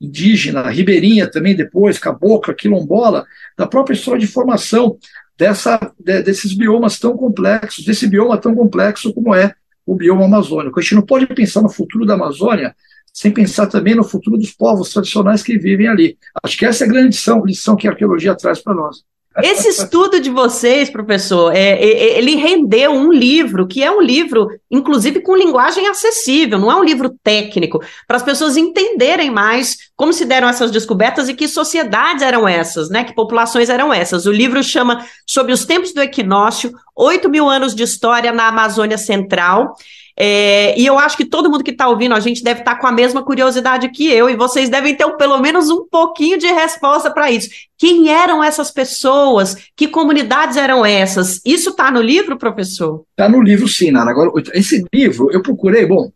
indígena, 0.00 0.70
ribeirinha 0.70 1.28
também 1.28 1.56
depois, 1.56 1.98
cabocla, 1.98 2.54
quilombola, 2.54 3.26
da 3.58 3.66
própria 3.66 3.94
história 3.94 4.20
de 4.20 4.28
formação 4.28 4.96
dessa, 5.40 5.80
de, 5.98 6.22
desses 6.22 6.52
biomas 6.52 6.98
tão 6.98 7.16
complexos, 7.16 7.82
desse 7.82 8.06
bioma 8.06 8.36
tão 8.36 8.54
complexo 8.54 9.10
como 9.14 9.34
é 9.34 9.54
o 9.86 9.96
bioma 9.96 10.26
amazônico. 10.26 10.78
A 10.78 10.82
gente 10.82 10.94
não 10.94 11.02
pode 11.02 11.26
pensar 11.28 11.62
no 11.62 11.70
futuro 11.70 12.04
da 12.04 12.12
Amazônia 12.12 12.76
sem 13.10 13.32
pensar 13.32 13.66
também 13.66 13.94
no 13.94 14.04
futuro 14.04 14.36
dos 14.36 14.52
povos 14.52 14.90
tradicionais 14.90 15.42
que 15.42 15.58
vivem 15.58 15.88
ali. 15.88 16.18
Acho 16.44 16.58
que 16.58 16.66
essa 16.66 16.84
é 16.84 16.86
a 16.86 16.90
grande 16.90 17.16
lição, 17.16 17.42
lição 17.42 17.74
que 17.74 17.88
a 17.88 17.90
arqueologia 17.90 18.36
traz 18.36 18.60
para 18.60 18.74
nós. 18.74 19.02
Esse 19.42 19.68
estudo 19.68 20.20
de 20.20 20.30
vocês, 20.30 20.90
professor, 20.90 21.54
é, 21.54 21.72
é, 21.72 22.18
ele 22.18 22.36
rendeu 22.36 22.92
um 22.92 23.12
livro, 23.12 23.66
que 23.66 23.82
é 23.82 23.90
um 23.90 24.00
livro, 24.00 24.48
inclusive 24.70 25.20
com 25.20 25.36
linguagem 25.36 25.86
acessível, 25.86 26.58
não 26.58 26.70
é 26.70 26.76
um 26.76 26.84
livro 26.84 27.10
técnico, 27.22 27.82
para 28.06 28.16
as 28.16 28.22
pessoas 28.22 28.56
entenderem 28.56 29.30
mais 29.30 29.76
como 29.96 30.12
se 30.12 30.24
deram 30.24 30.48
essas 30.48 30.70
descobertas 30.70 31.28
e 31.28 31.34
que 31.34 31.46
sociedades 31.46 32.22
eram 32.22 32.48
essas, 32.48 32.88
né? 32.88 33.04
Que 33.04 33.14
populações 33.14 33.68
eram 33.68 33.92
essas. 33.92 34.26
O 34.26 34.32
livro 34.32 34.62
chama 34.62 35.04
Sobre 35.26 35.52
os 35.52 35.64
Tempos 35.64 35.92
do 35.92 36.02
Equinócio, 36.02 36.72
oito 36.96 37.28
mil 37.28 37.48
anos 37.48 37.74
de 37.74 37.82
história 37.82 38.32
na 38.32 38.48
Amazônia 38.48 38.98
Central. 38.98 39.74
É, 40.16 40.78
e 40.78 40.84
eu 40.84 40.98
acho 40.98 41.16
que 41.16 41.24
todo 41.24 41.50
mundo 41.50 41.64
que 41.64 41.70
está 41.70 41.88
ouvindo 41.88 42.14
a 42.14 42.20
gente 42.20 42.42
deve 42.42 42.60
estar 42.60 42.74
tá 42.74 42.80
com 42.80 42.86
a 42.86 42.92
mesma 42.92 43.22
curiosidade 43.22 43.88
que 43.90 44.10
eu, 44.10 44.28
e 44.28 44.36
vocês 44.36 44.68
devem 44.68 44.94
ter 44.94 45.08
pelo 45.16 45.38
menos 45.38 45.70
um 45.70 45.86
pouquinho 45.88 46.38
de 46.38 46.46
resposta 46.46 47.10
para 47.10 47.30
isso. 47.30 47.48
Quem 47.78 48.10
eram 48.10 48.42
essas 48.42 48.70
pessoas? 48.70 49.56
Que 49.74 49.88
comunidades 49.88 50.56
eram 50.56 50.84
essas? 50.84 51.40
Isso 51.44 51.70
está 51.70 51.90
no 51.90 52.02
livro, 52.02 52.36
professor? 52.36 53.04
Está 53.10 53.28
no 53.28 53.40
livro, 53.40 53.66
sim, 53.66 53.90
Nara. 53.90 54.10
Agora, 54.10 54.30
esse 54.52 54.84
livro 54.92 55.30
eu 55.32 55.42
procurei, 55.42 55.86
bom, 55.86 56.10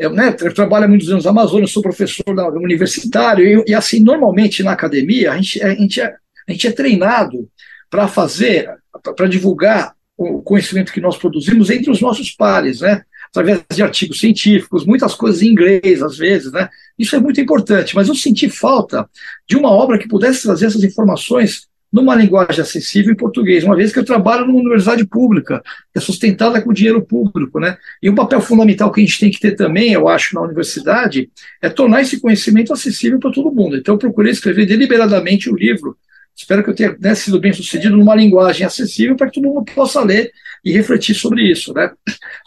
eu, 0.00 0.10
né, 0.10 0.34
eu 0.40 0.54
trabalho 0.54 0.86
há 0.86 0.88
muitos 0.88 1.10
anos 1.10 1.24
na 1.24 1.30
Amazônia, 1.30 1.66
sou 1.66 1.82
professor 1.82 2.34
da, 2.34 2.48
universitário, 2.48 3.44
e, 3.44 3.70
e, 3.70 3.74
assim, 3.74 4.00
normalmente 4.00 4.62
na 4.62 4.72
academia, 4.72 5.32
a 5.32 5.36
gente, 5.36 5.62
a 5.62 5.74
gente, 5.74 6.00
é, 6.00 6.14
a 6.48 6.52
gente 6.52 6.66
é 6.66 6.72
treinado 6.72 7.48
para 7.90 8.08
fazer, 8.08 8.70
para 9.16 9.26
divulgar 9.26 9.94
o 10.16 10.40
conhecimento 10.42 10.92
que 10.92 11.00
nós 11.00 11.18
produzimos 11.18 11.68
entre 11.68 11.90
os 11.90 12.00
nossos 12.00 12.30
pares, 12.30 12.80
né? 12.80 13.02
Através 13.30 13.64
de 13.72 13.82
artigos 13.82 14.18
científicos, 14.18 14.84
muitas 14.84 15.14
coisas 15.14 15.40
em 15.42 15.48
inglês, 15.48 16.02
às 16.02 16.18
vezes, 16.18 16.52
né? 16.52 16.68
Isso 16.98 17.14
é 17.14 17.20
muito 17.20 17.40
importante, 17.40 17.94
mas 17.94 18.08
eu 18.08 18.14
senti 18.14 18.48
falta 18.48 19.08
de 19.48 19.56
uma 19.56 19.70
obra 19.70 19.98
que 19.98 20.08
pudesse 20.08 20.42
trazer 20.42 20.66
essas 20.66 20.82
informações 20.82 21.68
numa 21.92 22.14
linguagem 22.14 22.60
acessível 22.60 23.12
em 23.12 23.16
português, 23.16 23.64
uma 23.64 23.74
vez 23.74 23.92
que 23.92 23.98
eu 23.98 24.04
trabalho 24.04 24.46
numa 24.46 24.60
universidade 24.60 25.04
pública, 25.04 25.60
que 25.92 25.98
é 25.98 26.00
sustentada 26.00 26.60
com 26.62 26.72
dinheiro 26.72 27.02
público, 27.02 27.58
né? 27.58 27.76
E 28.00 28.08
um 28.08 28.14
papel 28.14 28.40
fundamental 28.40 28.92
que 28.92 29.00
a 29.00 29.04
gente 29.04 29.18
tem 29.18 29.30
que 29.30 29.40
ter 29.40 29.56
também, 29.56 29.92
eu 29.92 30.06
acho, 30.06 30.34
na 30.34 30.42
universidade, 30.42 31.30
é 31.60 31.68
tornar 31.68 32.02
esse 32.02 32.20
conhecimento 32.20 32.72
acessível 32.72 33.18
para 33.18 33.32
todo 33.32 33.52
mundo. 33.52 33.76
Então, 33.76 33.94
eu 33.94 33.98
procurei 33.98 34.30
escrever 34.30 34.66
deliberadamente 34.66 35.50
o 35.50 35.56
livro 35.56 35.96
Espero 36.36 36.64
que 36.64 36.70
eu 36.70 36.74
tenha 36.74 36.96
né, 36.98 37.14
sido 37.14 37.38
bem 37.38 37.52
sucedido 37.52 37.96
numa 37.96 38.14
linguagem 38.14 38.66
acessível 38.66 39.16
para 39.16 39.28
que 39.28 39.40
todo 39.40 39.52
mundo 39.52 39.64
possa 39.74 40.02
ler 40.02 40.32
e 40.64 40.72
refletir 40.72 41.14
sobre 41.14 41.42
isso. 41.50 41.72
Né? 41.74 41.90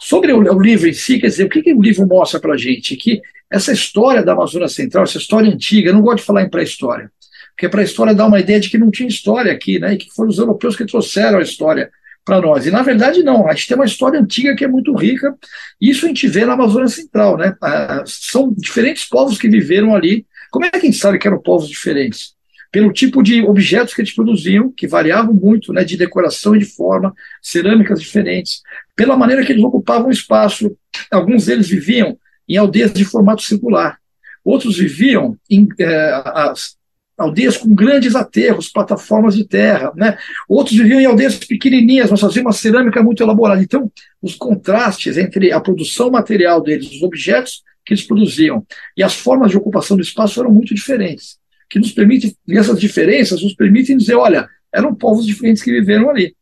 Sobre 0.00 0.32
o, 0.32 0.38
o 0.38 0.62
livro 0.62 0.88
em 0.88 0.92
si, 0.92 1.18
quer 1.18 1.28
dizer, 1.28 1.44
o 1.44 1.48
que, 1.48 1.62
que 1.62 1.72
o 1.72 1.82
livro 1.82 2.06
mostra 2.06 2.40
para 2.40 2.54
a 2.54 2.56
gente? 2.56 2.96
Que 2.96 3.20
essa 3.50 3.72
história 3.72 4.22
da 4.22 4.32
Amazônia 4.32 4.68
Central, 4.68 5.04
essa 5.04 5.18
história 5.18 5.50
antiga, 5.50 5.90
eu 5.90 5.94
não 5.94 6.02
gosto 6.02 6.18
de 6.18 6.24
falar 6.24 6.42
em 6.42 6.50
pré-história, 6.50 7.10
porque 7.50 7.68
pré-história 7.68 8.14
dá 8.14 8.26
uma 8.26 8.40
ideia 8.40 8.58
de 8.58 8.68
que 8.68 8.78
não 8.78 8.90
tinha 8.90 9.08
história 9.08 9.52
aqui, 9.52 9.78
né? 9.78 9.94
e 9.94 9.96
que 9.96 10.10
foram 10.10 10.30
os 10.30 10.38
europeus 10.38 10.76
que 10.76 10.86
trouxeram 10.86 11.38
a 11.38 11.42
história 11.42 11.90
para 12.24 12.40
nós. 12.40 12.66
E 12.66 12.70
na 12.70 12.82
verdade 12.82 13.22
não, 13.22 13.46
a 13.48 13.54
gente 13.54 13.68
tem 13.68 13.76
uma 13.76 13.84
história 13.84 14.18
antiga 14.18 14.56
que 14.56 14.64
é 14.64 14.68
muito 14.68 14.94
rica, 14.94 15.36
isso 15.80 16.04
a 16.04 16.08
gente 16.08 16.26
vê 16.26 16.44
na 16.44 16.54
Amazônia 16.54 16.88
Central. 16.88 17.36
Né? 17.36 17.54
Ah, 17.60 18.02
são 18.06 18.52
diferentes 18.56 19.04
povos 19.04 19.38
que 19.38 19.48
viveram 19.48 19.94
ali. 19.94 20.26
Como 20.50 20.64
é 20.64 20.70
que 20.70 20.76
a 20.76 20.80
gente 20.80 20.96
sabe 20.96 21.18
que 21.18 21.26
eram 21.26 21.40
povos 21.40 21.68
diferentes? 21.68 22.34
Pelo 22.74 22.92
tipo 22.92 23.22
de 23.22 23.40
objetos 23.40 23.94
que 23.94 24.00
eles 24.00 24.12
produziam, 24.12 24.68
que 24.68 24.88
variavam 24.88 25.32
muito, 25.32 25.72
né, 25.72 25.84
de 25.84 25.96
decoração 25.96 26.56
e 26.56 26.58
de 26.58 26.64
forma, 26.64 27.14
cerâmicas 27.40 28.00
diferentes, 28.00 28.62
pela 28.96 29.16
maneira 29.16 29.46
que 29.46 29.52
eles 29.52 29.62
ocupavam 29.62 30.08
o 30.08 30.10
espaço. 30.10 30.76
Alguns 31.08 31.46
deles 31.46 31.68
viviam 31.68 32.18
em 32.48 32.56
aldeias 32.56 32.92
de 32.92 33.04
formato 33.04 33.42
circular, 33.42 34.00
outros 34.44 34.76
viviam 34.76 35.38
em 35.48 35.68
é, 35.78 36.20
as, 36.34 36.76
aldeias 37.16 37.56
com 37.56 37.72
grandes 37.72 38.16
aterros, 38.16 38.68
plataformas 38.68 39.36
de 39.36 39.46
terra, 39.46 39.92
né? 39.94 40.18
Outros 40.48 40.76
viviam 40.76 40.98
em 40.98 41.06
aldeias 41.06 41.36
pequenininhas, 41.36 42.10
mas 42.10 42.20
faziam 42.20 42.44
uma 42.44 42.52
cerâmica 42.52 43.00
muito 43.04 43.22
elaborada. 43.22 43.62
Então, 43.62 43.88
os 44.20 44.34
contrastes 44.34 45.16
entre 45.16 45.52
a 45.52 45.60
produção 45.60 46.10
material 46.10 46.60
deles, 46.60 46.90
os 46.90 47.02
objetos 47.04 47.62
que 47.86 47.94
eles 47.94 48.04
produziam 48.04 48.66
e 48.96 49.02
as 49.04 49.14
formas 49.14 49.52
de 49.52 49.56
ocupação 49.56 49.96
do 49.96 50.02
espaço 50.02 50.40
eram 50.40 50.50
muito 50.50 50.74
diferentes 50.74 51.38
que 51.68 51.78
nos 51.78 51.92
permite, 51.92 52.36
e 52.46 52.58
essas 52.58 52.78
diferenças 52.78 53.42
nos 53.42 53.54
permitem 53.54 53.96
dizer, 53.96 54.14
olha, 54.14 54.48
eram 54.72 54.94
povos 54.94 55.26
diferentes 55.26 55.62
que 55.62 55.70
viveram 55.70 56.10
ali. 56.10 56.34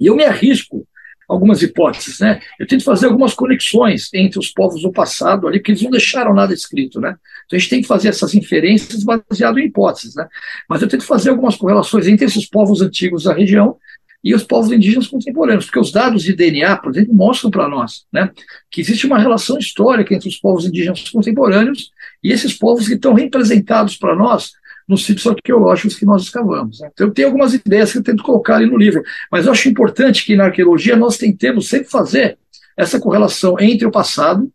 E 0.00 0.06
eu 0.06 0.16
me 0.16 0.24
arrisco 0.24 0.86
algumas 1.28 1.60
hipóteses, 1.60 2.20
né? 2.20 2.40
Eu 2.58 2.66
tento 2.66 2.82
fazer 2.82 3.06
algumas 3.06 3.34
conexões 3.34 4.08
entre 4.14 4.38
os 4.38 4.50
povos 4.50 4.80
do 4.80 4.90
passado 4.90 5.46
ali, 5.46 5.58
porque 5.58 5.72
eles 5.72 5.82
não 5.82 5.90
deixaram 5.90 6.32
nada 6.32 6.54
escrito, 6.54 7.00
né? 7.00 7.14
Então 7.44 7.56
a 7.56 7.58
gente 7.58 7.68
tem 7.68 7.82
que 7.82 7.86
fazer 7.86 8.08
essas 8.08 8.34
inferências 8.34 9.04
baseado 9.04 9.58
em 9.58 9.66
hipóteses, 9.66 10.14
né? 10.14 10.26
Mas 10.68 10.80
eu 10.80 10.88
tento 10.88 11.04
fazer 11.04 11.28
algumas 11.28 11.56
correlações 11.56 12.06
entre 12.06 12.24
esses 12.24 12.48
povos 12.48 12.80
antigos 12.80 13.24
da 13.24 13.34
região 13.34 13.76
e 14.24 14.34
os 14.34 14.42
povos 14.42 14.72
indígenas 14.72 15.06
contemporâneos, 15.06 15.66
porque 15.66 15.78
os 15.78 15.92
dados 15.92 16.22
de 16.22 16.34
DNA, 16.34 16.76
por 16.78 16.90
exemplo, 16.90 17.14
mostram 17.14 17.50
para 17.50 17.68
nós 17.68 18.04
né, 18.12 18.30
que 18.70 18.80
existe 18.80 19.06
uma 19.06 19.18
relação 19.18 19.58
histórica 19.58 20.12
entre 20.14 20.28
os 20.28 20.36
povos 20.36 20.66
indígenas 20.66 21.08
contemporâneos 21.08 21.92
e 22.22 22.32
esses 22.32 22.52
povos 22.52 22.86
que 22.86 22.94
estão 22.94 23.14
representados 23.14 23.96
para 23.96 24.14
nós 24.14 24.52
nos 24.88 25.04
sítios 25.04 25.26
arqueológicos 25.26 25.96
que 25.96 26.06
nós 26.06 26.22
escavamos. 26.22 26.80
Né? 26.80 26.88
Então, 26.92 27.08
eu 27.08 27.12
tenho 27.12 27.28
algumas 27.28 27.52
ideias 27.52 27.92
que 27.92 27.98
eu 27.98 28.02
tento 28.02 28.22
colocar 28.22 28.56
ali 28.56 28.66
no 28.66 28.76
livro, 28.76 29.02
mas 29.30 29.44
eu 29.44 29.52
acho 29.52 29.68
importante 29.68 30.24
que 30.24 30.34
na 30.34 30.44
arqueologia 30.44 30.96
nós 30.96 31.18
tentemos 31.18 31.68
sempre 31.68 31.90
fazer 31.90 32.38
essa 32.76 32.98
correlação 32.98 33.56
entre 33.60 33.86
o 33.86 33.90
passado 33.90 34.50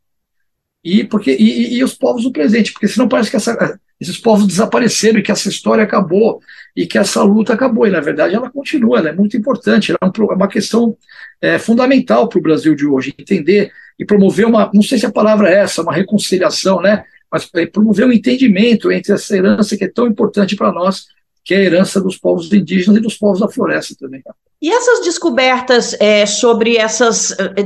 e, 0.84 1.04
porque, 1.04 1.36
e, 1.40 1.76
e 1.76 1.84
os 1.84 1.94
povos 1.94 2.24
do 2.24 2.32
presente, 2.32 2.74
porque 2.74 2.88
senão 2.88 3.08
parece 3.08 3.30
que 3.30 3.36
essa, 3.36 3.80
esses 4.00 4.18
povos 4.18 4.48
desapareceram 4.48 5.20
e 5.20 5.24
que 5.24 5.32
essa 5.32 5.48
história 5.48 5.84
acabou 5.84 6.42
e 6.76 6.86
que 6.86 6.98
essa 6.98 7.22
luta 7.24 7.54
acabou. 7.54 7.88
E, 7.88 7.92
na 7.92 8.02
verdade, 8.02 8.36
ela 8.36 8.50
continua, 8.50 8.98
ela 8.98 9.10
é 9.10 9.14
muito 9.14 9.38
importante, 9.38 9.92
ela 9.92 10.12
é, 10.12 10.22
é 10.22 10.36
uma 10.36 10.48
questão 10.48 10.98
é, 11.40 11.60
fundamental 11.60 12.28
para 12.28 12.40
o 12.40 12.42
Brasil 12.42 12.76
de 12.76 12.86
hoje, 12.86 13.14
entender 13.18 13.72
e 13.98 14.04
promover 14.04 14.46
uma, 14.46 14.70
não 14.74 14.82
sei 14.82 14.98
se 14.98 15.06
a 15.06 15.12
palavra 15.12 15.50
é 15.50 15.60
essa, 15.60 15.84
uma 15.84 15.94
reconciliação, 15.94 16.82
né? 16.82 17.04
Mas 17.34 17.50
promover 17.72 18.06
um 18.06 18.12
entendimento 18.12 18.92
entre 18.92 19.12
essa 19.12 19.36
herança 19.36 19.76
que 19.76 19.84
é 19.84 19.92
tão 19.92 20.06
importante 20.06 20.56
para 20.56 20.72
nós, 20.72 21.08
que 21.44 21.56
é 21.56 21.58
a 21.58 21.62
herança 21.62 22.00
dos 22.00 22.16
povos 22.16 22.54
indígenas 22.54 23.00
e 23.00 23.02
dos 23.02 23.18
povos 23.18 23.40
da 23.40 23.50
floresta 23.50 23.96
também. 24.00 24.22
E 24.62 24.72
essas 24.72 25.04
descobertas 25.04 25.96
é, 26.00 26.28
sobre 26.28 26.78
essas 26.78 27.32
é, 27.32 27.64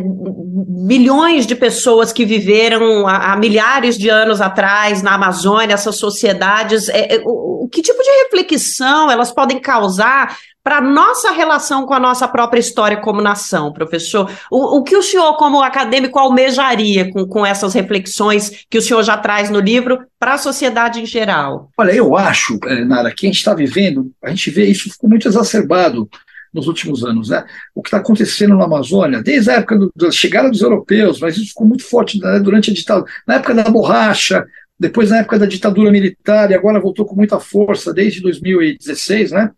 milhões 0.68 1.46
de 1.46 1.54
pessoas 1.54 2.14
que 2.14 2.24
viveram 2.24 3.06
há, 3.06 3.34
há, 3.34 3.38
milhares 3.38 3.98
de 3.98 4.08
anos 4.08 4.40
atrás 4.40 5.04
na 5.04 5.16
Amazônia, 5.16 5.74
essas 5.74 5.98
sociedades, 5.98 6.88
é, 6.88 7.16
é 7.16 7.22
o, 7.26 7.66
o, 7.66 7.70
que 7.70 7.82
tipo 7.82 8.02
de 8.02 8.10
reflexão 8.24 9.12
elas 9.12 9.34
podem 9.34 9.60
causar 9.60 10.38
para 10.68 10.82
nossa 10.82 11.32
relação 11.32 11.86
com 11.86 11.94
a 11.94 12.00
nossa 12.00 12.28
própria 12.28 12.60
história 12.60 12.98
como 12.98 13.22
nação, 13.22 13.72
professor? 13.72 14.30
O, 14.52 14.80
o 14.80 14.84
que 14.84 14.98
o 14.98 15.02
senhor, 15.02 15.38
como 15.38 15.64
acadêmico, 15.64 16.20
almejaria 16.20 17.10
com, 17.10 17.26
com 17.26 17.46
essas 17.46 17.74
reflexões 17.74 18.66
que 18.70 18.78
o 18.78 18.82
senhor 18.82 19.02
já 19.02 19.16
traz 19.16 19.50
no 19.50 19.62
livro 19.62 19.98
para 20.20 20.34
a 20.34 20.38
sociedade 20.38 21.00
em 21.00 21.06
geral? 21.06 21.72
Olha, 21.78 21.94
eu 21.94 22.18
acho, 22.18 22.60
eh, 22.66 22.84
Nara, 22.84 23.14
que 23.16 23.26
a 23.26 23.30
gente 23.30 23.38
está 23.38 23.54
vivendo, 23.54 24.12
a 24.22 24.30
gente 24.30 24.52
vê 24.52 24.66
isso 24.66 24.92
ficou 24.92 25.10
muito 25.10 25.26
exacerbado 25.26 26.10
nos 26.54 26.68
últimos 26.68 27.02
anos, 27.06 27.30
né? 27.30 27.46
O 27.74 27.82
que 27.82 27.88
está 27.88 28.00
acontecendo 28.00 28.58
na 28.58 28.66
Amazônia, 28.66 29.24
desde 29.24 29.50
a 29.50 29.54
época 29.54 29.78
do, 29.78 29.90
da 29.96 30.12
chegada 30.12 30.50
dos 30.50 30.62
europeus, 30.62 31.22
mas 31.22 31.38
isso 31.38 31.48
ficou 31.48 31.66
muito 31.66 31.86
forte 31.86 32.20
né, 32.20 32.42
durante 32.42 32.72
a 32.72 32.74
ditadura, 32.74 33.10
na 33.26 33.36
época 33.36 33.54
da 33.54 33.64
borracha, 33.70 34.46
depois 34.78 35.12
na 35.12 35.20
época 35.20 35.40
da 35.40 35.46
ditadura 35.46 35.90
militar, 35.90 36.52
e 36.52 36.54
agora 36.54 36.82
voltou 36.82 37.06
com 37.06 37.16
muita 37.16 37.40
força 37.40 37.94
desde 37.94 38.20
2016, 38.20 39.32
né? 39.32 39.50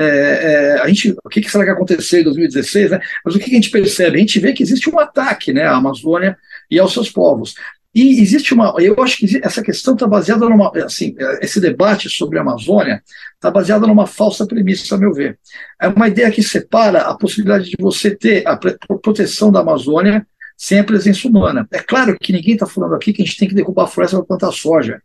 É, 0.00 0.76
é, 0.76 0.80
a 0.80 0.86
gente, 0.86 1.14
o 1.24 1.28
que, 1.28 1.40
que, 1.40 1.50
será 1.50 1.64
que 1.64 1.70
aconteceu 1.70 2.20
em 2.20 2.24
2016, 2.24 2.92
né? 2.92 3.00
Mas 3.24 3.34
o 3.34 3.38
que, 3.38 3.46
que, 3.46 3.52
a 3.52 3.54
gente 3.54 3.70
percebe? 3.70 4.16
A 4.16 4.20
gente 4.20 4.38
vê 4.38 4.52
que 4.52 4.62
existe 4.62 4.88
um 4.88 4.98
ataque 4.98 5.52
né, 5.52 5.64
à 5.64 5.74
Amazônia 5.74 6.38
e 6.70 6.78
aos 6.78 6.92
seus 6.92 7.10
povos. 7.10 7.54
E 7.94 8.20
existe 8.20 8.54
uma. 8.54 8.74
Eu 8.78 9.02
acho 9.02 9.18
que 9.18 9.40
essa 9.42 9.62
questão 9.62 9.94
está 9.94 10.06
baseada 10.06 10.48
numa. 10.48 10.70
Assim, 10.84 11.16
esse 11.40 11.60
debate 11.60 12.08
sobre 12.08 12.38
a 12.38 12.42
Amazônia 12.42 13.02
está 13.34 13.50
baseado 13.50 13.86
numa 13.86 14.06
falsa 14.06 14.46
premissa, 14.46 14.94
a 14.94 14.98
meu 14.98 15.12
ver. 15.12 15.38
É 15.80 15.88
uma 15.88 16.06
ideia 16.06 16.30
que 16.30 16.42
separa 16.42 17.00
a 17.00 17.16
possibilidade 17.16 17.70
de 17.70 17.76
você 17.80 18.14
ter 18.14 18.46
a 18.46 18.56
proteção 18.56 19.50
da 19.50 19.60
Amazônia 19.60 20.24
sem 20.56 20.78
a 20.78 20.84
presença 20.84 21.26
humana. 21.26 21.66
É 21.72 21.78
claro 21.78 22.16
que 22.18 22.32
ninguém 22.32 22.54
está 22.54 22.66
falando 22.66 22.94
aqui 22.94 23.12
que 23.12 23.22
a 23.22 23.24
gente 23.24 23.38
tem 23.38 23.48
que 23.48 23.54
derrubar 23.54 23.84
a 23.84 23.86
floresta 23.86 24.16
para 24.18 24.26
plantar 24.26 24.52
soja 24.52 25.02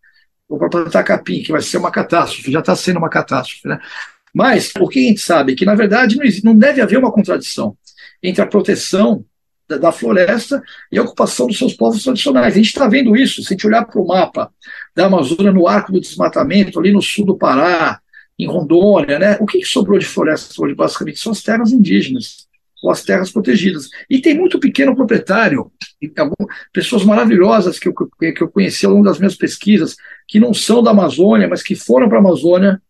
ou 0.50 0.58
para 0.58 0.70
plantar 0.70 1.04
capim, 1.04 1.42
que 1.42 1.52
vai 1.52 1.62
ser 1.62 1.78
uma 1.78 1.92
catástrofe, 1.92 2.52
já 2.52 2.60
está 2.60 2.76
sendo 2.76 2.98
uma 2.98 3.10
catástrofe. 3.10 3.68
Né? 3.68 3.80
Mas 4.34 4.72
o 4.80 4.88
que 4.88 5.00
a 5.00 5.10
gente 5.10 5.22
sabe 5.22 5.56
que, 5.56 5.66
na 5.66 5.76
verdade, 5.76 6.18
não, 6.44 6.58
deve 6.58 6.82
haver 6.82 6.98
uma 6.98 7.12
contradição 7.12 7.78
entre 8.22 8.42
a 8.42 8.48
proteção 8.48 9.24
da, 9.68 9.78
da, 9.78 9.92
floresta 9.92 10.62
e 10.92 10.98
a 10.98 11.04
ocupação 11.04 11.46
dos 11.46 11.58
seus 11.58 11.74
povos 11.74 12.04
tradicionais. 12.04 12.54
A 12.54 12.58
gente 12.58 12.68
está 12.68 12.88
vendo 12.88 13.16
isso, 13.16 13.44
se 13.44 13.50
a 13.50 13.52
gente 13.54 13.68
olhar 13.68 13.86
para 13.86 14.02
o 14.02 14.08
mapa 14.08 14.52
da 14.96 15.06
Amazônia 15.06 15.52
no 15.52 15.68
arco 15.68 15.92
do 15.92 16.02
desmatamento, 16.02 16.80
ali 16.80 16.92
no 16.92 17.02
sul 17.02 17.26
do 17.26 17.38
Pará, 17.38 18.00
em 18.40 18.48
Rondônia, 18.48 19.20
né? 19.20 19.38
o 19.40 19.46
que, 19.46 19.60
que 19.60 19.66
sobrou 19.66 20.00
de 20.00 20.06
floresta 20.06 20.54
hoje? 20.60 20.74
Basicamente 20.74 21.20
são 21.20 21.32
as 21.32 21.44
terras 21.44 21.72
indígenas 21.72 22.48
ou 22.82 22.92
as 22.92 23.04
terras 23.04 23.32
protegidas. 23.32 23.88
E 24.10 24.20
tem 24.20 24.38
muito 24.38 24.60
pequeno 24.60 24.96
proprietário, 24.96 25.72
pessoas 26.74 27.06
maravilhosas 27.06 27.80
que 27.80 27.88
eu, 27.88 27.94
que 27.94 28.44
eu 28.44 28.50
conheci 28.50 28.86
ao 28.86 28.92
longo 28.92 29.06
das 29.06 29.20
minhas 29.20 29.36
pesquisas, 29.36 29.96
que 30.28 30.40
não 30.40 30.54
são 30.54 30.84
da 30.84 30.92
Amazônia, 30.92 31.48
mas 31.48 31.64
que 31.64 31.76
foram 31.76 32.10
para 32.10 32.18
a 32.18 32.22
Amazônia 32.22 32.82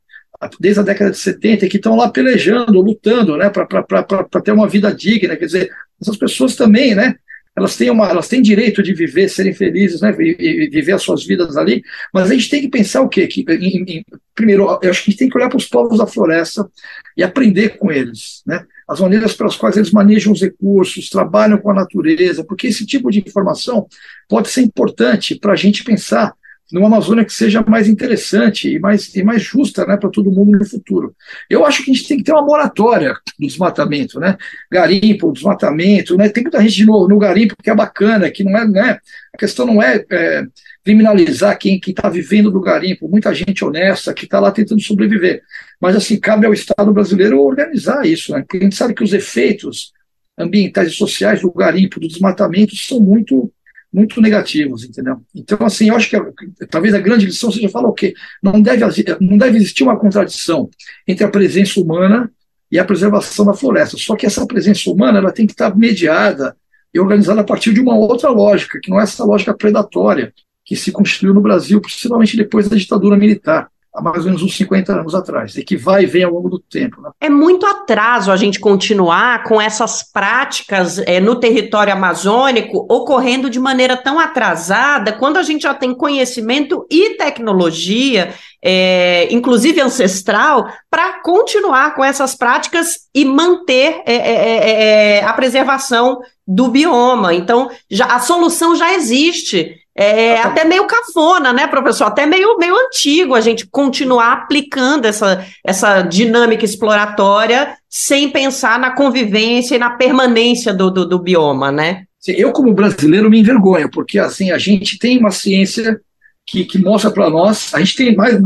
desde 0.60 0.80
a 0.80 0.84
década 0.84 1.12
de 1.12 1.18
70 1.18 1.68
que 1.68 1.78
estão 1.78 1.96
lá 1.96 2.10
pelejando, 2.10 2.82
lutando, 2.82 3.38
né, 3.38 3.50
para 3.50 4.42
ter 4.44 4.52
uma 4.52 4.68
vida 4.68 4.94
digna. 4.94 5.36
Quer 5.36 5.46
dizer, 5.46 5.72
essas 6.02 6.18
pessoas 6.18 6.56
também, 6.56 6.96
né, 6.96 7.16
elas 7.56 7.78
têm, 7.78 7.90
uma, 7.90 8.10
elas 8.10 8.28
têm 8.28 8.42
direito 8.42 8.82
de 8.82 8.94
viver, 8.94 9.30
serem 9.30 9.54
felizes, 9.54 10.02
né, 10.02 10.16
e, 10.20 10.66
e 10.66 10.70
viver 10.70 10.94
as 10.94 11.04
suas 11.04 11.24
vidas 11.26 11.56
ali, 11.56 11.84
mas 12.14 12.30
a 12.30 12.34
gente 12.34 12.50
tem 12.50 12.62
que 12.62 12.70
pensar 12.70 13.02
o 13.02 13.10
quê? 13.10 13.28
Que, 13.28 13.46
em, 13.50 13.84
em, 13.88 14.06
primeiro, 14.34 14.64
eu 14.82 14.90
acho 14.90 15.04
que 15.04 15.10
a 15.10 15.12
gente 15.12 15.18
tem 15.18 15.30
que 15.30 15.38
olhar 15.38 15.50
para 15.50 15.58
os 15.58 15.68
povos 15.68 16.00
da 16.00 16.08
floresta 16.08 16.68
e 17.16 17.24
aprender 17.24 17.78
com 17.78 17.92
eles, 17.92 18.42
né, 18.46 18.66
as 18.88 19.00
maneiras 19.00 19.34
pelas 19.34 19.56
quais 19.56 19.78
eles 19.78 19.92
manejam 19.92 20.34
os 20.34 20.42
recursos, 20.42 21.10
trabalham 21.10 21.58
com 21.58 21.70
a 21.70 21.76
natureza, 21.76 22.44
porque 22.44 22.68
esse 22.68 22.86
tipo 22.86 23.12
de 23.12 23.20
informação 23.20 23.88
pode 24.28 24.50
ser 24.50 24.62
importante 24.62 25.36
para 25.36 25.54
a 25.54 25.56
gente 25.56 25.84
pensar 25.84 26.34
numa 26.74 26.88
Amazônia 26.88 27.24
que 27.24 27.32
seja 27.32 27.64
mais 27.68 27.88
interessante 27.88 28.68
e 28.68 28.80
mais, 28.80 29.16
e 29.16 29.24
mais 29.24 29.44
justa 29.44 29.86
né, 29.86 29.96
para 29.96 30.10
todo 30.10 30.32
mundo 30.32 30.58
no 30.58 30.66
futuro. 30.66 31.16
Eu 31.48 31.64
acho 31.64 31.84
que 31.84 31.92
a 31.92 31.94
gente 31.94 32.08
tem 32.08 32.18
que 32.18 32.24
ter 32.24 32.32
uma 32.32 32.42
moratória 32.42 33.14
do 33.40 33.48
desmatamento, 33.48 34.20
né? 34.20 34.36
Garimpo, 34.72 35.32
desmatamento, 35.32 36.18
né? 36.18 36.30
Tem 36.30 36.42
muita 36.42 36.60
gente 36.62 36.74
de 36.74 36.86
novo 36.86 37.08
no 37.08 37.20
garimpo 37.20 37.56
que 37.62 37.70
é 37.70 37.76
bacana, 37.76 38.32
que 38.32 38.44
não 38.44 38.58
é, 38.58 38.68
né? 38.68 38.98
A 39.32 39.38
questão 39.38 39.68
não 39.68 39.84
é, 39.84 40.04
é 40.10 40.44
criminalizar 40.84 41.58
quem 41.60 41.80
está 41.86 42.10
vivendo 42.10 42.50
do 42.50 42.60
garimpo, 42.60 43.08
muita 43.08 43.34
gente 43.36 43.64
honesta 43.64 44.14
que 44.14 44.26
está 44.26 44.40
lá 44.40 44.52
tentando 44.52 44.82
sobreviver. 44.82 45.44
Mas 45.80 45.96
assim, 45.96 46.20
cabe 46.20 46.48
ao 46.48 46.54
Estado 46.54 46.92
brasileiro 46.92 47.40
organizar 47.40 48.04
isso, 48.04 48.34
né? 48.34 48.42
Porque 48.42 48.58
a 48.58 48.62
gente 48.62 48.76
sabe 48.76 48.96
que 48.96 49.04
os 49.04 49.14
efeitos 49.14 49.94
ambientais 50.36 50.88
e 50.90 50.96
sociais 50.96 51.42
do 51.42 51.52
garimpo, 51.52 52.00
do 52.00 52.08
desmatamento, 52.08 52.76
são 52.76 53.00
muito 53.00 53.54
muito 53.94 54.20
negativos, 54.20 54.84
entendeu? 54.84 55.22
Então, 55.36 55.58
assim, 55.62 55.90
eu 55.90 55.96
acho 55.96 56.10
que 56.10 56.66
talvez 56.68 56.94
a 56.94 57.00
grande 57.00 57.28
lição 57.28 57.52
seja 57.52 57.70
falar 57.70 57.90
o 57.90 57.94
quê? 57.94 58.14
Não 58.42 58.60
deve, 58.60 58.84
não 59.22 59.38
deve 59.38 59.58
existir 59.58 59.84
uma 59.84 59.98
contradição 59.98 60.70
entre 61.08 61.24
a 61.24 61.30
presença 61.30 61.80
humana 61.80 62.32
e 62.72 62.80
a 62.80 62.86
preservação 62.86 63.46
da 63.46 63.54
floresta. 63.54 63.96
Só 63.98 64.16
que 64.16 64.26
essa 64.26 64.46
presença 64.48 64.90
humana 64.90 65.20
ela 65.20 65.32
tem 65.32 65.46
que 65.46 65.54
estar 65.54 65.76
mediada 65.78 66.58
e 66.92 67.00
organizada 67.00 67.42
a 67.42 67.44
partir 67.44 67.72
de 67.72 67.80
uma 67.80 67.96
outra 67.96 68.30
lógica, 68.30 68.80
que 68.82 68.90
não 68.90 69.00
é 69.00 69.04
essa 69.04 69.24
lógica 69.24 69.54
predatória 69.54 70.34
que 70.66 70.76
se 70.76 70.92
constituiu 70.92 71.34
no 71.34 71.42
Brasil, 71.42 71.80
principalmente 71.80 72.36
depois 72.36 72.68
da 72.68 72.76
ditadura 72.76 73.18
militar 73.18 73.70
há 73.94 74.02
mais 74.02 74.20
ou 74.20 74.26
menos 74.26 74.42
uns 74.42 74.56
50 74.58 74.92
anos 74.92 75.14
atrás, 75.14 75.56
e 75.56 75.64
que 75.64 75.78
vai 75.78 76.04
e 76.04 76.08
vem 76.08 76.24
ao 76.24 76.34
longo 76.34 76.50
do 76.50 76.60
tempo. 76.60 77.02
Né? 77.02 77.12
É 77.22 77.30
muito 77.30 77.66
atraso 77.66 78.32
a 78.32 78.36
gente 78.36 78.60
continuar 78.60 79.44
com 79.44 79.62
essas 79.62 80.02
práticas 80.02 80.98
é, 81.00 81.20
no 81.20 81.40
território 81.40 81.94
amazônico 81.94 82.88
ocorrendo 82.90 83.50
de 83.50 83.60
maneira 83.60 83.96
tão 83.96 84.20
atrasada, 84.20 85.14
quando 85.14 85.38
a 85.38 85.44
gente 85.44 85.64
já 85.64 85.74
tem 85.74 85.94
conhecimento 85.94 86.86
e 86.90 87.12
tecnologia, 87.12 88.34
é, 88.64 89.28
inclusive 89.30 89.82
ancestral, 89.82 90.68
para 90.90 91.22
continuar 91.22 91.96
com 91.96 92.04
essas 92.04 92.34
práticas 92.34 93.00
e 93.14 93.26
manter 93.26 94.02
é, 94.06 95.22
a 95.24 95.34
preservação 95.34 96.22
do 96.48 96.70
bioma. 96.70 97.34
Então, 97.34 97.70
já, 97.92 98.06
a 98.06 98.20
solução 98.20 98.76
já 98.76 98.94
existe. 98.94 99.76
É 99.96 100.42
até 100.42 100.64
meio 100.64 100.88
cafona, 100.88 101.54
né, 101.54 101.68
professor? 101.68 102.06
Até 102.06 102.26
meio, 102.26 102.58
meio 102.58 102.76
antigo 102.76 103.36
a 103.36 103.42
gente 103.42 103.68
continuar 103.70 104.32
aplicando 104.32 105.06
essa, 105.06 105.46
essa 105.64 106.02
dinâmica 106.02 106.66
exploratória 106.66 107.76
sem 107.88 108.32
pensar 108.32 108.80
na 108.80 108.96
convivência 108.96 109.76
e 109.76 109.80
na 109.80 109.92
permanência 109.92 110.74
do, 110.74 110.90
do, 110.90 111.06
do 111.08 111.20
bioma, 111.20 111.72
né? 111.72 112.06
Eu, 112.28 112.52
como 112.52 112.74
brasileiro, 112.74 113.30
me 113.30 113.40
envergonho, 113.40 113.92
porque 113.92 114.18
assim, 114.18 114.50
a 114.50 114.58
gente 114.58 114.98
tem 114.98 115.20
uma 115.20 115.30
ciência 115.30 116.02
que, 116.46 116.66
que 116.66 116.78
mostra 116.78 117.12
para 117.12 117.30
nós, 117.30 117.74
a 117.74 117.80
gente 117.80 117.96
tem 117.96 118.16
mais, 118.16 118.38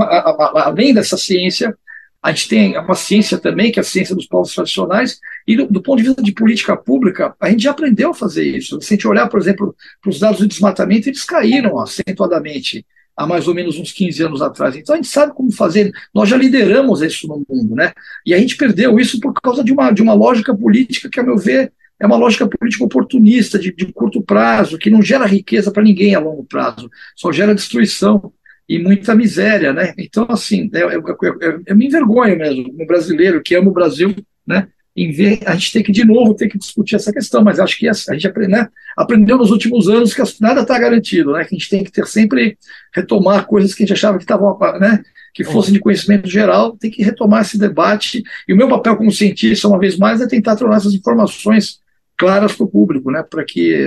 além 0.55 0.93
dessa 0.93 1.17
ciência, 1.17 1.75
a 2.21 2.31
gente 2.31 2.49
tem 2.49 2.77
uma 2.77 2.95
ciência 2.95 3.37
também, 3.37 3.71
que 3.71 3.79
é 3.79 3.81
a 3.81 3.85
ciência 3.85 4.15
dos 4.15 4.27
povos 4.27 4.53
tradicionais, 4.53 5.19
e 5.47 5.55
do, 5.55 5.67
do, 5.67 5.81
ponto 5.81 5.97
de 5.97 6.07
vista 6.07 6.21
de 6.21 6.31
política 6.31 6.75
pública, 6.75 7.35
a 7.39 7.49
gente 7.49 7.63
já 7.63 7.71
aprendeu 7.71 8.11
a 8.11 8.13
fazer 8.13 8.43
isso. 8.43 8.81
Se 8.81 8.93
a 8.93 8.95
gente 8.97 9.07
olhar, 9.07 9.27
por 9.29 9.39
exemplo, 9.39 9.75
para 10.01 10.09
os 10.09 10.19
dados 10.19 10.39
do 10.39 10.47
desmatamento, 10.47 11.09
eles 11.09 11.23
caíram 11.23 11.79
acentuadamente 11.79 12.85
há 13.15 13.25
mais 13.25 13.47
ou 13.47 13.55
menos 13.55 13.77
uns 13.77 13.91
15 13.91 14.23
anos 14.23 14.41
atrás. 14.41 14.75
Então 14.75 14.93
a 14.93 14.97
gente 14.97 15.07
sabe 15.07 15.33
como 15.33 15.51
fazer, 15.51 15.91
nós 16.13 16.29
já 16.29 16.37
lideramos 16.37 17.01
isso 17.01 17.27
no 17.27 17.43
mundo, 17.49 17.75
né? 17.75 17.91
E 18.25 18.33
a 18.33 18.37
gente 18.37 18.55
perdeu 18.55 18.99
isso 18.99 19.19
por 19.19 19.33
causa 19.33 19.63
de 19.63 19.71
uma, 19.71 19.91
de 19.91 20.01
uma 20.01 20.13
lógica 20.13 20.55
política 20.55 21.09
que, 21.09 21.19
a 21.19 21.23
meu 21.23 21.37
ver, 21.37 21.71
é 21.99 22.05
uma 22.05 22.17
lógica 22.17 22.47
política 22.47 22.83
oportunista, 22.83 23.57
de, 23.57 23.73
de 23.73 23.91
curto 23.91 24.21
prazo, 24.21 24.77
que 24.77 24.89
não 24.89 25.01
gera 25.01 25.25
riqueza 25.25 25.71
para 25.71 25.83
ninguém 25.83 26.13
a 26.13 26.19
longo 26.19 26.43
prazo, 26.43 26.89
só 27.15 27.31
gera 27.31 27.55
destruição 27.55 28.31
e 28.69 28.77
muita 28.79 29.15
miséria, 29.15 29.73
né? 29.73 29.93
Então, 29.97 30.27
assim, 30.29 30.69
eu, 30.73 30.91
eu, 30.91 31.03
eu, 31.21 31.61
eu 31.65 31.75
me 31.75 31.87
envergonho 31.87 32.37
mesmo, 32.37 32.65
como 32.65 32.85
brasileiro 32.85 33.41
que 33.41 33.55
ama 33.55 33.69
o 33.69 33.73
Brasil, 33.73 34.13
né? 34.45 34.67
Em 34.95 35.11
ver, 35.11 35.39
a 35.45 35.53
gente 35.53 35.71
tem 35.71 35.83
que, 35.83 35.91
de 35.91 36.03
novo, 36.03 36.33
ter 36.33 36.49
que 36.49 36.57
discutir 36.57 36.95
essa 36.95 37.13
questão, 37.13 37.43
mas 37.43 37.59
acho 37.59 37.77
que 37.77 37.87
a, 37.87 37.91
a 37.91 38.13
gente 38.13 38.27
aprende, 38.27 38.51
né? 38.51 38.67
aprendeu 38.97 39.37
nos 39.37 39.51
últimos 39.51 39.87
anos 39.87 40.11
que 40.13 40.23
nada 40.41 40.61
está 40.61 40.77
garantido, 40.77 41.33
né? 41.33 41.45
Que 41.45 41.55
a 41.55 41.57
gente 41.57 41.69
tem 41.69 41.83
que 41.83 41.91
ter 41.91 42.05
sempre, 42.07 42.57
retomar 42.93 43.45
coisas 43.45 43.73
que 43.73 43.83
a 43.83 43.85
gente 43.85 43.93
achava 43.93 44.17
que 44.17 44.23
estavam, 44.23 44.57
né? 44.79 45.01
Que 45.33 45.43
fossem 45.43 45.71
de 45.71 45.79
conhecimento 45.79 46.27
geral, 46.27 46.75
tem 46.75 46.89
que 46.89 47.03
retomar 47.03 47.43
esse 47.43 47.59
debate. 47.59 48.23
E 48.47 48.53
o 48.53 48.57
meu 48.57 48.67
papel 48.67 48.97
como 48.97 49.11
cientista, 49.11 49.67
uma 49.67 49.77
vez 49.77 49.97
mais, 49.97 50.19
é 50.19 50.27
tentar 50.27 50.55
tornar 50.55 50.77
essas 50.77 50.95
informações 50.95 51.79
claras 52.18 52.53
para 52.55 52.65
o 52.65 52.70
público, 52.70 53.11
né? 53.11 53.24
Para 53.24 53.45
que 53.45 53.86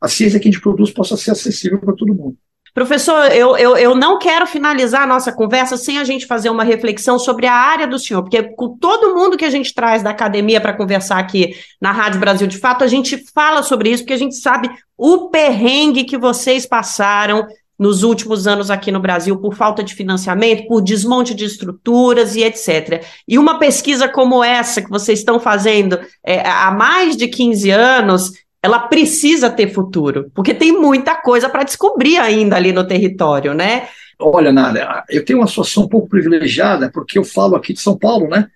a 0.00 0.08
ciência 0.08 0.38
que 0.40 0.48
a 0.48 0.50
gente 0.50 0.62
produz 0.62 0.90
possa 0.90 1.16
ser 1.16 1.32
acessível 1.32 1.78
para 1.78 1.94
todo 1.94 2.14
mundo. 2.14 2.36
Professor, 2.74 3.30
eu, 3.32 3.54
eu, 3.58 3.76
eu 3.76 3.94
não 3.94 4.18
quero 4.18 4.46
finalizar 4.46 5.02
a 5.02 5.06
nossa 5.06 5.30
conversa 5.30 5.76
sem 5.76 5.98
a 5.98 6.04
gente 6.04 6.26
fazer 6.26 6.48
uma 6.48 6.64
reflexão 6.64 7.18
sobre 7.18 7.46
a 7.46 7.52
área 7.52 7.86
do 7.86 7.98
senhor, 7.98 8.22
porque 8.22 8.42
com 8.42 8.78
todo 8.78 9.14
mundo 9.14 9.36
que 9.36 9.44
a 9.44 9.50
gente 9.50 9.74
traz 9.74 10.02
da 10.02 10.08
academia 10.08 10.58
para 10.58 10.72
conversar 10.72 11.18
aqui 11.18 11.54
na 11.78 11.92
Rádio 11.92 12.18
Brasil 12.18 12.46
de 12.46 12.56
Fato, 12.56 12.82
a 12.82 12.86
gente 12.86 13.22
fala 13.34 13.62
sobre 13.62 13.90
isso, 13.90 14.02
porque 14.02 14.14
a 14.14 14.18
gente 14.18 14.36
sabe 14.36 14.70
o 14.96 15.28
perrengue 15.28 16.04
que 16.04 16.16
vocês 16.16 16.64
passaram 16.64 17.46
nos 17.82 18.04
últimos 18.04 18.46
anos 18.46 18.70
aqui 18.70 18.92
no 18.92 19.00
Brasil 19.00 19.36
por 19.36 19.54
falta 19.54 19.82
de 19.82 19.92
financiamento, 19.92 20.68
por 20.68 20.80
desmonte 20.80 21.34
de 21.34 21.44
estruturas 21.44 22.36
e 22.36 22.44
etc. 22.44 23.04
E 23.26 23.36
uma 23.36 23.58
pesquisa 23.58 24.08
como 24.08 24.44
essa 24.44 24.80
que 24.80 24.88
vocês 24.88 25.18
estão 25.18 25.40
fazendo 25.40 25.98
é, 26.24 26.48
há 26.48 26.70
mais 26.70 27.16
de 27.16 27.26
15 27.26 27.70
anos 27.70 28.32
ela 28.64 28.78
precisa 28.78 29.50
ter 29.50 29.72
futuro, 29.72 30.30
porque 30.32 30.54
tem 30.54 30.70
muita 30.70 31.16
coisa 31.16 31.48
para 31.48 31.64
descobrir 31.64 32.16
ainda 32.18 32.54
ali 32.54 32.72
no 32.72 32.86
território, 32.86 33.52
né? 33.52 33.88
Olha, 34.20 34.52
Nália, 34.52 35.02
eu 35.10 35.24
tenho 35.24 35.40
uma 35.40 35.48
situação 35.48 35.82
um 35.82 35.88
pouco 35.88 36.08
privilegiada, 36.08 36.88
porque 36.88 37.18
eu 37.18 37.24
falo 37.24 37.56
aqui 37.56 37.72
de 37.72 37.80
São 37.80 37.98
Paulo, 37.98 38.28
né? 38.28 38.46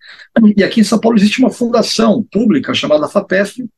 E 0.56 0.62
aqui 0.62 0.80
em 0.80 0.84
São 0.84 1.00
Paulo 1.00 1.18
existe 1.18 1.40
uma 1.40 1.50
fundação 1.50 2.24
pública 2.30 2.72
chamada 2.72 3.08
FAPESP, 3.08 3.68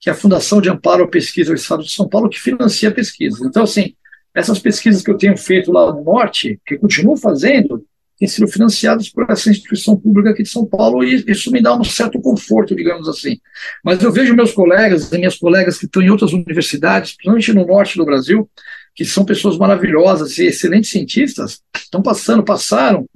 que 0.00 0.08
é 0.08 0.12
a 0.12 0.16
Fundação 0.16 0.60
de 0.60 0.70
Amparo 0.70 1.02
à 1.02 1.08
Pesquisa 1.08 1.52
do 1.52 1.56
Estado 1.56 1.82
de 1.82 1.90
São 1.90 2.08
Paulo, 2.08 2.28
que 2.28 2.38
financia 2.38 2.92
pesquisas. 2.92 3.40
Então, 3.40 3.64
assim, 3.64 3.94
essas 4.34 4.58
pesquisas 4.58 5.02
que 5.02 5.10
eu 5.10 5.16
tenho 5.16 5.36
feito 5.36 5.70
lá 5.70 5.92
no 5.92 6.02
Norte, 6.02 6.58
que 6.66 6.78
continuo 6.78 7.16
fazendo, 7.16 7.84
têm 8.18 8.28
sido 8.28 8.46
financiados 8.46 9.08
por 9.08 9.26
essa 9.28 9.50
instituição 9.50 9.96
pública 9.96 10.30
aqui 10.30 10.44
de 10.44 10.48
São 10.48 10.64
Paulo 10.64 11.02
e 11.02 11.24
isso 11.26 11.50
me 11.50 11.60
dá 11.60 11.76
um 11.76 11.84
certo 11.84 12.20
conforto, 12.20 12.74
digamos 12.74 13.08
assim. 13.08 13.38
Mas 13.84 14.02
eu 14.02 14.12
vejo 14.12 14.34
meus 14.34 14.52
colegas 14.52 15.10
e 15.10 15.18
minhas 15.18 15.36
colegas 15.36 15.78
que 15.78 15.86
estão 15.86 16.00
em 16.00 16.10
outras 16.10 16.32
universidades, 16.32 17.16
principalmente 17.16 17.52
no 17.52 17.66
norte 17.66 17.96
do 17.96 18.04
Brasil, 18.04 18.48
que 18.94 19.04
são 19.04 19.24
pessoas 19.24 19.58
maravilhosas 19.58 20.38
e 20.38 20.46
excelentes 20.46 20.90
cientistas, 20.90 21.62
estão 21.74 22.00
passando, 22.00 22.44
passaram 22.44 23.06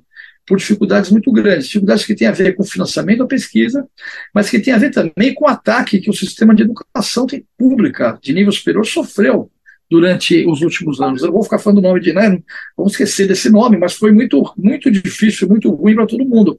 por 0.46 0.58
dificuldades 0.58 1.10
muito 1.10 1.30
grandes, 1.32 1.66
dificuldades 1.66 2.04
que 2.04 2.14
têm 2.14 2.28
a 2.28 2.32
ver 2.32 2.54
com 2.54 2.64
financiamento 2.64 3.18
da 3.18 3.26
pesquisa, 3.26 3.86
mas 4.34 4.48
que 4.48 4.60
têm 4.60 4.72
a 4.72 4.78
ver 4.78 4.90
também 4.90 5.34
com 5.34 5.44
o 5.44 5.48
ataque 5.48 6.00
que 6.00 6.10
o 6.10 6.14
sistema 6.14 6.54
de 6.54 6.62
educação 6.62 7.26
pública 7.58 8.18
de 8.22 8.32
nível 8.32 8.52
superior 8.52 8.86
sofreu 8.86 9.50
durante 9.90 10.46
os 10.46 10.62
últimos 10.62 11.00
anos. 11.00 11.22
Eu 11.22 11.32
vou 11.32 11.42
ficar 11.42 11.58
falando 11.58 11.78
o 11.78 11.82
nome 11.82 12.00
de, 12.00 12.12
né, 12.12 12.38
vamos 12.76 12.92
esquecer 12.92 13.28
desse 13.28 13.48
nome, 13.50 13.76
mas 13.76 13.94
foi 13.94 14.12
muito, 14.12 14.42
muito 14.56 14.90
difícil, 14.90 15.48
muito 15.48 15.70
ruim 15.70 15.94
para 15.94 16.06
todo 16.06 16.24
mundo. 16.24 16.58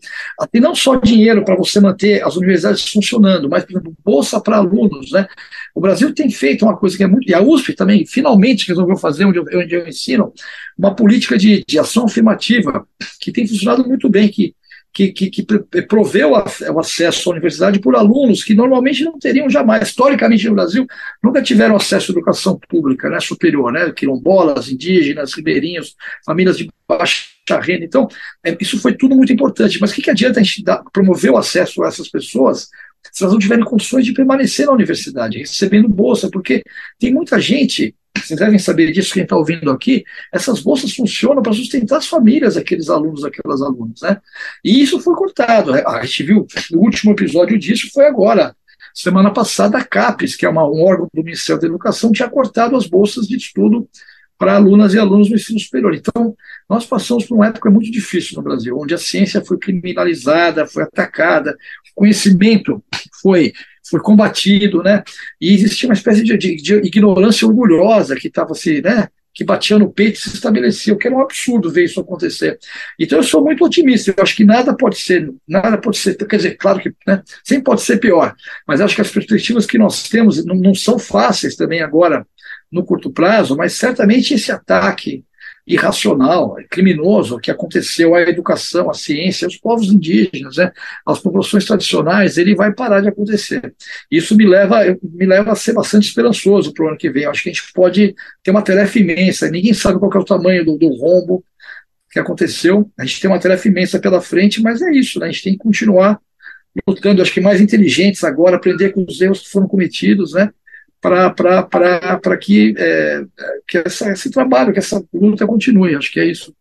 E 0.53 0.59
não 0.59 0.73
só 0.73 0.95
dinheiro 0.95 1.43
para 1.43 1.55
você 1.55 1.79
manter 1.79 2.23
as 2.23 2.35
universidades 2.35 2.87
funcionando, 2.89 3.49
mas, 3.49 3.65
por 3.65 3.71
exemplo, 3.71 3.93
bolsa 4.03 4.39
para 4.39 4.57
alunos, 4.57 5.11
né? 5.11 5.27
O 5.75 5.81
Brasil 5.81 6.13
tem 6.13 6.29
feito 6.29 6.65
uma 6.65 6.77
coisa 6.77 6.95
que 6.97 7.03
é 7.03 7.07
muito, 7.07 7.29
e 7.29 7.33
a 7.33 7.41
USP 7.41 7.73
também, 7.73 8.05
finalmente 8.05 8.67
resolveu 8.67 8.97
fazer, 8.97 9.25
onde 9.25 9.37
eu, 9.37 9.45
onde 9.53 9.75
eu 9.75 9.87
ensino, 9.87 10.33
uma 10.77 10.95
política 10.95 11.37
de, 11.37 11.63
de 11.67 11.77
ação 11.77 12.05
afirmativa 12.05 12.87
que 13.19 13.31
tem 13.31 13.47
funcionado 13.47 13.87
muito 13.87 14.09
bem, 14.09 14.29
que 14.29 14.55
que, 14.97 15.11
que, 15.11 15.29
que 15.29 15.81
proveu 15.83 16.31
o 16.31 16.79
acesso 16.79 17.29
à 17.29 17.33
universidade 17.33 17.79
por 17.79 17.95
alunos 17.95 18.43
que 18.43 18.55
normalmente 18.55 19.03
não 19.03 19.19
teriam 19.19 19.47
jamais, 19.47 19.89
historicamente 19.89 20.47
no 20.47 20.55
Brasil, 20.55 20.87
nunca 21.23 21.39
tiveram 21.39 21.75
acesso 21.75 22.11
à 22.11 22.13
educação 22.13 22.59
pública 22.67 23.07
né, 23.07 23.19
superior, 23.19 23.71
né, 23.71 23.91
quilombolas, 23.91 24.69
indígenas, 24.69 25.35
ribeirinhos, 25.35 25.95
famílias 26.25 26.57
de 26.57 26.67
baixa 26.87 27.27
renda. 27.61 27.85
Então, 27.85 28.07
é, 28.43 28.57
isso 28.59 28.79
foi 28.79 28.95
tudo 28.95 29.15
muito 29.15 29.31
importante. 29.31 29.77
Mas 29.79 29.91
o 29.91 29.93
que, 29.93 30.01
que 30.01 30.09
adianta 30.09 30.39
a 30.39 30.43
gente 30.43 30.63
dar, 30.63 30.81
promover 30.91 31.29
o 31.29 31.37
acesso 31.37 31.83
a 31.83 31.87
essas 31.89 32.09
pessoas 32.09 32.67
se 33.13 33.23
elas 33.23 33.33
não 33.33 33.39
tiverem 33.39 33.63
condições 33.63 34.03
de 34.03 34.13
permanecer 34.13 34.65
na 34.65 34.73
universidade, 34.73 35.37
recebendo 35.37 35.87
bolsa? 35.87 36.27
Porque 36.31 36.63
tem 36.97 37.13
muita 37.13 37.39
gente 37.39 37.93
vocês 38.25 38.39
devem 38.39 38.59
saber 38.59 38.91
disso, 38.91 39.13
quem 39.13 39.23
está 39.23 39.35
ouvindo 39.35 39.69
aqui, 39.71 40.03
essas 40.33 40.61
bolsas 40.61 40.93
funcionam 40.93 41.41
para 41.41 41.53
sustentar 41.53 41.97
as 41.97 42.07
famílias 42.07 42.55
daqueles 42.55 42.89
alunos, 42.89 43.21
daquelas 43.21 43.61
alunas, 43.61 44.01
né? 44.01 44.19
E 44.63 44.81
isso 44.81 44.99
foi 44.99 45.15
cortado. 45.15 45.73
A 45.73 46.05
gente 46.05 46.23
viu, 46.23 46.47
o 46.73 46.77
último 46.77 47.11
episódio 47.11 47.57
disso 47.57 47.89
foi 47.93 48.05
agora, 48.05 48.55
semana 48.93 49.31
passada, 49.31 49.77
a 49.77 49.83
CAPES, 49.83 50.35
que 50.35 50.45
é 50.45 50.49
uma, 50.49 50.67
um 50.67 50.81
órgão 50.83 51.07
do 51.13 51.23
Ministério 51.23 51.61
da 51.61 51.67
Educação, 51.67 52.11
tinha 52.11 52.29
cortado 52.29 52.75
as 52.75 52.87
bolsas 52.87 53.27
de 53.27 53.37
estudo 53.37 53.87
para 54.37 54.55
alunas 54.55 54.93
e 54.93 54.99
alunos 54.99 55.29
no 55.29 55.35
ensino 55.35 55.59
superior. 55.59 55.95
Então, 55.95 56.35
nós 56.69 56.85
passamos 56.85 57.25
por 57.25 57.35
uma 57.35 57.47
época 57.47 57.69
muito 57.69 57.91
difícil 57.91 58.37
no 58.37 58.43
Brasil, 58.43 58.77
onde 58.77 58.93
a 58.93 58.97
ciência 58.97 59.43
foi 59.43 59.57
criminalizada, 59.57 60.67
foi 60.67 60.83
atacada, 60.83 61.57
o 61.91 62.01
conhecimento 62.01 62.83
foi 63.21 63.51
foi 63.89 63.99
combatido, 63.99 64.83
né? 64.83 65.03
E 65.39 65.53
existia 65.53 65.89
uma 65.89 65.93
espécie 65.93 66.23
de, 66.23 66.37
de, 66.37 66.55
de 66.55 66.75
ignorância 66.75 67.47
orgulhosa 67.47 68.15
que 68.15 68.27
estava 68.27 68.53
se, 68.53 68.81
né? 68.81 69.07
Que 69.33 69.43
batia 69.43 69.77
no 69.77 69.91
peito 69.91 70.17
e 70.17 70.21
se 70.21 70.33
estabelecia, 70.33 70.93
o 70.93 70.97
que 70.97 71.07
era 71.07 71.15
um 71.15 71.21
absurdo 71.21 71.69
ver 71.69 71.85
isso 71.85 71.99
acontecer. 71.99 72.57
Então 72.99 73.19
eu 73.19 73.23
sou 73.23 73.43
muito 73.43 73.63
otimista. 73.63 74.13
Eu 74.15 74.23
acho 74.23 74.35
que 74.35 74.43
nada 74.43 74.75
pode 74.75 74.97
ser, 74.97 75.31
nada 75.47 75.77
pode 75.77 75.97
ser, 75.97 76.15
quer 76.15 76.37
dizer, 76.37 76.57
claro 76.57 76.79
que 76.79 76.91
né, 77.05 77.21
sempre 77.43 77.65
pode 77.65 77.81
ser 77.81 77.97
pior, 77.97 78.35
mas 78.67 78.81
acho 78.81 78.95
que 78.95 79.01
as 79.01 79.11
perspectivas 79.11 79.65
que 79.65 79.77
nós 79.77 80.03
temos 80.09 80.43
não, 80.43 80.55
não 80.55 80.73
são 80.73 80.97
fáceis 80.97 81.55
também 81.55 81.81
agora 81.81 82.25
no 82.71 82.83
curto 82.83 83.11
prazo, 83.11 83.55
mas 83.55 83.73
certamente 83.73 84.33
esse 84.33 84.51
ataque 84.51 85.23
irracional, 85.67 86.55
criminoso 86.69 87.37
que 87.39 87.51
aconteceu 87.51 88.15
à 88.15 88.21
educação, 88.21 88.89
à 88.89 88.93
ciência, 88.93 89.45
aos 89.45 89.57
povos 89.57 89.91
indígenas, 89.91 90.55
né, 90.55 90.71
às 91.05 91.19
populações 91.19 91.65
tradicionais, 91.65 92.37
ele 92.37 92.55
vai 92.55 92.73
parar 92.73 93.01
de 93.01 93.09
acontecer. 93.09 93.75
Isso 94.09 94.35
me 94.35 94.47
leva, 94.47 94.97
me 95.03 95.25
leva 95.25 95.51
a 95.51 95.55
ser 95.55 95.73
bastante 95.73 96.07
esperançoso 96.07 96.73
para 96.73 96.85
o 96.85 96.87
ano 96.87 96.97
que 96.97 97.09
vem. 97.09 97.25
Acho 97.25 97.43
que 97.43 97.49
a 97.49 97.53
gente 97.53 97.73
pode 97.73 98.15
ter 98.41 98.51
uma 98.51 98.61
tarefa 98.61 98.97
imensa. 98.97 99.51
Ninguém 99.51 99.73
sabe 99.73 99.99
qual 99.99 100.11
é 100.13 100.17
o 100.17 100.23
tamanho 100.23 100.63
do, 100.63 100.77
do 100.77 100.87
rombo 100.95 101.43
que 102.09 102.17
aconteceu. 102.17 102.89
A 102.97 103.03
gente 103.03 103.19
tem 103.19 103.29
uma 103.29 103.39
tarefa 103.39 103.67
imensa 103.67 103.99
pela 103.99 104.21
frente, 104.21 104.61
mas 104.61 104.81
é 104.81 104.91
isso. 104.91 105.19
Né, 105.19 105.27
a 105.27 105.31
gente 105.31 105.43
tem 105.43 105.53
que 105.53 105.59
continuar 105.59 106.17
lutando, 106.87 107.21
acho 107.21 107.33
que 107.33 107.41
mais 107.41 107.59
inteligentes 107.59 108.23
agora, 108.23 108.55
aprender 108.55 108.93
com 108.93 109.03
os 109.03 109.19
erros 109.19 109.41
que 109.41 109.49
foram 109.49 109.67
cometidos, 109.67 110.33
né? 110.33 110.49
Para 111.01 112.37
que, 112.37 112.73
é, 112.77 113.23
que 113.67 113.77
essa, 113.79 114.11
esse 114.11 114.29
trabalho, 114.31 114.73
que 114.73 114.79
essa 114.79 115.03
luta 115.13 115.45
continue. 115.45 115.95
Acho 115.95 116.11
que 116.11 116.19
é 116.19 116.25
isso. 116.25 116.53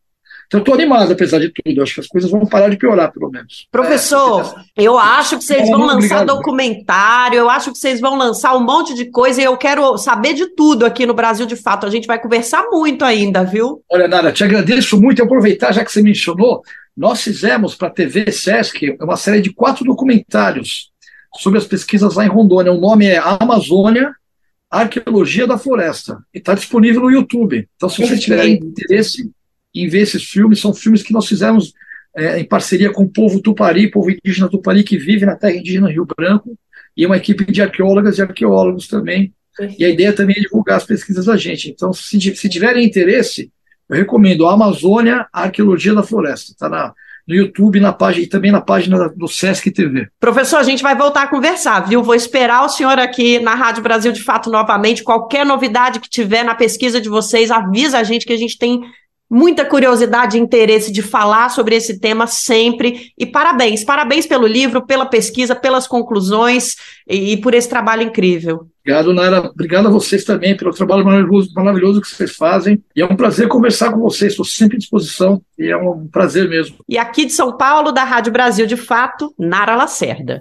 Então, 0.47 0.61
eu 0.61 0.63
estou 0.63 0.75
animado, 0.75 1.13
apesar 1.13 1.41
de 1.41 1.53
tudo. 1.53 1.83
Acho 1.83 1.95
que 1.95 2.01
as 2.01 2.07
coisas 2.07 2.31
vão 2.31 2.47
parar 2.47 2.69
de 2.69 2.77
piorar, 2.77 3.13
pelo 3.13 3.31
menos. 3.31 3.67
Professor, 3.71 4.55
é, 4.79 4.83
eu 4.83 4.97
acho 4.97 5.39
que 5.39 5.45
vocês 5.45 5.69
vão 5.69 5.81
lançar 5.81 6.23
obrigado. 6.23 6.27
documentário, 6.27 7.39
eu 7.39 7.51
acho 7.51 7.73
que 7.73 7.79
vocês 7.79 8.01
vão 8.01 8.17
lançar 8.17 8.57
um 8.57 8.65
monte 8.65 8.95
de 8.95 9.07
coisa 9.07 9.41
e 9.41 9.45
eu 9.45 9.57
quero 9.57 9.99
saber 9.99 10.35
de 10.35 10.55
tudo 10.55 10.87
aqui 10.87 11.05
no 11.05 11.15
Brasil 11.15 11.47
de 11.47 11.57
fato. 11.57 11.85
A 11.85 11.91
gente 11.91 12.07
vai 12.07 12.21
conversar 12.21 12.65
muito 12.71 13.05
ainda, 13.05 13.43
viu? 13.43 13.83
Olha, 13.91 14.07
Nara, 14.07 14.33
te 14.33 14.45
agradeço 14.45 15.01
muito. 15.01 15.21
E 15.21 15.23
aproveitar, 15.23 15.73
já 15.73 15.85
que 15.85 15.91
você 15.91 16.01
mencionou, 16.01 16.63
nós 16.97 17.23
fizemos 17.23 17.75
para 17.75 17.89
a 17.89 17.93
TV 17.93 18.31
Sesc 18.31 18.97
uma 19.01 19.17
série 19.17 19.41
de 19.41 19.53
quatro 19.53 19.85
documentários 19.85 20.93
sobre 21.39 21.59
as 21.59 21.67
pesquisas 21.67 22.15
lá 22.15 22.25
em 22.25 22.29
Rondônia. 22.29 22.73
O 22.73 22.81
nome 22.81 23.07
é 23.07 23.19
Amazônia, 23.19 24.15
Arqueologia 24.71 25.47
da 25.47 25.59
Floresta. 25.59 26.19
E 26.35 26.39
está 26.39 26.55
disponível 26.55 27.03
no 27.03 27.11
YouTube. 27.11 27.69
Então, 27.77 27.89
se 27.89 28.01
você 28.01 28.19
tiver 28.19 28.47
interesse 28.47 29.31
em 29.75 29.89
ver 29.89 30.01
esses 30.01 30.25
filmes, 30.25 30.61
são 30.61 30.75
filmes 30.75 31.03
que 31.03 31.13
nós 31.13 31.27
fizemos 31.27 31.73
é, 32.17 32.39
em 32.41 32.45
parceria 32.45 32.93
com 32.93 33.05
o 33.05 33.09
povo 33.09 33.41
Tupari, 33.41 33.91
povo 33.91 34.11
indígena 34.11 34.49
Tupari, 34.49 34.83
que 34.83 34.97
vive 34.97 35.27
na 35.27 35.37
terra 35.37 35.57
indígena 35.57 35.91
Rio 35.91 36.07
Branco, 36.07 36.59
e 36.97 37.05
uma 37.05 37.17
equipe 37.17 37.45
de 37.51 37.61
arqueólogas 37.61 38.19
e 38.19 38.23
arqueólogos 38.23 38.89
também. 38.89 39.35
E 39.79 39.85
a 39.85 39.89
ideia 39.89 40.13
também 40.13 40.37
é 40.39 40.41
divulgar 40.41 40.77
as 40.77 40.85
pesquisas 40.85 41.27
da 41.27 41.37
gente. 41.37 41.71
Então, 41.71 41.93
se, 41.93 42.19
se 42.35 42.49
tiverem 42.49 42.85
interesse, 42.85 43.51
eu 43.89 43.97
recomendo 43.97 44.47
a 44.47 44.53
Amazônia, 44.53 45.27
a 45.33 45.43
Arqueologia 45.45 45.95
da 45.95 46.03
Floresta. 46.03 46.53
Está 46.53 46.69
na 46.69 46.95
no 47.27 47.35
YouTube 47.35 47.81
na 47.81 47.93
página, 47.93 48.25
e 48.25 48.29
também 48.29 48.53
na 48.53 48.61
página 48.61 49.09
do 49.09 49.27
Sesc 49.27 49.71
TV. 49.71 50.09
Professor, 50.21 50.59
a 50.59 50.63
gente 50.63 50.83
vai 50.83 50.97
voltar 50.97 51.23
a 51.23 51.27
conversar, 51.27 51.81
viu? 51.81 52.03
Vou 52.03 52.15
esperar 52.15 52.65
o 52.65 52.69
senhor 52.69 52.99
aqui 52.99 53.41
na 53.41 53.55
Rádio 53.55 53.83
Brasil 53.83 54.13
de 54.13 54.23
Fato 54.23 54.51
novamente. 54.51 55.03
Qualquer 55.03 55.45
novidade 55.45 56.01
que 56.01 56.09
tiver 56.09 56.45
na 56.45 56.55
pesquisa 56.55 57.01
de 57.01 57.09
vocês, 57.09 57.51
avisa 57.51 57.99
a 57.99 58.05
gente 58.05 58.25
que 58.25 58.33
a 58.33 58.39
gente 58.39 58.57
tem 58.57 58.81
muita 59.31 59.65
curiosidade 59.65 60.37
e 60.37 60.41
interesse 60.41 60.93
de 60.93 61.03
falar 61.03 61.49
sobre 61.51 61.75
esse 61.75 61.99
tema 61.99 62.27
sempre. 62.27 63.13
E 63.19 63.27
parabéns, 63.27 63.85
parabéns 63.85 64.27
pelo 64.27 64.47
livro, 64.47 64.87
pela 64.87 65.07
pesquisa, 65.07 65.55
pelas 65.55 65.87
conclusões 65.87 66.77
e, 67.09 67.33
e 67.33 67.37
por 67.37 67.55
esse 67.55 67.69
trabalho 67.69 68.03
incrível. 68.03 68.67
Obrigado, 68.81 69.13
Nara. 69.13 69.51
Obrigado 69.51 69.89
a 69.89 69.91
vocês 69.91 70.23
também 70.23 70.57
pelo 70.57 70.71
trabalho 70.71 71.05
maravilhoso, 71.05 71.51
maravilhoso 71.55 72.01
que 72.01 72.09
vocês 72.09 72.37
fazem. 72.37 72.81
E 72.95 73.03
é 73.03 73.05
um 73.05 73.17
prazer 73.17 73.49
conversar 73.49 73.93
com 73.93 73.99
vocês. 73.99 74.33
Estou 74.33 74.45
sempre 74.45 74.77
à 74.77 74.79
disposição 74.79 75.43
e 75.59 75.69
é 75.69 75.77
um 75.77 76.07
prazer 76.07 76.49
mesmo. 76.49 76.77
E 76.89 76.97
aqui 76.97 77.27
de 77.27 77.33
São 77.33 77.57
Paulo, 77.57 77.91
da 77.91 78.05
Rádio 78.05 78.33
Brasil 78.33 78.65
de 78.65 78.77
Fato, 78.77 79.35
Nara 79.37 79.75
Lacerda. 79.75 80.41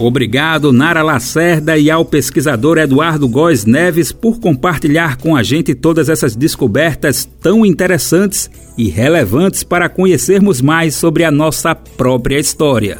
Obrigado, 0.00 0.72
Nara 0.72 1.02
Lacerda, 1.02 1.76
e 1.78 1.90
ao 1.90 2.04
pesquisador 2.04 2.78
Eduardo 2.78 3.28
Góes 3.28 3.64
Neves 3.64 4.10
por 4.10 4.40
compartilhar 4.40 5.18
com 5.18 5.36
a 5.36 5.42
gente 5.42 5.74
todas 5.74 6.08
essas 6.08 6.34
descobertas 6.34 7.28
tão 7.40 7.64
interessantes 7.64 8.50
e 8.76 8.88
relevantes 8.88 9.62
para 9.62 9.88
conhecermos 9.88 10.60
mais 10.60 10.94
sobre 10.94 11.22
a 11.22 11.30
nossa 11.30 11.74
própria 11.74 12.38
história 12.38 12.98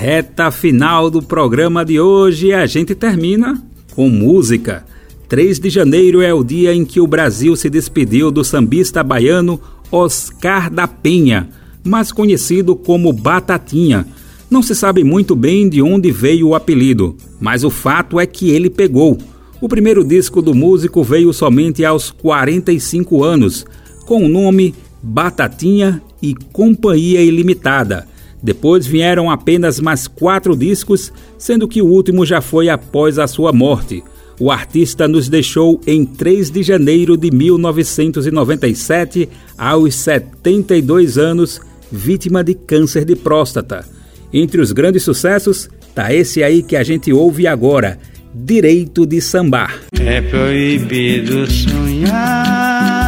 reta 0.00 0.50
final 0.50 1.10
do 1.10 1.20
programa 1.20 1.84
de 1.84 2.00
hoje 2.00 2.54
a 2.54 2.64
gente 2.64 2.94
termina 2.94 3.62
com 3.94 4.08
música. 4.08 4.82
3 5.28 5.60
de 5.60 5.68
janeiro 5.68 6.22
é 6.22 6.32
o 6.32 6.42
dia 6.42 6.74
em 6.74 6.86
que 6.86 7.02
o 7.02 7.06
Brasil 7.06 7.54
se 7.54 7.68
despediu 7.68 8.30
do 8.30 8.42
sambista 8.42 9.04
baiano 9.04 9.60
Oscar 9.92 10.70
da 10.70 10.88
Penha, 10.88 11.50
mais 11.84 12.10
conhecido 12.10 12.74
como 12.74 13.12
Batatinha. 13.12 14.06
Não 14.50 14.62
se 14.64 14.74
sabe 14.74 15.04
muito 15.04 15.36
bem 15.36 15.68
de 15.68 15.80
onde 15.80 16.10
veio 16.10 16.48
o 16.48 16.56
apelido, 16.56 17.16
mas 17.38 17.62
o 17.62 17.70
fato 17.70 18.18
é 18.18 18.26
que 18.26 18.50
ele 18.50 18.68
pegou. 18.68 19.16
O 19.60 19.68
primeiro 19.68 20.02
disco 20.02 20.42
do 20.42 20.52
músico 20.52 21.04
veio 21.04 21.32
somente 21.32 21.84
aos 21.84 22.10
45 22.10 23.22
anos, 23.22 23.64
com 24.04 24.24
o 24.24 24.28
nome 24.28 24.74
Batatinha 25.00 26.02
e 26.20 26.34
Companhia 26.34 27.22
Ilimitada. 27.22 28.08
Depois 28.42 28.84
vieram 28.88 29.30
apenas 29.30 29.78
mais 29.78 30.08
quatro 30.08 30.56
discos, 30.56 31.12
sendo 31.38 31.68
que 31.68 31.80
o 31.80 31.86
último 31.86 32.26
já 32.26 32.40
foi 32.40 32.68
após 32.68 33.20
a 33.20 33.28
sua 33.28 33.52
morte. 33.52 34.02
O 34.40 34.50
artista 34.50 35.06
nos 35.06 35.28
deixou 35.28 35.80
em 35.86 36.04
3 36.04 36.50
de 36.50 36.64
janeiro 36.64 37.16
de 37.16 37.30
1997, 37.30 39.28
aos 39.56 39.94
72 39.94 41.18
anos, 41.18 41.60
vítima 41.92 42.42
de 42.42 42.54
câncer 42.54 43.04
de 43.04 43.14
próstata. 43.14 43.99
Entre 44.32 44.60
os 44.60 44.72
grandes 44.72 45.02
sucessos, 45.02 45.68
tá 45.94 46.12
esse 46.12 46.42
aí 46.42 46.62
que 46.62 46.76
a 46.76 46.82
gente 46.82 47.12
ouve 47.12 47.46
agora, 47.46 47.98
Direito 48.34 49.06
de 49.06 49.20
Sambar. 49.20 49.80
É 49.98 50.20
proibido 50.20 51.50
sonhar 51.50 53.00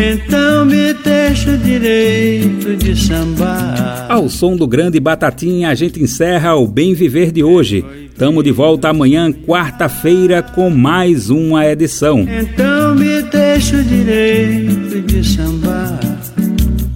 então 0.00 0.64
me 0.64 0.94
deixa 0.94 1.50
o 1.50 1.58
direito 1.58 2.76
de 2.76 2.94
sambar. 2.94 4.06
Ao 4.08 4.28
som 4.28 4.56
do 4.56 4.64
grande 4.64 5.00
Batatinha, 5.00 5.70
a 5.70 5.74
gente 5.74 6.00
encerra 6.00 6.54
o 6.54 6.68
Bem 6.68 6.94
Viver 6.94 7.32
de 7.32 7.42
hoje. 7.42 7.84
Tamo 8.16 8.40
de 8.40 8.52
volta 8.52 8.88
amanhã, 8.88 9.32
quarta-feira, 9.32 10.40
com 10.40 10.70
mais 10.70 11.30
uma 11.30 11.66
edição. 11.66 12.20
Então 12.20 12.94
me 12.94 13.22
deixa 13.22 13.76
o 13.76 13.82
direito 13.82 15.00
de 15.02 15.24
sambar. 15.24 16.17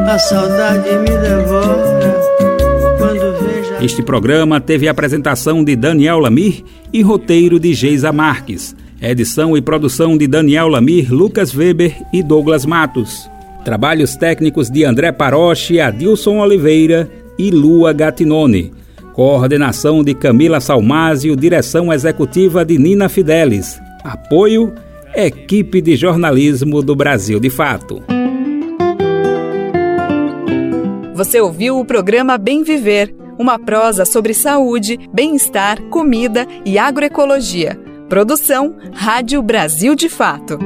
a 0.07 0.19
saudade 0.19 0.99
me 0.99 1.19
devora. 1.19 2.24
Este 3.85 4.03
programa 4.03 4.63
teve 4.63 4.89
a 4.89 4.93
apresentação 4.93 5.63
de 5.63 5.77
Daniel 5.77 6.19
Lamir 6.19 6.65
e 6.91 7.03
roteiro 7.03 7.61
de 7.61 7.75
Geisa 7.75 8.11
Marques. 8.11 8.75
Edição 8.99 9.55
e 9.59 9.61
produção 9.61 10.17
de 10.17 10.27
Daniel 10.27 10.69
Lamir, 10.69 11.13
Lucas 11.13 11.55
Weber 11.55 11.95
e 12.11 12.23
Douglas 12.23 12.65
Matos. 12.65 13.29
Trabalhos 13.63 14.17
técnicos 14.17 14.71
de 14.71 14.85
André 14.85 15.13
Paroche, 15.13 15.81
Adilson 15.81 16.39
Oliveira 16.39 17.11
e 17.39 17.51
Lua 17.51 17.93
Gatinone. 17.93 18.73
Coordenação 19.13 20.03
de 20.03 20.15
Camila 20.15 20.61
Salmásio, 20.61 21.37
direção 21.37 21.93
executiva 21.93 22.65
de 22.65 22.79
Nina 22.79 23.11
Fidelis. 23.11 23.79
Apoio 24.03 24.73
Equipe 25.15 25.83
de 25.83 25.95
Jornalismo 25.95 26.83
do 26.83 26.97
Brasil 26.97 27.39
de 27.39 27.51
Fato. 27.51 28.03
Você 31.15 31.39
ouviu 31.39 31.79
o 31.79 31.85
programa 31.85 32.39
Bem 32.39 32.65
Viver, 32.65 33.15
uma 33.39 33.59
prosa 33.59 34.05
sobre 34.05 34.35
saúde, 34.35 34.99
bem-estar, 35.13 35.83
comida 35.85 36.47
e 36.65 36.79
agroecologia. 36.79 37.79
Produção 38.09 38.77
Rádio 38.93 39.43
Brasil 39.43 39.95
de 39.95 40.09
Fato. 40.09 40.59